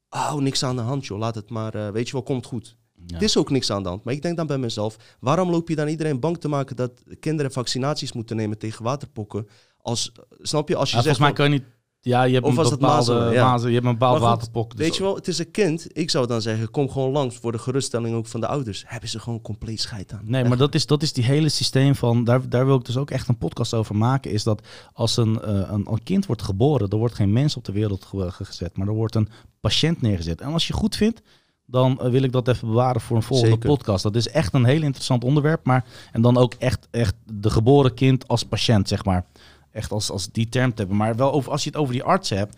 Oh, 0.10 0.36
niks 0.36 0.64
aan 0.64 0.76
de 0.76 0.82
hand, 0.82 1.06
joh. 1.06 1.18
Laat 1.20 1.36
het 1.36 1.50
maar, 1.50 1.76
eh, 1.76 1.90
weet 1.90 2.08
je 2.08 2.14
wel, 2.14 2.24
komt 2.24 2.46
goed. 2.46 2.76
Ja. 3.06 3.14
Het 3.14 3.22
is 3.24 3.38
ook 3.38 3.50
niks 3.50 3.72
aan 3.72 3.84
de 3.84 3.90
hand. 3.90 4.04
Maar 4.04 4.14
ik 4.14 4.22
denk 4.22 4.38
dan 4.38 4.48
bij 4.48 4.58
mezelf, 4.58 4.98
waarom 5.20 5.50
loop 5.50 5.70
je 5.70 5.76
dan 5.76 5.88
iedereen 5.88 6.20
bang 6.20 6.38
te 6.40 6.48
maken 6.48 6.76
dat 6.76 6.92
kinderen 7.20 7.52
vaccinaties 7.52 8.12
moeten 8.14 8.36
nemen 8.36 8.58
tegen 8.58 8.84
waterpokken? 8.84 9.48
Als, 9.82 10.12
snap 10.42 10.68
je, 10.70 10.76
als 10.76 10.90
je 10.92 10.96
Ja, 10.98 11.02
zegt 11.02 11.18
volgens 11.18 11.20
mij 11.20 11.34
kan 11.34 11.46
je 11.54 11.60
niet... 11.64 11.76
Ja, 12.08 12.24
je 12.24 12.34
hebt 12.34 12.46
Of 12.46 12.50
een 12.52 12.58
was 12.58 12.70
het 12.70 12.80
bepaalde 12.80 13.14
ja. 13.34 13.56
je 13.56 13.74
hebt 13.74 13.86
een 13.86 13.92
bepaald 13.92 14.20
waterpok. 14.20 14.72
dus- 14.76 14.80
Weet 14.86 14.96
je 14.96 15.04
wel, 15.04 15.16
het 15.16 15.28
is 15.28 15.38
een 15.40 15.52
kind. 15.52 15.88
Ik 15.98 16.10
zou 16.10 16.28
dan 16.28 16.42
zeggen, 16.42 16.72
kom 16.72 16.90
gewoon 16.90 17.12
langs 17.12 17.36
voor 17.36 17.52
de 17.52 17.58
geruststelling 17.58 18.16
ook 18.16 18.28
van 18.28 18.40
de 18.40 18.48
ouders. 18.48 18.84
Hebben 18.88 19.10
ze 19.10 19.20
gewoon 19.20 19.42
compleet 19.42 19.82
scheid 19.82 20.12
aan. 20.14 20.22
Nee, 20.24 20.40
Echt. 20.40 20.50
maar 20.50 20.58
dat 20.58 20.76
is, 20.76 20.86
dat 20.86 21.02
is 21.02 21.14
die 21.14 21.24
hele 21.24 21.50
systeem 21.50 21.96
van. 21.96 22.24
Daar, 22.24 22.50
daar 22.50 22.66
wil 22.66 22.76
ik 22.76 22.86
dus 22.86 22.98
ook 22.98 23.12
echt 23.12 23.28
een 23.28 23.38
podcast 23.38 23.74
over 23.74 23.96
maken. 23.96 24.32
Is 24.32 24.44
dat 24.44 24.62
als 24.94 25.18
een, 25.18 25.42
eh, 25.42 25.54
een, 25.54 25.88
een 25.92 26.04
kind 26.04 26.26
wordt 26.26 26.42
geboren, 26.42 26.90
er 26.90 26.98
wordt 26.98 27.16
geen 27.16 27.34
mens 27.34 27.58
op 27.58 27.66
de 27.66 27.72
wereld 27.72 28.06
ge- 28.06 28.32
gezet, 28.32 28.78
maar 28.78 28.88
er 28.88 28.94
wordt 28.94 29.16
een 29.16 29.30
patiënt 29.62 30.02
neergezet. 30.02 30.42
En 30.42 30.54
als 30.54 30.68
je 30.68 30.74
goed 30.74 30.96
vindt, 30.96 31.22
dan 31.66 32.00
eh, 32.02 32.10
wil 32.10 32.24
ik 32.24 32.32
dat 32.32 32.48
even 32.48 32.68
bewaren 32.68 33.02
voor 33.02 33.16
een 33.18 33.24
volgende 33.24 33.52
Zeker. 33.54 33.70
podcast. 33.70 34.04
Dat 34.04 34.16
is 34.16 34.30
echt 34.30 34.54
een 34.54 34.66
heel 34.66 34.82
interessant 34.82 35.24
onderwerp. 35.24 35.66
Maar, 35.66 35.86
en 36.12 36.22
dan 36.22 36.38
ook 36.38 36.54
echt, 36.54 36.88
echt 36.92 37.16
de 37.34 37.50
geboren 37.50 37.94
kind 37.94 38.28
als 38.28 38.44
patiënt, 38.44 38.88
zeg 38.88 39.06
maar. 39.06 39.26
Echt 39.78 39.92
als, 39.92 40.12
als 40.12 40.32
die 40.32 40.50
term 40.50 40.70
te 40.70 40.80
hebben. 40.80 40.98
Maar 40.98 41.16
wel 41.16 41.32
over, 41.32 41.52
als 41.52 41.64
je 41.64 41.70
het 41.70 41.80
over 41.80 41.94
die 41.94 42.04
arts 42.04 42.30
hebt. 42.30 42.58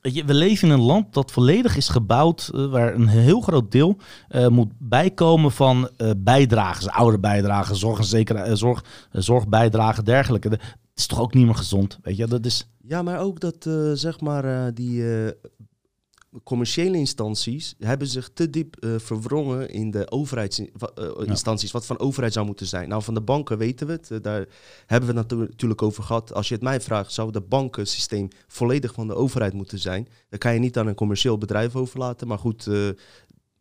je, 0.00 0.24
we 0.24 0.34
leven 0.34 0.68
in 0.68 0.74
een 0.74 0.80
land 0.80 1.14
dat 1.14 1.32
volledig 1.32 1.76
is 1.76 1.88
gebouwd, 1.88 2.50
eh, 2.54 2.66
waar 2.66 2.94
een 2.94 3.08
heel 3.08 3.40
groot 3.40 3.72
deel 3.72 3.96
eh, 4.28 4.48
moet 4.48 4.72
bijkomen 4.78 5.52
van 5.52 5.88
eh 5.96 6.10
bijdragen. 6.16 6.90
Oude 6.90 7.18
bijdragen, 7.18 7.76
zorg, 7.76 8.04
zeker, 8.04 8.56
zorg, 8.56 8.84
zorgbijdragen, 9.12 10.04
dergelijke. 10.04 10.48
Dat 10.48 10.60
is 10.94 11.06
toch 11.06 11.20
ook 11.20 11.34
niet 11.34 11.44
meer 11.44 11.54
gezond, 11.54 11.98
weet 12.02 12.16
je? 12.16 12.26
Dat 12.26 12.44
is... 12.44 12.68
Ja, 12.88 13.02
maar 13.02 13.20
ook 13.20 13.40
dat, 13.40 13.68
zeg 13.94 14.20
maar, 14.20 14.74
die... 14.74 15.04
eh, 16.36 16.42
commerciële 16.44 16.96
instanties 16.96 17.74
hebben 17.78 18.06
zich 18.06 18.30
te 18.34 18.50
diep 18.50 18.76
uh, 18.80 18.94
verwrongen 18.98 19.70
in 19.70 19.90
de 19.90 20.10
overheidsinstanties, 20.10 21.70
wat 21.70 21.86
van 21.86 21.98
overheid 21.98 22.32
zou 22.32 22.46
moeten 22.46 22.66
zijn. 22.66 22.88
Nou, 22.88 23.02
van 23.02 23.14
de 23.14 23.20
banken 23.20 23.58
weten 23.58 23.86
we 23.86 23.92
het, 23.92 24.22
daar 24.22 24.46
hebben 24.86 25.14
we 25.14 25.18
het 25.18 25.30
natuurlijk 25.30 25.82
over 25.82 26.02
gehad. 26.02 26.34
Als 26.34 26.48
je 26.48 26.54
het 26.54 26.62
mij 26.62 26.80
vraagt, 26.80 27.12
zou 27.12 27.30
het 27.30 27.48
bankensysteem 27.48 28.28
volledig 28.46 28.92
van 28.92 29.06
de 29.06 29.14
overheid 29.14 29.52
moeten 29.52 29.78
zijn? 29.78 30.08
Dan 30.28 30.38
kan 30.38 30.52
je 30.52 30.58
niet 30.58 30.78
aan 30.78 30.86
een 30.86 30.94
commercieel 30.94 31.38
bedrijf 31.38 31.76
overlaten. 31.76 32.28
Maar 32.28 32.38
goed, 32.38 32.68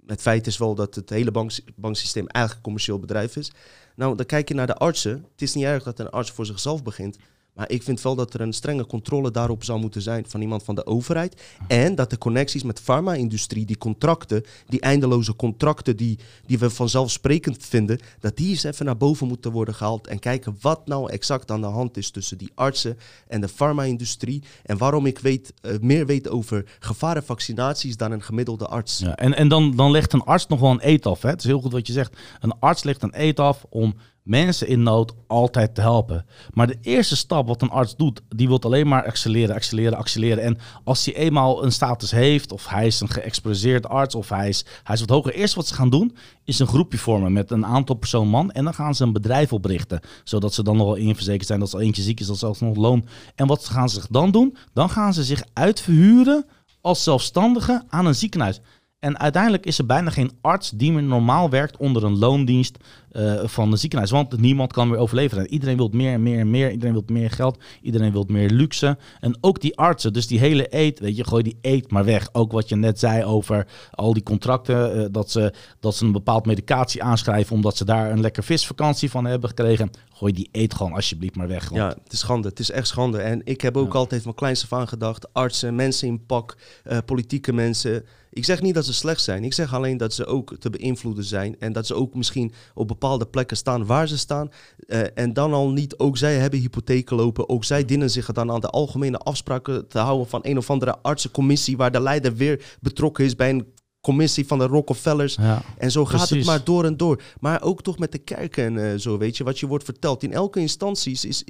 het 0.06 0.22
feit 0.22 0.48
is 0.48 0.58
wel 0.58 0.76
dat 0.76 0.96
het 0.96 1.10
hele 1.10 1.32
bank, 1.32 1.52
banksysteem 1.76 2.28
eigenlijk 2.28 2.56
een 2.56 2.64
commercieel 2.64 3.00
bedrijf 3.00 3.36
is. 3.36 3.52
Nou, 3.96 4.16
dan 4.16 4.26
kijk 4.26 4.48
je 4.48 4.54
naar 4.54 4.68
de 4.68 4.76
artsen. 4.76 5.26
Het 5.32 5.42
is 5.42 5.54
niet 5.54 5.64
erg 5.64 5.84
dat 5.84 6.00
een 6.00 6.10
arts 6.10 6.32
voor 6.32 6.46
zichzelf 6.46 6.84
begint. 6.84 7.18
Maar 7.56 7.70
ik 7.70 7.84
vind 7.84 8.02
wel 8.02 8.16
dat 8.16 8.34
er 8.34 8.42
een 8.42 8.54
strenge 8.54 8.86
controle 8.86 9.32
daarop 9.32 9.64
zou 9.64 9.80
moeten 9.80 10.02
zijn 10.02 10.26
van 10.28 10.42
iemand 10.42 10.64
van 10.64 10.76
de 10.76 10.86
overheid. 10.86 11.42
En 11.68 11.96
dat 11.96 12.10
de 12.10 12.18
connecties 12.18 12.64
met 12.64 12.80
farma-industrie, 12.80 13.66
die 13.66 13.78
contracten, 13.78 14.44
die 14.68 14.82
eindeloze 14.82 15.36
contracten 15.36 15.98
die, 15.98 16.20
die 16.46 16.60
we 16.60 16.70
vanzelfsprekend 16.70 17.66
vinden, 17.66 18.00
dat 18.20 18.38
die 18.38 18.50
eens 18.50 18.64
even 18.64 18.86
naar 18.86 18.98
boven 18.98 19.28
moeten 19.28 19.52
worden 19.52 19.76
gehaald. 19.76 20.08
En 20.08 20.20
kijken 20.20 20.58
wat 20.62 20.88
nou 20.88 21.12
exact 21.12 21.52
aan 21.52 21.62
de 21.62 21.68
hand 21.68 21.98
is 21.98 22.10
tussen 22.10 22.38
die 22.38 22.52
artsen 22.56 22.98
en 23.28 23.42
de 23.42 23.48
farma-industrie. 23.48 24.44
En 24.64 24.78
waarom 24.78 25.06
ik 25.06 25.20
weet, 25.20 25.54
uh, 25.62 25.72
meer 25.82 26.06
weet 26.06 26.30
over 26.30 26.66
gevarenvaccinaties 26.80 27.98
dan 27.98 28.12
een 28.12 28.24
gemiddelde 28.24 28.68
arts. 28.68 29.00
Ja, 29.00 29.16
en 29.16 29.34
en 29.34 29.48
dan, 29.48 29.76
dan 29.76 29.92
legt 29.92 30.14
een 30.14 30.24
arts 30.24 30.48
nog 30.48 30.60
wel 30.60 30.72
een 30.72 30.88
eet 30.88 31.06
af. 31.06 31.22
Het 31.22 31.40
is 31.40 31.46
heel 31.46 31.62
goed 31.62 31.72
wat 31.72 31.88
je 31.88 31.94
zegt. 31.94 32.18
Een 32.40 32.60
arts 32.60 32.84
legt 32.84 33.04
een 33.04 33.22
eet 33.22 33.40
af 33.40 33.66
om 33.70 33.96
mensen 34.26 34.68
in 34.68 34.84
nood 34.84 35.14
altijd 35.28 35.76
te 35.76 35.82
helpen. 35.82 36.26
Maar 36.54 36.68
de 36.68 36.78
eerste 36.82 37.16
stap 37.16 37.48
wat 37.48 37.62
een 37.62 37.70
arts 37.70 37.96
doet, 37.96 38.22
die 38.36 38.48
wil 38.48 38.62
alleen 38.62 38.88
maar 38.88 39.06
accelereren, 39.06 39.56
accelereren, 39.56 39.98
accelereren. 39.98 40.44
En 40.44 40.58
als 40.84 41.06
hij 41.06 41.16
eenmaal 41.16 41.64
een 41.64 41.72
status 41.72 42.12
heeft, 42.12 42.52
of 42.52 42.68
hij 42.68 42.86
is 42.86 43.00
een 43.00 43.10
geëxpreseerd 43.10 43.88
arts, 43.88 44.16
of 44.16 44.30
hij 44.30 44.50
is, 44.50 44.66
hij 44.84 44.96
is 44.96 45.02
wat 45.02 45.10
hoger. 45.10 45.34
Eerst 45.34 45.54
wat 45.54 45.68
ze 45.68 45.74
gaan 45.74 45.90
doen, 45.90 46.16
is 46.44 46.60
een 46.60 46.68
groepje 46.68 46.98
vormen 46.98 47.34
met 47.34 47.52
een 47.52 47.66
aantal 47.66 47.96
persoon 47.96 48.28
man. 48.28 48.52
En 48.52 48.64
dan 48.64 48.74
gaan 48.74 48.96
ze 48.96 49.04
een 49.04 49.14
bedrijf 49.14 49.54
oprichten. 49.54 50.00
Zodat 50.24 50.54
ze 50.54 50.64
dan 50.64 50.78
nog 50.78 50.86
wel 50.86 50.96
inverzekerd 50.96 51.48
zijn, 51.48 51.60
dat 51.60 51.74
als 51.74 51.82
eentje 51.82 52.02
ziek 52.02 52.20
is, 52.20 52.28
dat 52.28 52.38
ze 52.38 52.66
nog 52.66 52.76
loon. 52.76 53.08
En 53.36 53.48
wat 53.48 53.66
gaan 53.66 53.90
ze 53.90 54.02
dan 54.10 54.32
doen? 54.32 54.58
Dan 54.74 54.90
gaan 54.90 55.14
ze 55.14 55.24
zich 55.24 55.44
uitverhuren 55.54 56.46
als 56.82 57.04
zelfstandige 57.04 57.84
aan 57.88 58.06
een 58.06 58.16
ziekenhuis. 58.16 58.60
En 59.06 59.20
uiteindelijk 59.20 59.66
is 59.66 59.78
er 59.78 59.86
bijna 59.86 60.10
geen 60.10 60.32
arts 60.42 60.70
die 60.70 60.92
meer 60.92 61.04
normaal 61.04 61.50
werkt 61.50 61.78
onder 61.78 62.04
een 62.04 62.18
loondienst 62.18 62.78
uh, 63.12 63.40
van 63.44 63.72
de 63.72 63.78
ziekenhuis. 63.78 64.12
Want 64.12 64.38
niemand 64.38 64.74
kan 64.74 64.88
meer 64.88 64.98
overleven. 64.98 65.38
En 65.38 65.48
iedereen 65.48 65.78
wil 65.78 65.90
meer 65.94 66.14
en 66.14 66.24
meer 66.24 66.40
en 66.40 66.50
meer. 66.50 66.72
Iedereen 66.72 66.94
wil 66.94 67.04
meer 67.08 67.32
geld. 67.32 67.64
Iedereen 67.82 68.12
wil 68.12 68.26
meer 68.28 68.50
luxe. 68.50 68.98
En 69.20 69.38
ook 69.42 69.62
die 69.62 69.78
artsen. 69.78 70.14
Dus 70.14 70.28
die 70.28 70.40
hele 70.40 70.76
eet, 70.76 71.00
weet 71.00 71.16
je, 71.16 71.24
gooi 71.24 71.44
die 71.44 71.58
eet 71.62 71.92
maar 71.92 72.06
weg. 72.06 72.30
Ook 72.32 72.52
wat 72.52 72.70
je 72.70 72.76
net 72.76 73.00
zei 73.00 73.24
over 73.24 73.68
al 73.92 74.14
die 74.14 74.24
contracten. 74.24 74.98
Uh, 74.98 75.06
dat, 75.12 75.32
ze, 75.32 75.54
dat 75.80 75.96
ze 75.96 76.06
een 76.06 76.12
bepaald 76.12 76.46
medicatie 76.46 77.04
aanschrijven 77.04 77.56
omdat 77.56 77.78
ze 77.78 77.86
daar 77.86 78.12
een 78.12 78.22
lekker 78.22 78.44
visvakantie 78.44 79.10
van 79.10 79.26
hebben 79.26 79.50
gekregen. 79.50 79.90
Gooi 80.14 80.34
die 80.34 80.50
eet 80.52 80.74
gewoon 80.74 80.94
alsjeblieft 80.94 81.36
maar 81.36 81.48
weg. 81.48 81.74
Ja, 81.74 81.88
het 81.88 82.14
is 82.14 82.20
schande. 82.20 82.48
Het 82.48 82.60
is 82.60 82.72
echt 82.72 82.88
schande. 82.88 83.18
En 83.18 83.42
ik 83.44 83.62
heb 83.62 83.78
ook 83.78 83.94
altijd 83.94 84.22
van 84.22 84.34
kleinste 84.34 84.68
van 84.68 84.88
gedacht. 84.88 85.34
Artsen, 85.34 85.76
mensen 85.76 86.08
in 86.08 86.26
pak, 86.26 86.58
uh, 86.84 86.98
politieke 87.06 87.54
mensen 87.54 88.06
ik 88.36 88.46
zeg 88.46 88.62
niet 88.62 88.74
dat 88.74 88.86
ze 88.86 88.94
slecht 88.94 89.22
zijn. 89.22 89.44
Ik 89.44 89.54
zeg 89.54 89.74
alleen 89.74 89.98
dat 89.98 90.14
ze 90.14 90.26
ook 90.26 90.56
te 90.60 90.70
beïnvloeden 90.70 91.24
zijn. 91.24 91.56
En 91.60 91.74
dat 91.74 91.88
ze 91.88 91.94
ook 91.96 92.16
misschien 92.16 92.54
op 92.74 92.88
bepaalde 92.88 93.26
plekken 93.26 93.58
staan 93.58 93.86
waar 93.86 94.08
ze 94.08 94.18
staan. 94.18 94.50
Uh, 94.88 95.02
en 95.14 95.34
dan 95.34 95.54
al 95.54 95.70
niet, 95.70 95.98
ook 95.98 96.18
zij 96.18 96.36
hebben 96.36 96.60
hypotheken 96.60 97.16
lopen. 97.16 97.50
Ook 97.50 97.64
zij 97.64 97.86
dienen 97.86 98.10
zich 98.10 98.32
dan 98.32 98.52
aan 98.52 98.60
de 98.60 98.70
algemene 98.70 99.18
afspraken 99.18 99.88
te 99.88 100.00
houden 100.00 100.28
van 100.28 100.40
een 100.44 100.58
of 100.58 100.70
andere 100.70 100.98
artsencommissie. 101.02 101.78
Waar 101.78 101.92
de 101.92 102.00
leider 102.00 102.36
weer 102.36 102.78
betrokken 102.82 103.26
is 103.26 103.36
bij 103.36 103.50
een 103.50 103.74
commissie 104.06 104.48
van 104.48 104.58
de 104.58 104.66
Rockefellers. 104.66 105.36
Ja, 105.36 105.62
en 105.78 105.92
zo 105.92 106.06
gaat 106.06 106.30
het 106.30 106.46
maar 106.46 106.64
door 106.64 106.86
en 106.86 106.98
door. 106.98 107.22
Maar 107.40 107.62
ook 107.62 107.82
toch 107.82 107.98
met 107.98 108.12
de 108.12 108.18
kerken 108.18 108.64
en 108.64 108.74
uh, 108.74 109.00
zo, 109.00 109.18
weet 109.18 109.38
je, 109.38 109.44
wat 109.44 109.60
je 109.60 109.68
wordt 109.68 109.84
verteld. 109.84 110.24
In 110.24 110.34
elke 110.34 110.60
instantie 110.60 111.12
is, 111.12 111.44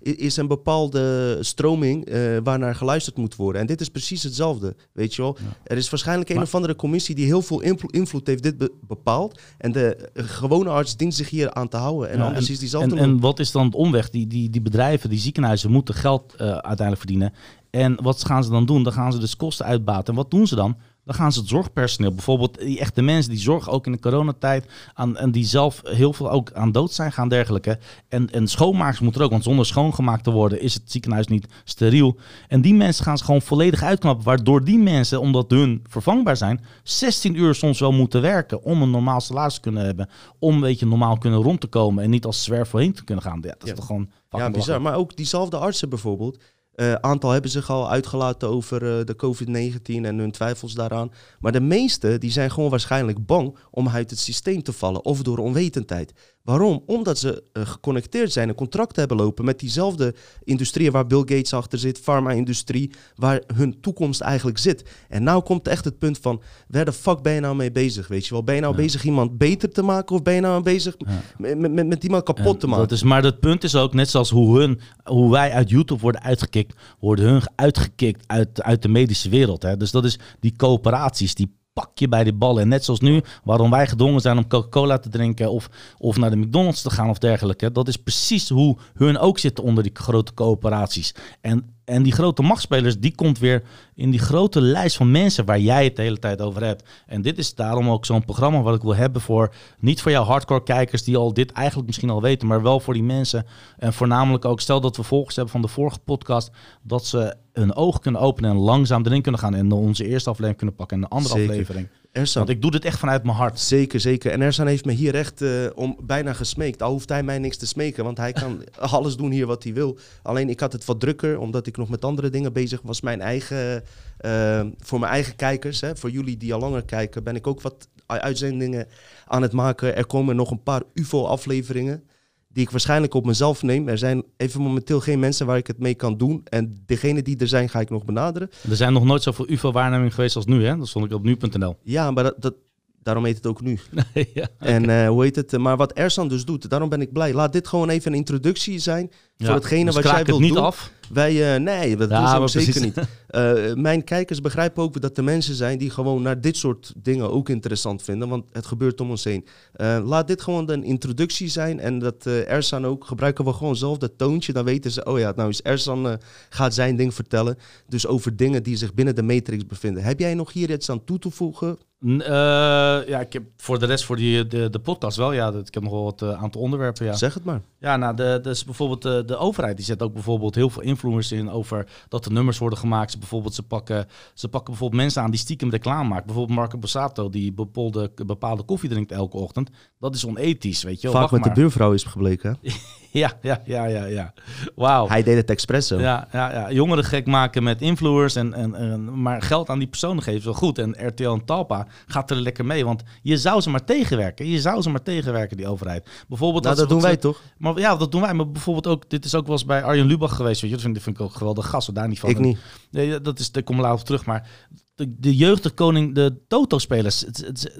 is, 0.00 0.36
een 0.36 0.46
bepaalde 0.46 1.36
stroming 1.40 2.08
uh, 2.08 2.36
waarnaar 2.42 2.74
geluisterd 2.74 3.16
moet 3.16 3.36
worden. 3.36 3.60
En 3.60 3.66
dit 3.66 3.80
is 3.80 3.88
precies 3.88 4.22
hetzelfde, 4.22 4.76
weet 4.92 5.14
je 5.14 5.22
wel. 5.22 5.36
Er 5.64 5.76
is 5.76 5.90
waarschijnlijk 5.90 6.30
een 6.30 6.42
of 6.42 6.54
andere 6.54 6.76
commissie 6.76 7.14
die 7.14 7.26
heel 7.26 7.42
veel 7.42 7.60
invloed 7.90 8.26
heeft 8.26 8.42
dit 8.42 8.70
bepaald. 8.86 9.40
En 9.58 9.72
de 9.72 10.10
gewone 10.14 10.70
arts 10.70 10.96
dient 10.96 11.14
zich 11.14 11.30
hier 11.30 11.52
aan 11.52 11.68
te 11.68 11.76
houden. 11.76 12.10
En 12.10 12.18
ja, 12.18 12.24
anders 12.24 12.46
en, 12.46 12.52
is 12.52 12.58
diezelfde... 12.58 12.96
En, 12.96 13.02
en 13.02 13.20
wat 13.20 13.38
is 13.38 13.50
dan 13.50 13.64
het 13.64 13.74
omweg? 13.74 14.10
Die, 14.10 14.26
die, 14.26 14.50
die 14.50 14.62
bedrijven, 14.62 15.10
die 15.10 15.18
ziekenhuizen 15.18 15.70
moeten 15.70 15.94
geld 15.94 16.34
uh, 16.34 16.38
uiteindelijk 16.40 16.98
verdienen. 16.98 17.32
En 17.70 18.02
wat 18.02 18.24
gaan 18.24 18.44
ze 18.44 18.50
dan 18.50 18.66
doen? 18.66 18.82
Dan 18.82 18.92
gaan 18.92 19.12
ze 19.12 19.18
dus 19.18 19.36
kosten 19.36 19.66
uitbaten. 19.66 20.06
En 20.06 20.14
wat 20.14 20.30
doen 20.30 20.46
ze 20.46 20.54
dan? 20.54 20.76
Dan 21.04 21.14
gaan 21.14 21.32
ze 21.32 21.38
het 21.38 21.48
zorgpersoneel, 21.48 22.12
bijvoorbeeld 22.12 22.58
die 22.58 22.78
echte 22.78 23.02
mensen 23.02 23.30
die 23.30 23.40
zorgen 23.40 23.72
ook 23.72 23.86
in 23.86 23.92
de 23.92 24.00
coronatijd 24.00 24.66
aan 24.94 25.16
en 25.16 25.30
die 25.30 25.44
zelf 25.44 25.80
heel 25.84 26.12
veel 26.12 26.30
ook 26.30 26.52
aan 26.52 26.72
dood 26.72 26.92
zijn 26.92 27.12
gaan 27.12 27.28
dergelijke. 27.28 27.78
En, 28.08 28.30
en 28.30 28.48
schoonmakers 28.48 29.00
moeten 29.00 29.20
er 29.20 29.26
ook, 29.26 29.32
want 29.32 29.44
zonder 29.44 29.66
schoongemaakt 29.66 30.24
te 30.24 30.30
worden 30.30 30.60
is 30.60 30.74
het 30.74 30.90
ziekenhuis 30.90 31.26
niet 31.26 31.46
steriel. 31.64 32.16
En 32.48 32.60
die 32.60 32.74
mensen 32.74 33.04
gaan 33.04 33.18
ze 33.18 33.24
gewoon 33.24 33.42
volledig 33.42 33.82
uitknappen, 33.82 34.24
waardoor 34.24 34.64
die 34.64 34.78
mensen, 34.78 35.20
omdat 35.20 35.50
hun 35.50 35.84
vervangbaar 35.88 36.36
zijn, 36.36 36.64
16 36.82 37.38
uur 37.38 37.54
soms 37.54 37.80
wel 37.80 37.92
moeten 37.92 38.22
werken 38.22 38.62
om 38.62 38.82
een 38.82 38.90
normaal 38.90 39.20
salaris 39.20 39.54
te 39.54 39.60
kunnen 39.60 39.84
hebben, 39.84 40.08
om 40.38 40.54
een 40.54 40.60
beetje 40.60 40.86
normaal 40.86 41.18
kunnen 41.18 41.42
rond 41.42 41.60
te 41.60 41.66
komen 41.66 42.04
en 42.04 42.10
niet 42.10 42.24
als 42.24 42.42
zwerf 42.42 42.68
voorheen 42.68 42.92
te 42.92 43.04
kunnen 43.04 43.24
gaan. 43.24 43.38
Ja, 43.42 43.54
dat 43.58 43.68
is 43.68 43.74
toch 43.74 43.86
gewoon 43.86 44.10
ja, 44.30 44.50
bizar. 44.50 44.82
Maar 44.82 44.94
ook 44.94 45.16
diezelfde 45.16 45.56
artsen 45.56 45.88
bijvoorbeeld, 45.88 46.38
uh, 46.76 46.92
aantal 46.92 47.30
hebben 47.30 47.50
zich 47.50 47.70
al 47.70 47.90
uitgelaten 47.90 48.48
over 48.48 48.82
uh, 48.82 49.04
de 49.04 49.16
COVID-19 49.16 50.04
en 50.04 50.18
hun 50.18 50.30
twijfels 50.30 50.74
daaraan. 50.74 51.12
Maar 51.40 51.52
de 51.52 51.60
meeste 51.60 52.18
die 52.18 52.30
zijn 52.30 52.50
gewoon 52.50 52.70
waarschijnlijk 52.70 53.26
bang 53.26 53.56
om 53.70 53.88
uit 53.88 54.10
het 54.10 54.18
systeem 54.18 54.62
te 54.62 54.72
vallen 54.72 55.04
of 55.04 55.22
door 55.22 55.38
onwetendheid. 55.38 56.12
Waarom? 56.44 56.82
Omdat 56.86 57.18
ze 57.18 57.42
uh, 57.52 57.66
geconnecteerd 57.66 58.32
zijn 58.32 58.48
en 58.48 58.54
contracten 58.54 58.98
hebben 58.98 59.16
lopen 59.16 59.44
met 59.44 59.58
diezelfde 59.58 60.14
industrieën 60.42 60.92
waar 60.92 61.06
Bill 61.06 61.18
Gates 61.18 61.52
achter 61.52 61.78
zit, 61.78 61.98
farma-industrie, 61.98 62.90
waar 63.14 63.42
hun 63.54 63.80
toekomst 63.80 64.20
eigenlijk 64.20 64.58
zit. 64.58 64.84
En 65.08 65.22
nou 65.22 65.42
komt 65.42 65.68
echt 65.68 65.84
het 65.84 65.98
punt 65.98 66.18
van, 66.18 66.42
waar 66.68 66.84
de 66.84 66.92
fuck 66.92 67.22
ben 67.22 67.32
je 67.32 67.40
nou 67.40 67.56
mee 67.56 67.72
bezig, 67.72 68.08
weet 68.08 68.26
je 68.26 68.32
wel? 68.32 68.44
Ben 68.44 68.54
je 68.54 68.60
nou 68.60 68.76
bezig 68.76 69.04
iemand 69.04 69.38
beter 69.38 69.70
te 69.70 69.82
maken 69.82 70.16
of 70.16 70.22
ben 70.22 70.34
je 70.34 70.40
nou 70.40 70.62
bezig 70.62 70.94
ja. 70.98 71.20
met, 71.38 71.72
met, 71.72 71.86
met, 71.86 72.04
iemand 72.04 72.22
kapot 72.22 72.60
te 72.60 72.66
maken? 72.66 72.88
Dat 72.88 72.96
is, 72.96 73.02
maar 73.02 73.22
het 73.22 73.40
punt 73.40 73.64
is 73.64 73.74
ook, 73.74 73.94
net 73.94 74.10
zoals 74.10 74.30
hoe, 74.30 74.58
hun, 74.58 74.80
hoe 75.04 75.30
wij 75.30 75.52
uit 75.52 75.70
YouTube 75.70 76.00
worden 76.00 76.22
uitgekikt, 76.22 76.80
worden 77.00 77.24
hun 77.24 77.42
uitgekikt 77.54 78.24
uit, 78.26 78.62
uit 78.62 78.82
de 78.82 78.88
medische 78.88 79.28
wereld. 79.28 79.62
Hè? 79.62 79.76
Dus 79.76 79.90
dat 79.90 80.04
is 80.04 80.18
die 80.40 80.56
coöperaties, 80.56 81.34
die 81.34 81.54
pak 81.74 81.90
je 81.94 82.08
bij 82.08 82.24
de 82.24 82.32
ballen. 82.32 82.62
En 82.62 82.68
net 82.68 82.84
zoals 82.84 83.00
nu, 83.00 83.22
waarom 83.44 83.70
wij 83.70 83.86
gedwongen 83.86 84.20
zijn 84.20 84.38
om 84.38 84.48
Coca-Cola 84.48 84.98
te 84.98 85.08
drinken 85.08 85.50
of, 85.50 85.68
of 85.98 86.16
naar 86.16 86.30
de 86.30 86.36
McDonald's 86.36 86.82
te 86.82 86.90
gaan 86.90 87.08
of 87.08 87.18
dergelijke. 87.18 87.72
Dat 87.72 87.88
is 87.88 87.96
precies 87.96 88.48
hoe 88.48 88.76
hun 88.94 89.18
ook 89.18 89.38
zitten 89.38 89.64
onder 89.64 89.82
die 89.82 89.92
grote 89.94 90.34
coöperaties. 90.34 91.14
En 91.40 91.73
en 91.84 92.02
die 92.02 92.12
grote 92.12 92.42
machtspelers, 92.42 92.98
die 92.98 93.14
komt 93.14 93.38
weer 93.38 93.62
in 93.94 94.10
die 94.10 94.20
grote 94.20 94.60
lijst 94.60 94.96
van 94.96 95.10
mensen 95.10 95.44
waar 95.44 95.58
jij 95.60 95.84
het 95.84 95.96
de 95.96 96.02
hele 96.02 96.18
tijd 96.18 96.40
over 96.40 96.64
hebt. 96.64 96.88
En 97.06 97.22
dit 97.22 97.38
is 97.38 97.54
daarom 97.54 97.88
ook 97.90 98.06
zo'n 98.06 98.24
programma 98.24 98.62
wat 98.62 98.74
ik 98.74 98.82
wil 98.82 98.94
hebben 98.94 99.22
voor, 99.22 99.54
niet 99.78 100.02
voor 100.02 100.10
jouw 100.10 100.24
hardcore 100.24 100.62
kijkers 100.62 101.02
die 101.02 101.16
al 101.16 101.34
dit 101.34 101.52
eigenlijk 101.52 101.86
misschien 101.86 102.10
al 102.10 102.22
weten, 102.22 102.48
maar 102.48 102.62
wel 102.62 102.80
voor 102.80 102.94
die 102.94 103.02
mensen. 103.02 103.46
En 103.78 103.92
voornamelijk 103.92 104.44
ook, 104.44 104.60
stel 104.60 104.80
dat 104.80 104.96
we 104.96 105.02
volgers 105.02 105.34
hebben 105.36 105.52
van 105.52 105.62
de 105.62 105.68
vorige 105.68 105.98
podcast, 105.98 106.50
dat 106.82 107.06
ze 107.06 107.36
hun 107.52 107.74
ogen 107.74 108.00
kunnen 108.00 108.20
openen 108.20 108.50
en 108.50 108.56
langzaam 108.56 109.06
erin 109.06 109.22
kunnen 109.22 109.40
gaan 109.40 109.54
en 109.54 109.72
onze 109.72 110.06
eerste 110.06 110.30
aflevering 110.30 110.58
kunnen 110.58 110.76
pakken 110.76 110.96
en 110.96 111.02
de 111.02 111.08
andere 111.08 111.34
aflevering. 111.34 111.88
Ersan. 112.14 112.44
Want 112.44 112.56
ik 112.56 112.62
doe 112.62 112.70
dit 112.70 112.84
echt 112.84 112.98
vanuit 112.98 113.24
mijn 113.24 113.36
hart. 113.36 113.60
Zeker, 113.60 114.00
zeker. 114.00 114.30
En 114.32 114.40
Ersan 114.40 114.66
heeft 114.66 114.84
me 114.84 114.92
hier 114.92 115.14
echt 115.14 115.42
uh, 115.42 115.66
om 115.74 115.96
bijna 116.02 116.32
gesmeekt. 116.32 116.82
Al 116.82 116.90
hoeft 116.90 117.08
hij 117.08 117.22
mij 117.22 117.38
niks 117.38 117.56
te 117.56 117.66
smeken, 117.66 118.04
want 118.04 118.18
hij 118.18 118.32
kan 118.32 118.64
alles 118.78 119.16
doen 119.16 119.30
hier 119.30 119.46
wat 119.46 119.62
hij 119.62 119.72
wil. 119.72 119.98
Alleen 120.22 120.48
ik 120.48 120.60
had 120.60 120.72
het 120.72 120.84
wat 120.84 121.00
drukker, 121.00 121.38
omdat 121.38 121.66
ik 121.66 121.76
nog 121.76 121.88
met 121.88 122.04
andere 122.04 122.30
dingen 122.30 122.52
bezig 122.52 122.80
was. 122.82 123.00
Mijn 123.00 123.20
eigen, 123.20 123.84
uh, 124.20 124.60
voor 124.78 124.98
mijn 124.98 125.12
eigen 125.12 125.36
kijkers, 125.36 125.80
hè, 125.80 125.96
voor 125.96 126.10
jullie 126.10 126.36
die 126.36 126.54
al 126.54 126.60
langer 126.60 126.84
kijken, 126.84 127.24
ben 127.24 127.36
ik 127.36 127.46
ook 127.46 127.60
wat 127.60 127.88
uitzendingen 128.06 128.86
aan 129.26 129.42
het 129.42 129.52
maken. 129.52 129.96
Er 129.96 130.06
komen 130.06 130.36
nog 130.36 130.50
een 130.50 130.62
paar 130.62 130.82
UFO-afleveringen 130.92 132.04
die 132.54 132.62
ik 132.62 132.70
waarschijnlijk 132.70 133.14
op 133.14 133.26
mezelf 133.26 133.62
neem. 133.62 133.88
Er 133.88 133.98
zijn 133.98 134.24
even 134.36 134.60
momenteel 134.60 135.00
geen 135.00 135.18
mensen 135.18 135.46
waar 135.46 135.56
ik 135.56 135.66
het 135.66 135.78
mee 135.78 135.94
kan 135.94 136.16
doen. 136.16 136.40
En 136.44 136.82
degene 136.86 137.22
die 137.22 137.38
er 137.38 137.48
zijn, 137.48 137.68
ga 137.68 137.80
ik 137.80 137.90
nog 137.90 138.04
benaderen. 138.04 138.50
Er 138.70 138.76
zijn 138.76 138.92
nog 138.92 139.04
nooit 139.04 139.22
zoveel 139.22 139.50
UFO-waarnemingen 139.50 140.12
geweest 140.12 140.36
als 140.36 140.46
nu, 140.46 140.64
hè? 140.64 140.76
Dat 140.76 140.88
stond 140.88 141.04
ik 141.04 141.12
op 141.12 141.22
nu.nl. 141.22 141.76
Ja, 141.82 142.10
maar 142.10 142.24
dat, 142.24 142.34
dat, 142.38 142.54
daarom 143.02 143.24
heet 143.24 143.36
het 143.36 143.46
ook 143.46 143.60
nu. 143.60 143.78
ja, 144.34 144.48
En 144.58 144.88
uh, 144.88 145.08
hoe 145.08 145.22
heet 145.22 145.36
het? 145.36 145.58
Maar 145.58 145.76
wat 145.76 145.92
Ersan 145.92 146.28
dus 146.28 146.44
doet, 146.44 146.70
daarom 146.70 146.88
ben 146.88 147.00
ik 147.00 147.12
blij. 147.12 147.34
Laat 147.34 147.52
dit 147.52 147.68
gewoon 147.68 147.88
even 147.88 148.12
een 148.12 148.18
introductie 148.18 148.78
zijn 148.78 149.10
Ja, 149.36 149.46
voor 149.46 149.54
hetgene 149.54 149.84
dus 149.84 149.94
wat 149.94 150.04
jij 150.04 150.18
het 150.18 150.26
wilt 150.26 150.40
niet 150.40 150.54
doen. 150.54 150.62
af. 150.64 150.92
Wij, 151.12 151.54
eh, 151.54 151.60
nee, 151.60 151.96
dat 151.96 152.10
Ja, 152.10 152.38
doen 152.38 152.48
ze 152.48 152.60
zeker 152.60 152.80
niet. 152.80 152.96
Eh, 153.34 153.72
mijn 153.74 154.04
kijkers 154.04 154.40
begrijpen 154.40 154.82
ook 154.82 155.00
dat 155.00 155.16
er 155.18 155.24
mensen 155.24 155.54
zijn 155.54 155.78
die 155.78 155.90
gewoon 155.90 156.22
naar 156.22 156.40
dit 156.40 156.56
soort 156.56 156.92
dingen 156.96 157.30
ook 157.30 157.48
interessant 157.48 158.02
vinden. 158.02 158.28
Want 158.28 158.44
het 158.52 158.66
gebeurt 158.66 159.00
om 159.00 159.10
ons 159.10 159.24
heen. 159.24 159.46
Eh, 159.72 159.98
laat 160.04 160.26
dit 160.28 160.42
gewoon 160.42 160.70
een 160.70 160.84
introductie 160.84 161.48
zijn. 161.48 161.80
En 161.80 161.98
dat 161.98 162.26
Ersan 162.26 162.86
ook, 162.86 163.04
gebruiken 163.06 163.44
we 163.44 163.52
gewoon 163.52 163.76
zelf 163.76 163.98
dat 163.98 164.12
toontje. 164.18 164.52
Dan 164.52 164.64
weten 164.64 164.90
ze, 164.90 165.04
oh 165.04 165.18
ja, 165.18 165.32
nou 165.36 165.48
is 165.48 165.62
Ersan 165.62 166.18
gaat 166.48 166.74
zijn 166.74 166.96
ding 166.96 167.14
vertellen. 167.14 167.58
Dus 167.88 168.06
over 168.06 168.36
dingen 168.36 168.62
die 168.62 168.76
zich 168.76 168.94
binnen 168.94 169.14
de 169.14 169.22
matrix 169.22 169.66
bevinden. 169.66 170.02
Heb 170.02 170.18
jij 170.20 170.34
nog 170.34 170.52
hier 170.52 170.70
iets 170.70 170.90
aan 170.90 171.04
toe 171.04 171.18
te 171.18 171.30
voegen? 171.30 171.78
Ja, 172.18 173.20
ik 173.20 173.32
heb 173.32 173.42
voor 173.56 173.78
de 173.78 173.86
rest 173.86 174.04
voor 174.04 174.16
die, 174.16 174.46
de, 174.46 174.70
de 174.70 174.78
podcast 174.78 175.16
wel. 175.16 175.32
Ja, 175.32 175.50
dat- 175.50 175.68
ik 175.68 175.74
heb 175.74 175.82
nog 175.82 175.92
wel 175.92 176.04
wat 176.04 176.22
eh, 176.22 176.42
aantal 176.42 176.60
onderwerpen. 176.60 177.06
Ja, 177.06 177.12
Zeg 177.12 177.34
het 177.34 177.44
maar. 177.44 177.60
ja 177.78 177.96
nou, 177.96 178.16
de, 178.16 178.38
dus 178.42 178.64
bijvoorbeeld 178.64 179.23
de, 179.26 179.32
de 179.32 179.36
overheid 179.36 179.76
die 179.76 179.84
zet 179.84 180.02
ook 180.02 180.12
bijvoorbeeld 180.12 180.54
heel 180.54 180.70
veel 180.70 180.82
influencers 180.82 181.40
in 181.40 181.50
over 181.50 181.86
dat 182.08 182.24
er 182.24 182.32
nummers 182.32 182.58
worden 182.58 182.78
gemaakt. 182.78 183.10
Ze, 183.10 183.18
bijvoorbeeld, 183.18 183.54
ze, 183.54 183.62
pakken, 183.62 184.06
ze 184.34 184.48
pakken 184.48 184.70
bijvoorbeeld 184.70 185.02
mensen 185.02 185.22
aan 185.22 185.30
die 185.30 185.40
stiekem 185.40 185.70
reclame 185.70 186.08
maken. 186.08 186.26
Bijvoorbeeld 186.26 186.58
Marco 186.58 186.78
Borsato 186.78 187.28
die 187.28 187.52
bepaalde, 187.52 188.12
bepaalde 188.26 188.62
koffie 188.62 188.88
drinkt 188.88 189.12
elke 189.12 189.36
ochtend. 189.36 189.70
Dat 189.98 190.14
is 190.14 190.24
onethisch, 190.24 190.82
weet 190.82 191.00
je 191.00 191.02
wel. 191.02 191.20
Vaak 191.20 191.30
Wacht 191.30 191.44
met 191.44 191.54
de 191.54 191.60
buurvrouw 191.60 191.92
is 191.92 192.02
gebleken. 192.04 192.58
Ja, 193.22 193.32
ja, 193.42 193.60
ja, 193.64 193.84
ja, 193.84 194.04
ja. 194.04 194.32
Wauw. 194.74 195.08
Hij 195.08 195.22
deed 195.22 195.36
het 195.36 195.50
expres 195.50 195.86
zo. 195.86 196.00
Ja, 196.00 196.28
ja, 196.32 196.52
ja, 196.52 196.72
jongeren 196.72 197.04
gek 197.04 197.26
maken 197.26 197.62
met 197.62 197.80
influencers. 197.80 198.34
En, 198.34 198.54
en, 198.54 198.74
en, 198.74 199.22
maar 199.22 199.42
geld 199.42 199.68
aan 199.68 199.78
die 199.78 199.88
personen 199.88 200.22
geven 200.22 200.38
is 200.38 200.44
wel 200.44 200.54
goed. 200.54 200.78
En 200.78 201.06
RTL 201.06 201.28
en 201.28 201.44
Talpa 201.44 201.86
gaat 202.06 202.30
er 202.30 202.36
lekker 202.36 202.64
mee. 202.64 202.84
Want 202.84 203.02
je 203.22 203.36
zou 203.36 203.60
ze 203.60 203.70
maar 203.70 203.84
tegenwerken. 203.84 204.46
Je 204.46 204.60
zou 204.60 204.82
ze 204.82 204.90
maar 204.90 205.02
tegenwerken, 205.02 205.56
die 205.56 205.68
overheid. 205.68 206.08
Bijvoorbeeld 206.28 206.64
Nou, 206.64 206.76
dat 206.76 206.88
doen 206.88 207.00
wij 207.00 207.16
toch? 207.16 207.40
Maar 207.58 207.78
ja, 207.78 207.96
dat 207.96 208.12
doen 208.12 208.20
wij. 208.20 208.34
Maar 208.34 208.50
bijvoorbeeld 208.50 208.86
ook, 208.86 209.10
dit 209.10 209.24
is 209.24 209.34
ook 209.34 209.46
wel 209.46 209.52
eens 209.52 209.64
bij 209.64 209.82
Arjen 209.82 210.06
Lubach 210.06 210.36
geweest. 210.36 210.60
Weet 210.60 210.70
je, 210.70 210.76
dat 210.76 210.84
vind, 210.84 211.02
vind 211.02 211.16
ik 211.16 211.22
ook 211.22 211.34
geweldig 211.34 211.66
gast. 211.66 211.94
Daar 211.94 212.08
niet 212.08 212.20
van. 212.20 212.30
Ik 212.30 212.38
niet. 212.38 212.58
Nee, 212.90 213.20
dat 213.20 213.38
is, 213.38 213.52
daar 213.52 213.62
kom 213.62 213.76
ik 213.76 213.82
later 213.82 213.98
op 213.98 214.04
terug. 214.04 214.24
Maar 214.26 214.48
de, 214.94 215.14
de 215.18 215.36
jeugdige 215.36 215.74
koning, 215.74 216.14
de 216.14 216.42
Toto-spelers. 216.48 217.24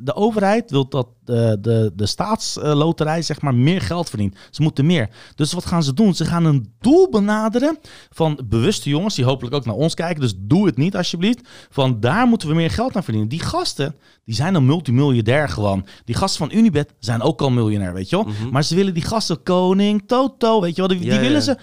De 0.03 0.15
overheid 0.15 0.71
wil 0.71 0.89
dat 0.89 1.09
de, 1.25 1.59
de, 1.61 1.93
de 1.95 2.07
staatsloterij 2.07 3.23
zeg 3.23 3.41
maar 3.41 3.55
meer 3.55 3.81
geld 3.81 4.09
verdient. 4.09 4.37
Ze 4.51 4.63
moeten 4.63 4.87
meer. 4.87 5.09
Dus 5.35 5.53
wat 5.53 5.65
gaan 5.67 5.83
ze 5.83 5.95
doen? 5.95 6.15
Ze 6.15 6.25
gaan 6.25 6.45
een 6.45 6.75
doel 6.81 7.11
benaderen 7.11 7.79
van 8.11 8.41
bewuste 8.49 8.89
jongens 8.89 9.15
die 9.15 9.25
hopelijk 9.25 9.55
ook 9.55 9.65
naar 9.65 9.75
ons 9.75 9.95
kijken. 9.95 10.21
Dus 10.21 10.35
doe 10.39 10.67
het 10.67 10.77
niet 10.77 10.97
alsjeblieft. 10.97 11.49
Van 11.71 12.01
daar 12.01 12.27
moeten 12.27 12.49
we 12.49 12.55
meer 12.55 12.71
geld 12.71 12.97
aan 12.97 13.05
verdienen. 13.05 13.31
Die 13.31 13.41
gasten, 13.41 13.97
die 14.25 14.35
zijn 14.35 14.55
een 14.55 14.67
multimiljardair 14.67 15.49
gewoon. 15.49 15.87
Die 16.05 16.15
gasten 16.15 16.49
van 16.49 16.59
Unibet 16.59 16.95
zijn 16.99 17.23
ook 17.23 17.41
al 17.41 17.51
miljonair, 17.51 17.93
weet 17.93 18.11
je 18.11 18.17
wel. 18.17 18.27
Maar 18.51 18.63
ze 18.65 18.75
willen 18.75 18.95
die 18.95 19.03
gasten 19.03 19.43
koning, 19.43 20.03
Toto, 20.07 20.61
weet 20.61 20.77
je 20.77 20.81
wel. 20.81 20.89
Die, 20.89 20.99
die 20.99 21.09
Ja, 21.09 21.15
ja, 21.15 21.21
willen 21.21 21.37
ja. 21.37 21.43
ze 21.45 21.57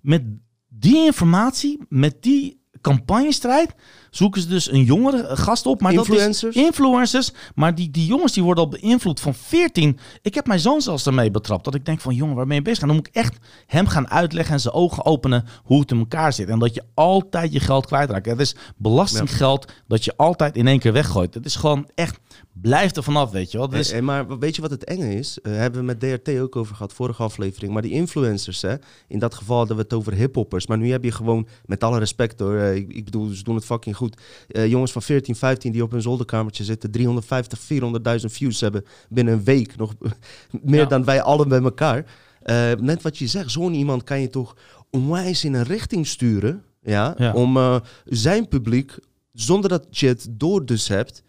met 0.00 0.22
die 0.68 1.04
informatie, 1.04 1.84
met 1.88 2.22
die 2.22 2.64
campagnestrijd, 2.80 3.74
zoeken 4.16 4.40
ze 4.40 4.48
dus 4.48 4.70
een 4.70 4.84
jongere 4.84 5.36
gast 5.36 5.66
op. 5.66 5.80
Maar 5.80 5.92
Influencers? 5.92 6.40
Dat 6.40 6.54
is 6.54 6.62
influencers. 6.62 7.32
Maar 7.54 7.74
die, 7.74 7.90
die 7.90 8.06
jongens 8.06 8.32
die 8.32 8.42
worden 8.42 8.64
al 8.64 8.70
beïnvloed 8.70 9.20
van 9.20 9.34
14. 9.34 9.98
Ik 10.22 10.34
heb 10.34 10.46
mijn 10.46 10.60
zoon 10.60 10.80
zelfs 10.80 11.04
daarmee 11.04 11.30
betrapt. 11.30 11.64
Dat 11.64 11.74
ik 11.74 11.84
denk 11.84 12.00
van, 12.00 12.14
jongen, 12.14 12.36
waar 12.36 12.46
ben 12.46 12.56
je 12.56 12.62
bezig? 12.62 12.80
En 12.80 12.86
dan 12.86 12.96
moet 12.96 13.06
ik 13.06 13.14
echt 13.14 13.36
hem 13.66 13.86
gaan 13.86 14.08
uitleggen 14.08 14.54
en 14.54 14.60
zijn 14.60 14.74
ogen 14.74 15.04
openen 15.04 15.44
hoe 15.64 15.80
het 15.80 15.90
in 15.90 15.98
elkaar 15.98 16.32
zit. 16.32 16.48
En 16.48 16.58
dat 16.58 16.74
je 16.74 16.82
altijd 16.94 17.52
je 17.52 17.60
geld 17.60 17.86
kwijtraakt. 17.86 18.26
Het 18.26 18.40
is 18.40 18.56
belastinggeld 18.76 19.72
dat 19.86 20.04
je 20.04 20.16
altijd 20.16 20.56
in 20.56 20.66
één 20.66 20.78
keer 20.78 20.92
weggooit. 20.92 21.34
Het 21.34 21.44
is 21.44 21.56
gewoon 21.56 21.88
echt, 21.94 22.18
blijf 22.52 22.96
er 22.96 23.02
vanaf, 23.02 23.30
weet 23.30 23.50
je 23.50 23.58
wel. 23.58 24.02
Maar 24.02 24.38
weet 24.38 24.56
je 24.56 24.62
wat 24.62 24.70
het 24.70 24.84
enge 24.84 25.14
is? 25.14 25.40
Eh, 25.40 25.52
hebben 25.52 25.80
we 25.80 25.86
met 25.86 26.00
DRT 26.00 26.38
ook 26.38 26.56
over 26.56 26.74
gehad, 26.74 26.92
vorige 26.92 27.22
aflevering. 27.22 27.72
Maar 27.72 27.82
die 27.82 27.92
influencers, 27.92 28.62
hè, 28.62 28.74
in 29.08 29.18
dat 29.18 29.34
geval 29.34 29.56
hadden 29.56 29.76
we 29.76 29.82
het 29.82 29.92
over 29.92 30.12
hiphoppers. 30.12 30.66
Maar 30.66 30.78
nu 30.78 30.90
heb 30.90 31.04
je 31.04 31.12
gewoon, 31.12 31.46
met 31.64 31.84
alle 31.84 31.98
respect 31.98 32.40
hoor, 32.40 32.56
eh, 32.56 32.74
ik, 32.74 32.92
ik 32.92 33.04
bedoel, 33.04 33.28
ze 33.28 33.42
doen 33.42 33.54
het 33.54 33.64
fucking 33.64 33.96
goed. 33.96 34.05
Eh, 34.48 34.66
jongens 34.66 34.92
van 34.92 35.02
14, 35.02 35.36
15 35.36 35.72
die 35.72 35.82
op 35.82 35.90
hun 35.90 36.02
zolderkamertje 36.02 36.64
zitten, 36.64 36.90
350, 36.90 37.58
400.000 37.60 38.32
views 38.32 38.60
hebben 38.60 38.84
binnen 39.08 39.34
een 39.34 39.44
week. 39.44 39.76
Nog 39.76 39.94
meer 40.62 40.80
Ja. 40.80 40.86
dan 40.86 41.04
wij 41.04 41.22
allen 41.22 41.48
bij 41.48 41.62
elkaar. 41.62 42.04
Eh, 42.42 42.72
net 42.72 43.02
wat 43.02 43.18
je 43.18 43.26
zegt, 43.26 43.50
zo'n 43.50 43.74
iemand 43.74 44.04
kan 44.04 44.20
je 44.20 44.28
toch 44.28 44.56
onwijs 44.90 45.44
in 45.44 45.54
een 45.54 45.64
richting 45.64 46.06
sturen. 46.06 46.62
Ja, 46.82 47.14
Ja. 47.18 47.32
om 47.32 47.56
eh, 47.56 47.76
zijn 48.04 48.48
publiek, 48.48 48.94
zonder 49.32 49.70
dat 49.70 49.86
je 49.90 50.06
het 50.06 50.26
door 50.30 50.66
dus 50.66 50.88
hebt, 50.88 51.22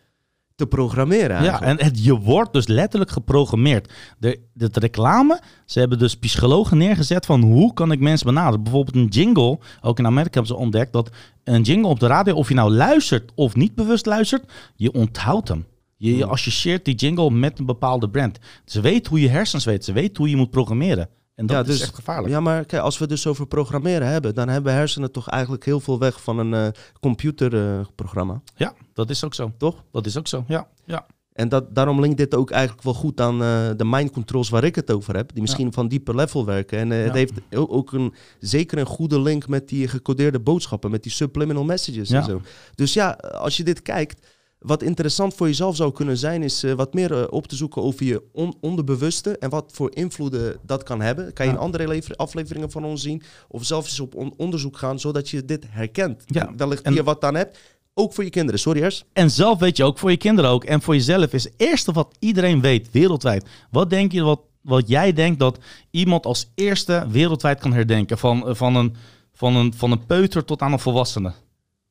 te 0.58 0.68
programmeren 0.68 1.43
Ja, 1.43 1.62
en 1.62 1.84
het, 1.84 2.03
je 2.03 2.20
wordt 2.20 2.53
dus 2.53 2.68
letterlijk 2.68 3.12
geprogrammeerd. 3.12 3.93
De, 4.18 4.39
de, 4.53 4.70
de 4.70 4.80
reclame, 4.80 5.41
ze 5.66 5.80
hebben 5.80 5.99
dus 5.99 6.18
psychologen 6.18 6.78
neergezet 6.78 7.26
van 7.26 7.41
hoe 7.41 7.74
kan 7.74 7.91
ik 7.91 7.99
mensen 7.99 8.26
benaderen. 8.26 8.64
Bijvoorbeeld 8.64 8.95
een 8.95 9.22
jingle, 9.22 9.60
ook 9.82 9.99
in 9.99 10.05
Amerika 10.05 10.34
hebben 10.34 10.55
ze 10.55 10.62
ontdekt 10.62 10.93
dat 10.93 11.10
een 11.43 11.62
jingle 11.62 11.89
op 11.89 11.99
de 11.99 12.08
radio, 12.08 12.36
of 12.36 12.47
je 12.47 12.53
nou 12.53 12.72
luistert 12.72 13.32
of 13.36 13.55
niet 13.55 13.76
bewust 13.76 14.05
luistert, 14.05 14.51
je 14.76 14.91
onthoudt 14.91 15.47
hem. 15.47 15.66
Je, 15.97 16.18
je 16.18 16.26
associeert 16.26 16.86
die 16.86 16.95
jingle 16.95 17.32
met 17.32 17.60
een 17.60 17.66
bepaalde 17.66 18.10
brand. 18.10 18.39
Ze 18.66 18.82
weet 18.82 19.08
hoe 19.08 19.22
je 19.22 19.30
hersens 19.30 19.66
weet, 19.66 19.86
ze 19.86 19.93
weet 19.93 20.18
hoe 20.18 20.30
je 20.30 20.36
moet 20.36 20.51
programmeren. 20.51 21.10
En 21.38 21.46
dat 21.46 21.56
Ja, 21.56 21.62
is 21.62 21.68
dus- 21.68 21.82
echt 21.88 21.96
gevaarlijk. 21.96 22.34
Ja, 22.34 22.40
maar 22.40 22.66
kijk, 22.66 22.82
als 22.82 22.96
we 22.98 23.02
het 23.02 23.10
dus 23.10 23.28
over 23.28 23.48
programmeren 23.48 24.08
hebben, 24.08 24.36
dan 24.36 24.50
hebben 24.50 24.74
hersenen 24.74 25.12
toch 25.12 25.30
eigenlijk 25.30 25.66
heel 25.66 25.80
veel 25.80 26.00
weg 26.00 26.22
van 26.22 26.38
een 26.40 26.54
eh, 26.54 26.68
computerprogramma, 27.00 28.42
Ja, 28.56 28.74
dat 28.94 29.10
is 29.10 29.24
ook 29.24 29.34
zo. 29.34 29.52
toch? 29.58 29.84
Dat 29.92 30.06
is 30.06 30.18
ook 30.18 30.28
zo, 30.28 30.44
ja. 30.48 30.68
ja. 30.86 31.06
En 31.34 31.50
dat, 31.50 31.76
daarom 31.76 32.00
linkt 32.02 32.18
dit 32.18 32.36
ook 32.36 32.52
eigenlijk 32.52 32.84
wel 32.84 32.94
goed 32.94 33.22
aan 33.22 33.42
eh, 33.44 33.70
de 33.78 33.86
mind 33.86 34.12
controls 34.12 34.50
waar 34.50 34.64
ik 34.64 34.76
het 34.76 34.92
over 34.92 35.16
heb, 35.16 35.34
die 35.34 35.42
misschien 35.42 35.74
van 35.74 35.88
dieper 35.88 36.16
level 36.16 36.46
werken. 36.46 36.78
En 36.80 36.92
eh, 36.92 37.04
het 37.04 37.14
heeft 37.14 37.34
ook 37.52 37.92
een, 37.92 38.14
zeker 38.40 38.78
een 38.78 38.86
goede 38.86 39.22
link 39.22 39.48
met 39.48 39.68
die 39.70 39.88
gecodeerde 39.88 40.40
boodschappen, 40.40 40.92
met 40.92 41.04
die 41.04 41.12
subliminal 41.12 41.64
messages 41.64 42.10
Ja. 42.10 42.18
en 42.20 42.24
zo. 42.26 42.42
Dus 42.76 42.94
ja, 42.94 43.10
als 43.20 43.58
je 43.58 43.64
dit 43.64 43.82
kijkt, 43.82 44.28
wat 44.60 44.82
interessant 44.84 45.34
voor 45.34 45.47
jezelf 45.47 45.76
zou 45.76 45.91
kunnen 45.91 46.18
zijn, 46.18 46.43
is 46.43 46.64
eh, 46.64 46.74
wat 46.74 46.93
meer 46.93 47.12
eh, 47.22 47.24
op 47.30 47.47
te 47.47 47.55
zoeken 47.55 47.82
over 47.82 48.05
je 48.05 48.24
on- 48.32 48.55
onderbewuste 48.62 49.38
en 49.38 49.49
wat 49.49 49.72
voor 49.74 49.95
invloeden 49.95 50.58
dat 50.66 50.84
kan 50.84 51.01
hebben. 51.01 51.34
Kan 51.34 51.45
je 51.45 51.51
in 51.51 51.58
andere 51.58 51.88
lever- 51.88 52.16
afleveringen 52.16 52.72
van 52.72 52.86
ons 52.86 53.01
zien 53.01 53.22
of 53.47 53.64
zelf 53.66 53.86
eens 53.86 53.99
op 53.99 54.16
on- 54.16 54.34
onderzoek 54.38 54.78
gaan, 54.78 54.99
zodat 54.99 55.30
je 55.30 55.45
dit 55.45 55.66
herkent. 55.70 56.24
Ja, 56.26 56.53
Wellicht 56.58 56.82
en- 56.82 56.93
hier 56.93 57.03
wat 57.03 57.24
aan 57.24 57.36
hebt. 57.36 57.60
Ook 57.93 58.14
voor 58.14 58.24
je 58.24 58.30
kinderen. 58.30 58.60
Sorry, 58.60 58.82
Ers. 58.82 59.03
En 59.14 59.32
zelf 59.32 59.60
weet 59.60 59.78
je 59.78 59.84
ook, 59.84 59.97
voor 59.97 60.12
je 60.12 60.18
kinderen 60.18 60.51
ook. 60.51 60.64
En 60.64 60.82
voor 60.82 60.93
jezelf 60.95 61.34
is 61.34 61.43
het 61.43 61.53
eerste 61.58 61.91
wat 61.91 62.16
iedereen 62.20 62.62
weet, 62.62 62.91
wereldwijd. 62.91 63.45
Wat 63.72 63.89
denk 63.89 64.12
je, 64.12 64.22
wat, 64.22 64.39
wat 64.62 64.88
jij 64.88 65.14
denkt 65.14 65.39
dat 65.39 65.58
iemand 65.91 66.26
als 66.26 66.51
eerste 66.55 67.08
wereldwijd 67.10 67.60
kan 67.60 67.74
herdenken? 67.74 68.18
Van, 68.18 68.47
eh, 68.47 68.55
van, 68.55 68.76
een, 68.76 68.95
van, 69.34 69.55
een, 69.55 69.74
van 69.74 69.91
een 69.91 70.05
peuter 70.05 70.45
tot 70.45 70.62
aan 70.62 70.72
een 70.72 70.80
volwassene. 70.80 71.32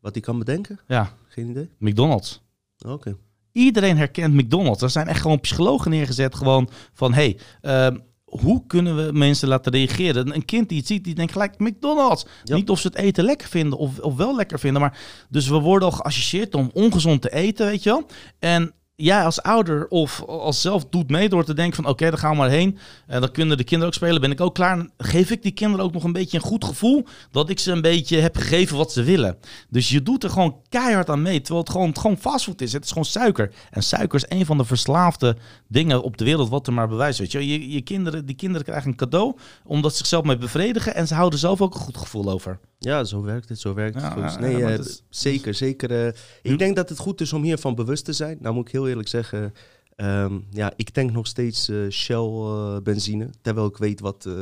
Wat 0.01 0.13
hij 0.15 0.23
kan 0.23 0.39
bedenken? 0.39 0.81
Ja, 0.87 1.13
Geen 1.29 1.49
idee. 1.49 1.69
McDonald's. 1.79 2.41
Oké. 2.87 3.17
Iedereen 3.53 3.97
herkent 3.97 4.35
McDonald's. 4.35 4.83
Er 4.83 4.91
zijn 4.91 5.09
echt 5.09 5.21
gewoon 5.21 5.41
psychologen 5.41 5.91
neergezet. 5.91 6.35
Gewoon 6.35 6.69
van, 6.93 7.15
hé, 7.15 7.21
hey, 7.21 7.39
ehm, 7.61 7.99
hoe 8.25 8.67
kunnen 8.67 8.97
we 8.97 9.13
mensen 9.13 9.49
laten 9.49 9.73
reageren? 9.73 10.35
Een 10.35 10.45
kind 10.45 10.69
die 10.69 10.79
het 10.79 10.87
ziet, 10.87 11.05
die 11.05 11.15
denkt 11.15 11.33
gelijk 11.33 11.59
McDonald's. 11.59 12.27
Ja. 12.45 12.55
Niet 12.55 12.71
of 12.71 12.81
ze 12.81 12.87
het 12.87 12.97
eten 12.97 13.25
lekker 13.25 13.49
vinden 13.49 13.79
of, 13.79 13.99
of 13.99 14.17
wel 14.17 14.37
lekker 14.37 14.59
vinden. 14.59 14.81
Maar 14.81 14.99
dus 15.29 15.49
we 15.49 15.59
worden 15.59 15.89
al 15.89 15.95
geassocieerd 15.95 16.55
om 16.55 16.71
ongezond 16.73 17.23
te 17.23 17.33
eten, 17.33 17.67
weet 17.67 17.83
je 17.83 17.91
wel. 17.91 18.07
En 18.39 18.73
jij 18.97 19.25
als 19.25 19.43
ouder 19.43 19.89
of 19.89 20.23
als 20.27 20.61
zelf 20.61 20.85
doet 20.89 21.11
mee 21.11 21.29
door 21.29 21.45
te 21.45 21.55
denken 21.55 21.77
van... 21.83 21.87
oké, 21.93 22.11
dan 22.11 22.19
gaan 22.19 22.31
we 22.31 22.37
maar 22.37 22.49
heen. 22.51 22.79
En 23.07 23.21
dan 23.21 23.31
kunnen 23.31 23.57
de 23.57 23.65
kinderen 23.65 23.87
ook 23.89 23.95
spelen. 23.95 24.21
Ben 24.21 24.31
ik 24.31 24.41
ook 24.41 24.55
klaar. 24.55 24.89
Geef 24.99 25.31
ik 25.31 25.43
die 25.43 25.53
kinderen 25.53 25.85
ook 25.85 25.93
nog 25.93 26.05
een 26.05 26.13
beetje 26.13 26.37
een 26.37 26.43
goed 26.43 26.65
gevoel... 26.65 27.07
dat 27.31 27.51
ik 27.51 27.59
ze 27.59 27.73
een 27.73 27.81
beetje 27.83 28.19
heb 28.21 28.37
gegeven 28.37 28.77
wat 28.77 28.93
ze 28.93 29.03
willen. 29.03 29.37
Dus 29.69 29.89
je 29.89 30.03
doet 30.03 30.25
er 30.25 30.31
gewoon 30.31 30.57
keihard 30.69 31.11
aan 31.11 31.23
mee. 31.23 31.41
Terwijl 31.41 31.61
het 31.65 31.73
gewoon, 31.73 31.97
gewoon 31.99 32.19
fastfood 32.19 32.61
is. 32.61 32.73
Het 32.73 32.85
is 32.85 32.89
gewoon 32.89 33.05
suiker. 33.05 33.53
En 33.71 33.83
suiker 33.83 34.15
is 34.19 34.39
een 34.39 34.47
van 34.47 34.57
de 34.59 34.65
verslaafde 34.65 35.37
dingen 35.69 36.03
op 36.03 36.17
de 36.17 36.25
wereld... 36.25 36.49
wat 36.49 36.67
er 36.67 36.73
maar 36.73 36.89
bewijst. 36.89 37.19
Weet 37.19 37.33
je, 37.33 37.47
je, 37.47 37.71
je 37.71 37.81
kinderen, 37.81 38.27
die 38.27 38.37
kinderen 38.37 38.67
krijgen 38.67 38.91
een 38.91 38.97
cadeau... 38.97 39.37
omdat 39.65 39.91
ze 39.91 39.97
zichzelf 39.97 40.25
mee 40.25 40.37
bevredigen... 40.39 40.95
en 40.95 41.07
ze 41.07 41.15
houden 41.15 41.39
zelf 41.39 41.61
ook 41.61 41.75
een 41.75 41.81
goed 41.81 41.97
gevoel 41.97 42.31
over. 42.31 42.59
Ja, 42.79 43.05
zo 43.05 43.23
werkt 43.23 43.49
het, 43.49 43.61
zo 43.61 43.75
werkt 43.75 44.01
Ja, 44.01 44.21
het. 44.21 44.33
Ja, 44.33 44.39
nee, 44.41 44.57
ja, 44.57 44.67
eh, 44.67 44.73
het 44.77 44.87
is- 44.87 45.03
zeker, 45.09 45.55
zeker. 45.55 46.07
eh, 46.07 46.13
ik 46.43 46.59
denk 46.59 46.77
dat 46.77 46.89
het 46.89 46.99
goed 46.99 47.21
is 47.21 47.33
om 47.33 47.43
hiervan 47.43 47.75
bewust 47.75 48.05
te 48.05 48.13
zijn. 48.13 48.37
Nou 48.41 48.55
moet 48.55 48.67
ik 48.67 48.73
heel 48.73 48.86
eerlijk 48.89 49.09
zeggen, 49.09 49.55
ehm, 49.97 50.39
ja, 50.51 50.73
ik 50.77 50.91
tank 50.91 51.13
nog 51.13 51.27
steeds 51.27 51.69
eh, 51.69 51.77
Shell 51.91 52.17
eh, 52.17 52.77
benzine, 52.83 53.31
terwijl 53.43 53.67
ik 53.67 53.77
weet 53.77 54.01
wat 54.01 54.27
eh, 54.27 54.33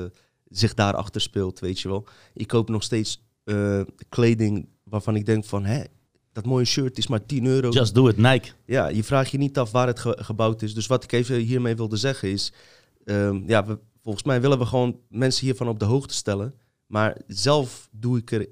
zich 0.48 0.74
daarachter 0.74 1.20
speelt, 1.20 1.60
weet 1.60 1.80
je 1.80 1.88
wel. 1.88 2.04
Ik 2.34 2.46
koop 2.46 2.68
nog 2.68 2.82
steeds 2.82 3.22
kleding 4.08 4.68
waarvan 4.84 5.16
ik 5.16 5.26
denk 5.26 5.44
van, 5.44 5.64
hè, 5.64 5.82
dat 6.32 6.44
mooie 6.44 6.64
shirt 6.64 6.98
is 6.98 7.06
maar 7.06 7.26
10 7.26 7.46
euro. 7.46 7.68
Just 7.70 7.94
do 7.94 8.08
it, 8.08 8.16
Nike. 8.16 8.50
Ja, 8.66 8.88
je 8.88 9.04
vraagt 9.04 9.30
je 9.30 9.38
niet 9.38 9.58
af 9.58 9.70
waar 9.70 9.86
het 9.86 9.98
ge- 10.00 10.18
gebouwd 10.20 10.62
is. 10.62 10.74
Dus 10.74 10.86
wat 10.86 11.04
ik 11.04 11.12
even 11.12 11.36
hiermee 11.36 11.76
wilde 11.76 11.96
zeggen 11.96 12.28
is... 12.30 12.52
ehm, 13.04 13.42
ja, 13.46 13.64
we, 13.66 13.78
volgens 14.02 14.24
mij 14.24 14.40
willen 14.40 14.58
we 14.58 14.66
gewoon 14.66 14.98
mensen 15.08 15.44
hiervan 15.44 15.68
op 15.68 15.78
de 15.78 15.84
hoogte 15.84 16.14
stellen. 16.14 16.54
Maar 16.86 17.16
zelf 17.26 17.88
doe 17.92 18.18
ik 18.18 18.30
er 18.32 18.48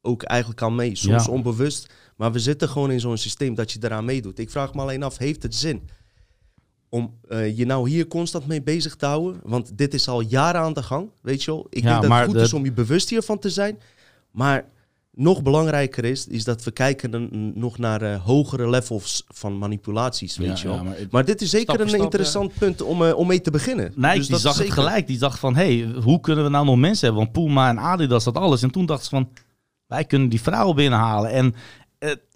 ook 0.00 0.22
eigenlijk 0.22 0.62
aan 0.62 0.74
mee. 0.74 0.96
Soms 0.96 1.24
Ja. 1.24 1.30
onbewust. 1.32 1.92
Maar 2.16 2.32
we 2.32 2.38
zitten 2.38 2.68
gewoon 2.68 2.90
in 2.90 3.00
zo'n 3.00 3.16
systeem 3.16 3.54
dat 3.54 3.72
je 3.72 3.78
eraan 3.82 4.04
meedoet. 4.04 4.38
Ik 4.38 4.50
vraag 4.50 4.74
me 4.74 4.80
alleen 4.80 5.02
af, 5.02 5.18
heeft 5.18 5.42
het 5.42 5.54
zin? 5.54 5.88
om 6.88 7.18
eh, 7.28 7.56
je 7.56 7.66
nou 7.66 7.88
hier 7.88 8.06
constant 8.08 8.46
mee 8.46 8.62
bezig 8.62 8.96
te 8.96 9.06
houden. 9.06 9.40
Want 9.44 9.78
dit 9.78 9.94
is 9.94 10.08
al 10.08 10.20
jaren 10.20 10.60
aan 10.60 10.72
de 10.72 10.82
gang, 10.82 11.10
weet 11.22 11.42
je 11.44 11.50
wel. 11.50 11.66
Ik 11.70 11.82
Ja, 11.82 11.88
denk 12.00 12.02
dat 12.02 12.18
het 12.18 12.24
goed 12.28 12.34
de- 12.34 12.40
is 12.42 12.52
om 12.52 12.64
je 12.64 12.72
bewust 12.72 13.10
hiervan 13.10 13.38
te 13.38 13.50
zijn. 13.50 13.78
Maar 14.30 14.64
nog 15.10 15.42
belangrijker 15.42 16.04
is, 16.04 16.26
is 16.26 16.44
dat 16.44 16.64
we 16.64 16.70
kijken 16.70 17.10
dan 17.10 17.28
nog 17.54 17.78
naar 17.78 18.02
eh, 18.02 18.22
hogere 18.24 18.68
levels 18.70 19.24
van 19.28 19.58
manipulaties, 19.58 20.36
weet 20.36 20.48
Ja, 20.48 20.54
je 20.62 20.68
wel. 20.68 20.76
ja, 20.76 20.82
maar, 20.82 20.96
maar- 21.10 21.24
dit 21.24 21.40
is 21.42 21.50
zeker 21.50 21.80
een 21.80 21.88
stap, 21.88 22.00
interessant 22.00 22.54
punt 22.54 22.82
om, 22.82 23.04
eh, 23.04 23.16
om 23.16 23.26
mee 23.26 23.40
te 23.40 23.50
beginnen. 23.50 23.92
Nike 23.96 24.16
Dus 24.16 24.20
die 24.26 24.30
dat 24.30 24.40
zag 24.40 24.58
het 24.58 24.72
gelijk. 24.72 25.06
Die 25.06 25.18
dacht 25.18 25.38
van, 25.38 25.56
hé, 25.56 25.78
hey, 25.80 26.00
hoe 26.02 26.20
kunnen 26.20 26.44
we 26.44 26.50
nou 26.50 26.64
nog 26.64 26.76
mensen 26.76 27.06
hebben? 27.06 27.24
Want 27.24 27.46
Puma 27.46 27.68
en 27.68 27.78
Adidas, 27.78 28.24
dat 28.24 28.36
alles. 28.36 28.62
En 28.62 28.70
toen 28.70 28.86
dachten 28.86 29.04
ze 29.04 29.10
van, 29.10 29.28
wij 29.86 30.04
kunnen 30.04 30.28
die 30.28 30.40
vrouwen 30.42 30.76
binnenhalen. 30.76 31.30
En 31.30 31.54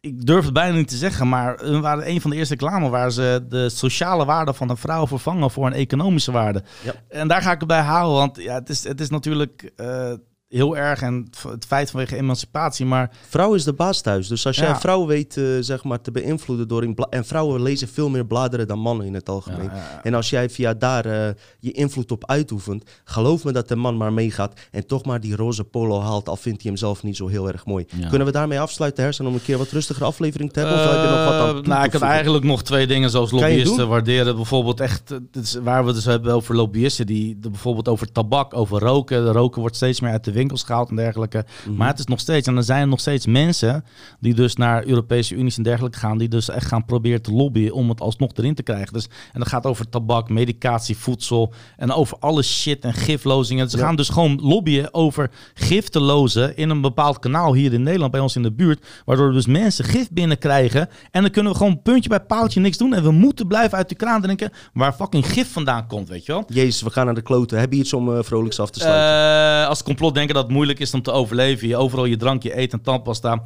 ik 0.00 0.26
durf 0.26 0.44
het 0.44 0.52
bijna 0.52 0.76
niet 0.76 0.88
te 0.88 0.96
zeggen, 0.96 1.28
maar 1.28 1.58
hun 1.58 1.80
waren 1.80 2.08
een 2.08 2.20
van 2.20 2.30
de 2.30 2.36
eerste 2.36 2.54
reclame 2.54 2.88
waar 2.88 3.10
ze 3.10 3.44
de 3.48 3.68
sociale 3.68 4.24
waarde 4.24 4.54
van 4.54 4.70
een 4.70 4.76
vrouw 4.76 5.06
vervangen 5.06 5.50
voor 5.50 5.66
een 5.66 5.72
economische 5.72 6.32
waarde. 6.32 6.62
Ja. 6.82 6.92
En 7.08 7.28
daar 7.28 7.42
ga 7.42 7.52
ik 7.52 7.58
het 7.58 7.68
bij 7.68 7.80
houden, 7.80 8.16
want 8.16 8.36
ja, 8.36 8.54
het, 8.54 8.68
is, 8.68 8.84
het 8.84 9.00
is 9.00 9.10
natuurlijk 9.10 9.72
eh, 9.76 10.12
heel 10.48 10.76
erg 10.76 11.02
en 11.02 11.28
het 11.48 11.64
feit 11.66 11.90
vanwege 11.90 12.16
emancipatie, 12.16 12.86
maar 12.86 13.10
Vrouw 13.28 13.54
is 13.54 13.64
de 13.64 13.72
baas 13.72 14.00
thuis. 14.00 14.28
Dus 14.28 14.46
als 14.46 14.56
jij 14.56 14.66
Ja. 14.66 14.74
een 14.74 14.80
vrouw 14.80 15.06
weet 15.06 15.36
eh, 15.36 15.44
zeg 15.60 15.84
maar, 15.84 16.00
te 16.00 16.10
beïnvloeden 16.10 16.68
door 16.68 16.82
in 16.84 16.94
bla- 16.94 17.06
En 17.10 17.24
vrouwen 17.24 17.62
lezen 17.62 17.88
veel 17.88 18.08
meer 18.08 18.26
bladeren 18.26 18.66
dan 18.66 18.78
mannen 18.78 19.06
in 19.06 19.14
het 19.14 19.28
algemeen. 19.28 19.62
Ja, 19.64 19.70
ja, 19.74 19.76
ja. 19.76 20.00
En 20.02 20.14
als 20.14 20.30
jij 20.30 20.50
via 20.50 20.74
daar 20.74 21.04
eh, 21.04 21.34
je 21.58 21.72
invloed 21.72 22.10
op 22.12 22.26
uitoefent, 22.26 22.90
geloof 23.04 23.44
me 23.44 23.52
dat 23.52 23.68
de 23.68 23.76
man 23.76 23.96
maar 23.96 24.12
meegaat 24.12 24.60
en 24.70 24.86
toch 24.86 25.04
maar 25.04 25.20
die 25.20 25.36
roze 25.36 25.64
polo 25.64 26.00
haalt, 26.00 26.28
al 26.28 26.36
vindt 26.36 26.62
hij 26.62 26.70
hem 26.70 26.80
zelf 26.80 27.02
niet 27.02 27.16
zo 27.16 27.26
heel 27.28 27.48
erg 27.48 27.66
mooi. 27.66 27.84
Ja. 27.96 28.08
Kunnen 28.08 28.26
we 28.26 28.32
daarmee 28.32 28.60
afsluiten, 28.60 29.04
Hersen, 29.04 29.26
om 29.26 29.34
een 29.34 29.42
keer 29.42 29.58
wat 29.58 29.70
rustigere 29.70 30.04
aflevering 30.04 30.52
te 30.52 30.58
hebben? 30.60 30.78
of 30.78 30.84
heb 30.90 31.02
je 31.02 31.08
nog 31.10 31.24
wat 31.24 31.34
aan 31.48 31.56
Eh, 31.56 31.62
nou, 31.62 31.84
ik 31.84 31.92
heb 31.92 32.02
eigenlijk 32.02 32.44
nog 32.44 32.62
twee 32.62 32.86
dingen 32.86 33.10
zoals 33.10 33.30
lobbyisten 33.30 33.88
waarderen. 33.88 34.36
Bijvoorbeeld 34.36 34.80
echt, 34.80 35.08
dit 35.08 35.42
is 35.44 35.54
waar 35.54 35.80
we 35.80 35.86
het 35.86 35.96
dus 35.96 36.04
hebben 36.04 36.34
over 36.34 36.54
lobbyisten. 36.54 37.06
Die 37.06 37.38
de- 37.38 37.50
bijvoorbeeld 37.50 37.88
over 37.88 38.12
tabak, 38.12 38.54
over 38.54 38.78
roken. 38.80 39.24
De 39.24 39.32
roken 39.32 39.60
wordt 39.60 39.76
steeds 39.76 40.00
meer 40.00 40.10
uit 40.10 40.24
de 40.24 40.32
winkels 40.46 40.62
gehaald 40.62 40.90
en 40.90 40.96
dergelijke. 40.96 41.44
Mhm. 41.66 41.76
Maar 41.76 41.88
het 41.88 41.98
is 41.98 42.04
nog 42.04 42.20
steeds, 42.20 42.46
en 42.48 42.56
er 42.56 42.62
zijn 42.62 42.88
nog 42.88 43.00
steeds 43.00 43.26
mensen 43.26 43.84
die 44.20 44.34
dus 44.34 44.56
naar 44.56 44.86
Europese 44.86 45.34
Unies 45.34 45.56
en 45.56 45.62
dergelijke 45.62 45.98
gaan. 45.98 46.18
Die 46.18 46.28
dus 46.28 46.48
echt 46.50 46.66
gaan 46.66 46.84
proberen 46.84 47.22
te 47.22 47.32
lobbyen 47.32 47.72
om 47.72 47.88
het 47.88 48.00
alsnog 48.00 48.30
erin 48.34 48.54
te 48.54 48.62
krijgen. 48.62 48.92
Dus, 48.92 49.04
en 49.32 49.38
dat 49.38 49.48
gaat 49.48 49.66
over 49.66 49.88
tabak, 49.88 50.28
medicatie, 50.28 50.96
voedsel 50.96 51.52
en 51.76 51.92
over 51.92 52.16
alle 52.20 52.42
shit 52.42 52.84
en 52.84 52.94
giflozingen. 52.94 53.70
Ze 53.70 53.76
Ja. 53.76 53.84
gaan 53.84 53.96
dus 53.96 54.08
gewoon 54.08 54.40
lobbyen 54.42 54.94
over 54.94 55.30
gif 55.54 55.88
te 55.88 56.00
lozen 56.00 56.56
in 56.56 56.70
een 56.70 56.80
bepaald 56.80 57.18
kanaal 57.18 57.54
hier 57.54 57.72
in 57.72 57.82
Nederland, 57.82 58.12
bij 58.12 58.20
ons 58.20 58.36
in 58.36 58.42
de 58.42 58.52
buurt. 58.52 58.86
Waardoor 59.04 59.32
dus 59.32 59.46
mensen 59.46 59.84
gif 59.84 60.10
binnenkrijgen. 60.10 60.88
En 61.10 61.22
dan 61.22 61.30
kunnen 61.30 61.52
we 61.52 61.58
gewoon 61.58 61.82
puntje 61.82 62.08
bij 62.08 62.20
paaltje 62.20 62.60
niks 62.60 62.76
doen. 62.76 62.94
En 62.94 63.02
we 63.02 63.10
moeten 63.10 63.46
blijven 63.46 63.78
uit 63.78 63.88
de 63.88 63.94
kraan 63.94 64.22
drinken 64.22 64.50
waar 64.72 64.92
fucking 64.92 65.26
gif 65.32 65.52
vandaan 65.52 65.86
komt, 65.86 66.08
weet 66.08 66.26
je 66.26 66.32
wel. 66.32 66.44
Jezus, 66.48 66.82
we 66.82 66.90
gaan 66.90 67.04
naar 67.04 67.14
de 67.14 67.22
kloten. 67.22 67.58
Heb 67.58 67.72
je 67.72 67.78
iets 67.78 67.92
om 67.92 68.16
eh, 68.16 68.22
vrolijks 68.22 68.60
af 68.60 68.70
te 68.70 68.78
sluiten? 68.80 69.62
Eh, 69.62 69.68
als 69.68 69.82
complot 69.82 70.14
dat 70.34 70.44
het 70.44 70.52
moeilijk 70.52 70.78
is 70.78 70.94
om 70.94 71.02
te 71.02 71.10
overleven. 71.10 71.68
Je 71.68 71.76
overal 71.76 72.04
je 72.04 72.16
drankje, 72.16 72.54
eten 72.54 72.78
en 72.78 72.84
tandpasta. 72.84 73.42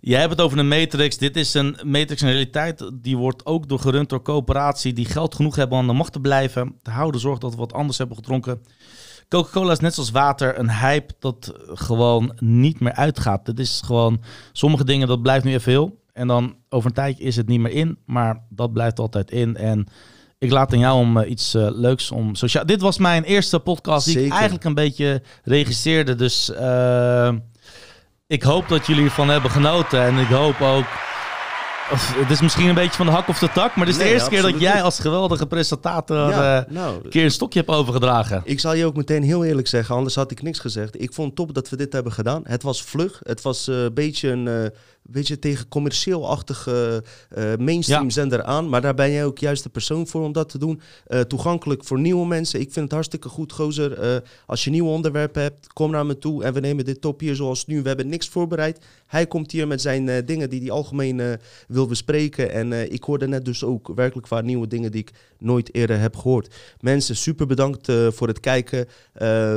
Je 0.00 0.16
hebt 0.16 0.30
het 0.30 0.40
over 0.40 0.58
een 0.58 0.68
matrix. 0.68 1.18
Dit 1.18 1.36
is 1.36 1.54
een 1.54 1.76
matrix 1.84 2.22
in 2.22 2.28
realiteit. 2.28 2.90
Die 2.94 3.16
wordt 3.16 3.46
ook 3.46 3.68
door 3.68 3.78
gerund 3.78 4.08
door 4.08 4.22
coöperatie 4.22 4.92
die 4.92 5.04
geld 5.04 5.34
genoeg 5.34 5.56
hebben 5.56 5.76
om 5.76 5.82
aan 5.82 5.88
de 5.90 5.96
macht 5.96 6.12
te 6.12 6.20
blijven. 6.20 6.74
Te 6.82 6.90
houden 6.90 7.20
zorg 7.20 7.38
dat 7.38 7.50
we 7.50 7.56
wat 7.56 7.72
anders 7.72 7.98
hebben 7.98 8.16
gedronken. 8.16 8.60
Coca-Cola 9.28 9.72
is 9.72 9.78
net 9.78 9.94
zoals 9.94 10.10
water 10.10 10.58
een 10.58 10.70
hype 10.70 11.14
dat 11.18 11.52
gewoon 11.64 12.32
niet 12.38 12.80
meer 12.80 12.92
uitgaat. 12.92 13.46
Het 13.46 13.58
is 13.58 13.82
gewoon 13.84 14.20
sommige 14.52 14.84
dingen 14.84 15.08
dat 15.08 15.22
blijft 15.22 15.44
nu 15.44 15.52
even 15.52 15.72
heel. 15.72 15.98
En 16.12 16.26
dan 16.26 16.56
over 16.68 16.88
een 16.88 16.94
tijdje 16.94 17.24
is 17.24 17.36
het 17.36 17.46
niet 17.46 17.60
meer 17.60 17.72
in. 17.72 17.98
Maar 18.06 18.42
dat 18.48 18.72
blijft 18.72 18.98
altijd 18.98 19.30
in. 19.30 19.56
En 19.56 19.86
ik 20.40 20.50
laat 20.50 20.72
aan 20.72 20.78
jou 20.78 20.98
om 20.98 21.18
eh, 21.18 21.30
iets 21.30 21.54
eh, 21.54 21.68
leuks 21.72 22.10
om 22.10 22.34
sociaal. 22.34 22.66
Dit 22.66 22.80
was 22.80 22.98
mijn 22.98 23.24
eerste 23.24 23.58
podcast 23.58 24.06
die 24.06 24.24
ik 24.24 24.32
eigenlijk 24.32 24.64
een 24.64 24.74
beetje 24.74 25.22
regisseerde. 25.44 26.14
Dus 26.14 26.52
eh, 26.52 27.32
ik 28.26 28.42
hoop 28.42 28.68
dat 28.68 28.86
jullie 28.86 29.04
ervan 29.04 29.28
hebben 29.28 29.50
genoten. 29.50 30.02
En 30.02 30.18
ik 30.18 30.26
hoop 30.26 30.60
ook. 30.60 30.84
Of, 31.92 32.14
het 32.16 32.30
is 32.30 32.40
misschien 32.40 32.68
een 32.68 32.74
beetje 32.74 32.96
van 32.96 33.06
de 33.06 33.12
hak 33.12 33.28
of 33.28 33.38
de 33.38 33.50
tak. 33.52 33.76
Maar 33.76 33.86
het 33.86 33.94
is 33.94 33.96
Nee, 33.96 34.06
de 34.06 34.12
eerste 34.12 34.30
keer 34.30 34.42
dat 34.42 34.60
jij 34.60 34.74
niet. 34.74 34.82
als 34.82 34.98
geweldige 35.00 35.46
presentator 35.46 36.16
ja, 36.30 36.66
nou, 36.68 36.94
een 37.04 37.10
keer 37.10 37.24
een 37.24 37.30
stokje 37.30 37.58
hebt 37.58 37.70
overgedragen. 37.70 38.42
Ik 38.44 38.60
zal 38.60 38.74
je 38.74 38.86
ook 38.86 38.96
meteen 38.96 39.22
heel 39.22 39.44
eerlijk 39.44 39.68
zeggen, 39.68 39.94
anders 39.94 40.14
had 40.14 40.30
ik 40.30 40.42
niks 40.42 40.58
gezegd. 40.58 41.02
Ik 41.02 41.12
vond 41.12 41.26
het 41.26 41.36
top 41.36 41.54
dat 41.54 41.68
we 41.68 41.76
dit 41.76 41.92
hebben 41.92 42.12
gedaan. 42.12 42.42
Het 42.44 42.62
was 42.62 42.82
vlug. 42.82 43.20
Het 43.22 43.42
was 43.42 43.66
een 43.66 43.94
beetje 43.94 44.30
een 44.30 44.72
eh, 45.10 45.16
beetje 45.16 45.38
tegen 45.38 45.68
commercieel-achtige 45.68 47.02
eh, 47.30 47.44
mainstream 47.58 48.04
Ja. 48.04 48.10
zender 48.10 48.42
aan. 48.42 48.68
Maar 48.68 48.80
daar 48.80 48.94
ben 48.94 49.10
jij 49.10 49.24
ook 49.24 49.38
juist 49.38 49.62
de 49.62 49.68
persoon 49.68 50.06
voor 50.06 50.22
om 50.22 50.32
dat 50.32 50.48
te 50.48 50.58
doen. 50.58 50.80
Eh, 51.06 51.20
toegankelijk 51.20 51.84
voor 51.84 52.00
nieuwe 52.00 52.26
mensen. 52.26 52.60
Ik 52.60 52.72
vind 52.72 52.84
het 52.84 52.94
hartstikke 52.94 53.28
goed, 53.28 53.52
gozer. 53.52 53.98
Eh, 53.98 54.16
als 54.46 54.64
je 54.64 54.70
nieuwe 54.70 54.88
onderwerpen 54.90 55.42
hebt, 55.42 55.72
kom 55.72 55.90
naar 55.90 56.06
me 56.06 56.18
toe. 56.18 56.44
En 56.44 56.52
we 56.52 56.60
nemen 56.60 56.84
dit 56.84 57.00
top 57.00 57.20
hier 57.20 57.34
zoals 57.34 57.66
nu. 57.66 57.82
We 57.82 57.88
hebben 57.88 58.08
niks 58.08 58.28
voorbereid. 58.28 58.78
Hij 59.06 59.26
komt 59.26 59.50
hier 59.52 59.66
met 59.66 59.80
zijn 59.80 60.24
dingen 60.24 60.50
die 60.50 60.60
hij 60.60 60.70
algemeen 60.70 61.38
wil 61.68 61.86
bespreken. 61.86 62.50
En 62.52 62.92
ik 62.92 63.02
hoorde 63.04 63.28
net 63.28 63.44
dus 63.44 63.64
ook 63.64 63.92
werkelijk 63.94 64.28
waar 64.28 64.44
nieuwe 64.44 64.66
dingen 64.66 64.90
die 64.90 65.00
ik 65.00 65.10
nooit 65.38 65.74
eerder 65.74 65.98
heb 66.00 66.16
gehoord. 66.16 66.54
Mensen, 66.80 67.16
super 67.16 67.46
bedankt 67.46 67.92
voor 68.10 68.28
het 68.28 68.40
kijken. 68.40 68.86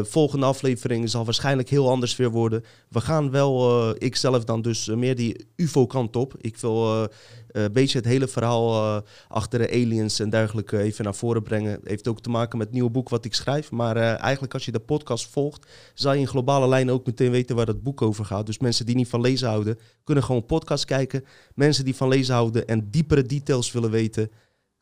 Volgende 0.03 0.45
aflevering 0.45 1.09
zal 1.09 1.25
waarschijnlijk 1.25 1.69
heel 1.69 1.89
anders 1.89 2.15
weer 2.15 2.29
worden. 2.31 2.63
We 2.93 3.01
gaan 3.01 3.31
wel, 3.31 3.81
eh, 3.89 3.95
ik 3.97 4.15
zelf 4.15 4.43
dan 4.43 4.61
dus 4.61 4.87
eh, 4.87 4.95
meer 4.95 5.15
die 5.15 5.47
UFO-kant 5.55 6.15
op. 6.15 6.35
Ik 6.41 6.57
wil 6.57 7.03
eh, 7.03 7.03
een 7.47 7.71
beetje 7.71 7.97
het 7.97 8.07
hele 8.07 8.27
verhaal 8.27 9.01
achter 9.27 9.59
de 9.59 9.69
aliens 9.69 10.19
en 10.19 10.29
dergelijke 10.29 10.77
even 10.77 11.03
naar 11.03 11.15
voren 11.15 11.43
brengen. 11.43 11.79
Heeft 11.83 12.07
ook 12.07 12.21
te 12.21 12.29
maken 12.29 12.57
met 12.57 12.67
het 12.67 12.75
nieuwe 12.75 12.91
boek 12.91 13.09
wat 13.09 13.25
ik 13.25 13.33
schrijf. 13.33 13.71
Maar 13.71 13.95
eigenlijk 13.97 14.53
als 14.53 14.65
je 14.65 14.71
de 14.71 14.79
podcast 14.79 15.27
volgt, 15.27 15.67
zal 15.93 16.13
je 16.13 16.19
in 16.19 16.27
globale 16.27 16.67
lijnen 16.67 16.93
ook 16.93 17.05
meteen 17.05 17.31
weten 17.31 17.55
waar 17.55 17.67
het 17.67 17.83
boek 17.83 18.01
over 18.01 18.25
gaat. 18.25 18.45
Dus 18.45 18.59
mensen 18.59 18.85
die 18.85 18.95
niet 18.95 19.07
van 19.07 19.21
lezen 19.21 19.47
houden, 19.47 19.79
kunnen 20.03 20.23
gewoon 20.23 20.45
podcast 20.45 20.85
kijken. 20.85 21.25
Mensen 21.55 21.85
die 21.85 21.95
van 21.95 22.07
lezen 22.07 22.33
houden 22.33 22.67
en 22.67 22.87
diepere 22.89 23.23
details 23.23 23.71
willen 23.71 23.91
weten, 23.91 24.31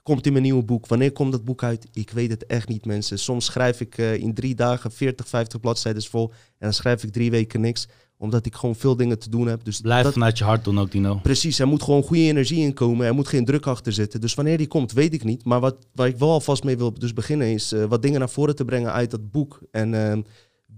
komt 0.03 0.25
in 0.25 0.31
mijn 0.31 0.43
nieuwe 0.43 0.63
boek. 0.63 0.87
Wanneer 0.87 1.11
komt 1.11 1.31
dat 1.31 1.43
boek 1.43 1.63
uit? 1.63 1.87
Ik 1.93 2.09
weet 2.09 2.29
het 2.29 2.45
echt 2.45 2.67
niet, 2.67 2.85
mensen. 2.85 3.19
Soms 3.19 3.45
schrijf 3.45 3.81
ik 3.81 3.97
eh, 3.97 4.13
in 4.13 4.33
drie 4.33 4.55
dagen 4.55 4.91
40, 4.91 5.27
50 5.27 5.59
bladzijden 5.59 6.03
vol. 6.03 6.29
En 6.29 6.35
dan 6.59 6.73
schrijf 6.73 7.03
ik 7.03 7.11
drie 7.11 7.31
weken 7.31 7.61
niks. 7.61 7.87
Omdat 8.17 8.45
ik 8.45 8.55
gewoon 8.55 8.75
veel 8.75 8.95
dingen 8.95 9.19
te 9.19 9.29
doen 9.29 9.47
heb. 9.47 9.63
Dus 9.63 9.81
Blijf 9.81 10.03
dat, 10.03 10.13
vanuit 10.13 10.37
je 10.37 10.43
hart 10.43 10.63
doen 10.63 10.79
ook, 10.79 10.91
Dino. 10.91 11.15
Precies, 11.15 11.59
er 11.59 11.67
moet 11.67 11.83
gewoon 11.83 12.03
goede 12.03 12.21
energie 12.21 12.63
in 12.63 12.73
komen. 12.73 13.05
Er 13.05 13.13
moet 13.13 13.27
geen 13.27 13.45
druk 13.45 13.67
achter 13.67 13.93
zitten. 13.93 14.21
Dus 14.21 14.33
wanneer 14.33 14.57
die 14.57 14.67
komt, 14.67 14.91
weet 14.91 15.13
ik 15.13 15.23
niet. 15.23 15.45
Maar 15.45 15.59
wat, 15.59 15.87
waar 15.93 16.07
ik 16.07 16.17
wel 16.17 16.29
alvast 16.29 16.63
mee 16.63 16.77
wil 16.77 16.93
dus 16.93 17.13
beginnen, 17.13 17.53
is 17.53 17.71
eh, 17.71 17.85
wat 17.85 18.01
dingen 18.01 18.19
naar 18.19 18.29
voren 18.29 18.55
te 18.55 18.65
brengen 18.65 18.91
uit 18.91 19.11
dat 19.11 19.31
boek. 19.31 19.61
En 19.71 20.11
eh, 20.11 20.17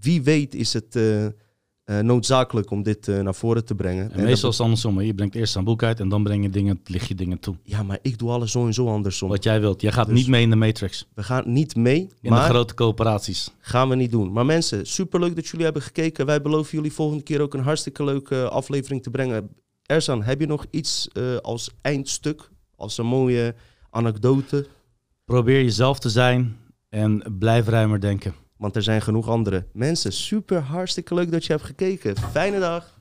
wie 0.00 0.22
weet 0.22 0.54
is 0.54 0.72
het 0.72 0.98
eh, 1.84 1.98
eh, 1.98 2.04
noodzakelijk 2.04 2.70
om 2.70 2.82
dit 2.82 3.08
eh, 3.08 3.20
naar 3.20 3.34
voren 3.34 3.64
te 3.64 3.74
brengen. 3.74 4.12
En 4.12 4.18
En 4.18 4.24
meestal 4.24 4.50
is 4.50 4.56
het 4.56 4.64
andersom. 4.64 5.00
Je 5.00 5.14
brengt 5.14 5.34
eerst 5.34 5.56
een 5.56 5.64
boek 5.64 5.82
uit 5.82 6.00
en 6.00 6.08
dan 6.08 6.22
breng 6.22 6.42
je 6.42 6.50
dingen, 6.50 6.80
lig 6.84 7.08
je 7.08 7.14
dingen 7.14 7.38
toe. 7.38 7.56
ja, 7.62 7.82
maar 7.82 7.98
ik 8.02 8.18
doe 8.18 8.30
alles 8.30 8.52
zo 8.52 8.66
en 8.66 8.74
zo 8.74 8.88
andersom. 8.88 9.28
Wat 9.28 9.44
jij 9.44 9.60
wilt. 9.60 9.80
Jij 9.80 9.92
gaat 9.92 10.06
Dus- 10.06 10.16
niet 10.18 10.28
mee 10.28 10.42
in 10.42 10.50
de 10.50 10.56
Matrix. 10.56 11.08
We 11.14 11.22
gaan 11.22 11.52
niet 11.52 11.76
mee, 11.76 12.08
In 12.20 12.30
maar 12.30 12.42
de 12.42 12.48
grote 12.54 12.74
coöperaties. 12.74 13.50
gaan 13.58 13.88
we 13.88 13.94
niet 13.94 14.10
doen. 14.10 14.32
Maar 14.32 14.46
mensen, 14.46 14.86
superleuk 14.86 15.34
dat 15.34 15.46
jullie 15.46 15.64
hebben 15.64 15.82
gekeken. 15.82 16.26
Wij 16.26 16.42
beloven 16.42 16.70
jullie 16.76 16.92
volgende 16.92 17.22
keer 17.22 17.40
ook 17.40 17.54
een 17.54 17.62
hartstikke 17.62 18.04
leuke 18.04 18.48
aflevering 18.48 19.02
te 19.02 19.10
brengen. 19.10 19.48
Erzan, 19.86 20.22
heb 20.22 20.40
je 20.40 20.46
nog 20.46 20.64
iets 20.70 21.08
eh, 21.12 21.36
als 21.36 21.70
eindstuk, 21.80 22.50
als 22.76 22.98
een 22.98 23.06
mooie 23.06 23.54
anekdote? 23.90 24.66
Probeer 25.24 25.62
jezelf 25.62 25.98
te 25.98 26.10
zijn 26.10 26.56
en 26.88 27.36
blijf 27.38 27.66
ruimer 27.68 28.00
denken. 28.00 28.34
Want 28.56 28.76
er 28.76 28.82
zijn 28.82 29.02
genoeg 29.02 29.28
andere 29.28 29.66
mensen. 29.72 30.12
Super, 30.12 30.60
hartstikke 30.60 31.14
leuk 31.14 31.32
dat 31.32 31.44
je 31.44 31.52
hebt 31.52 31.64
gekeken. 31.64 32.16
Fijne 32.16 32.58
dag. 32.58 32.93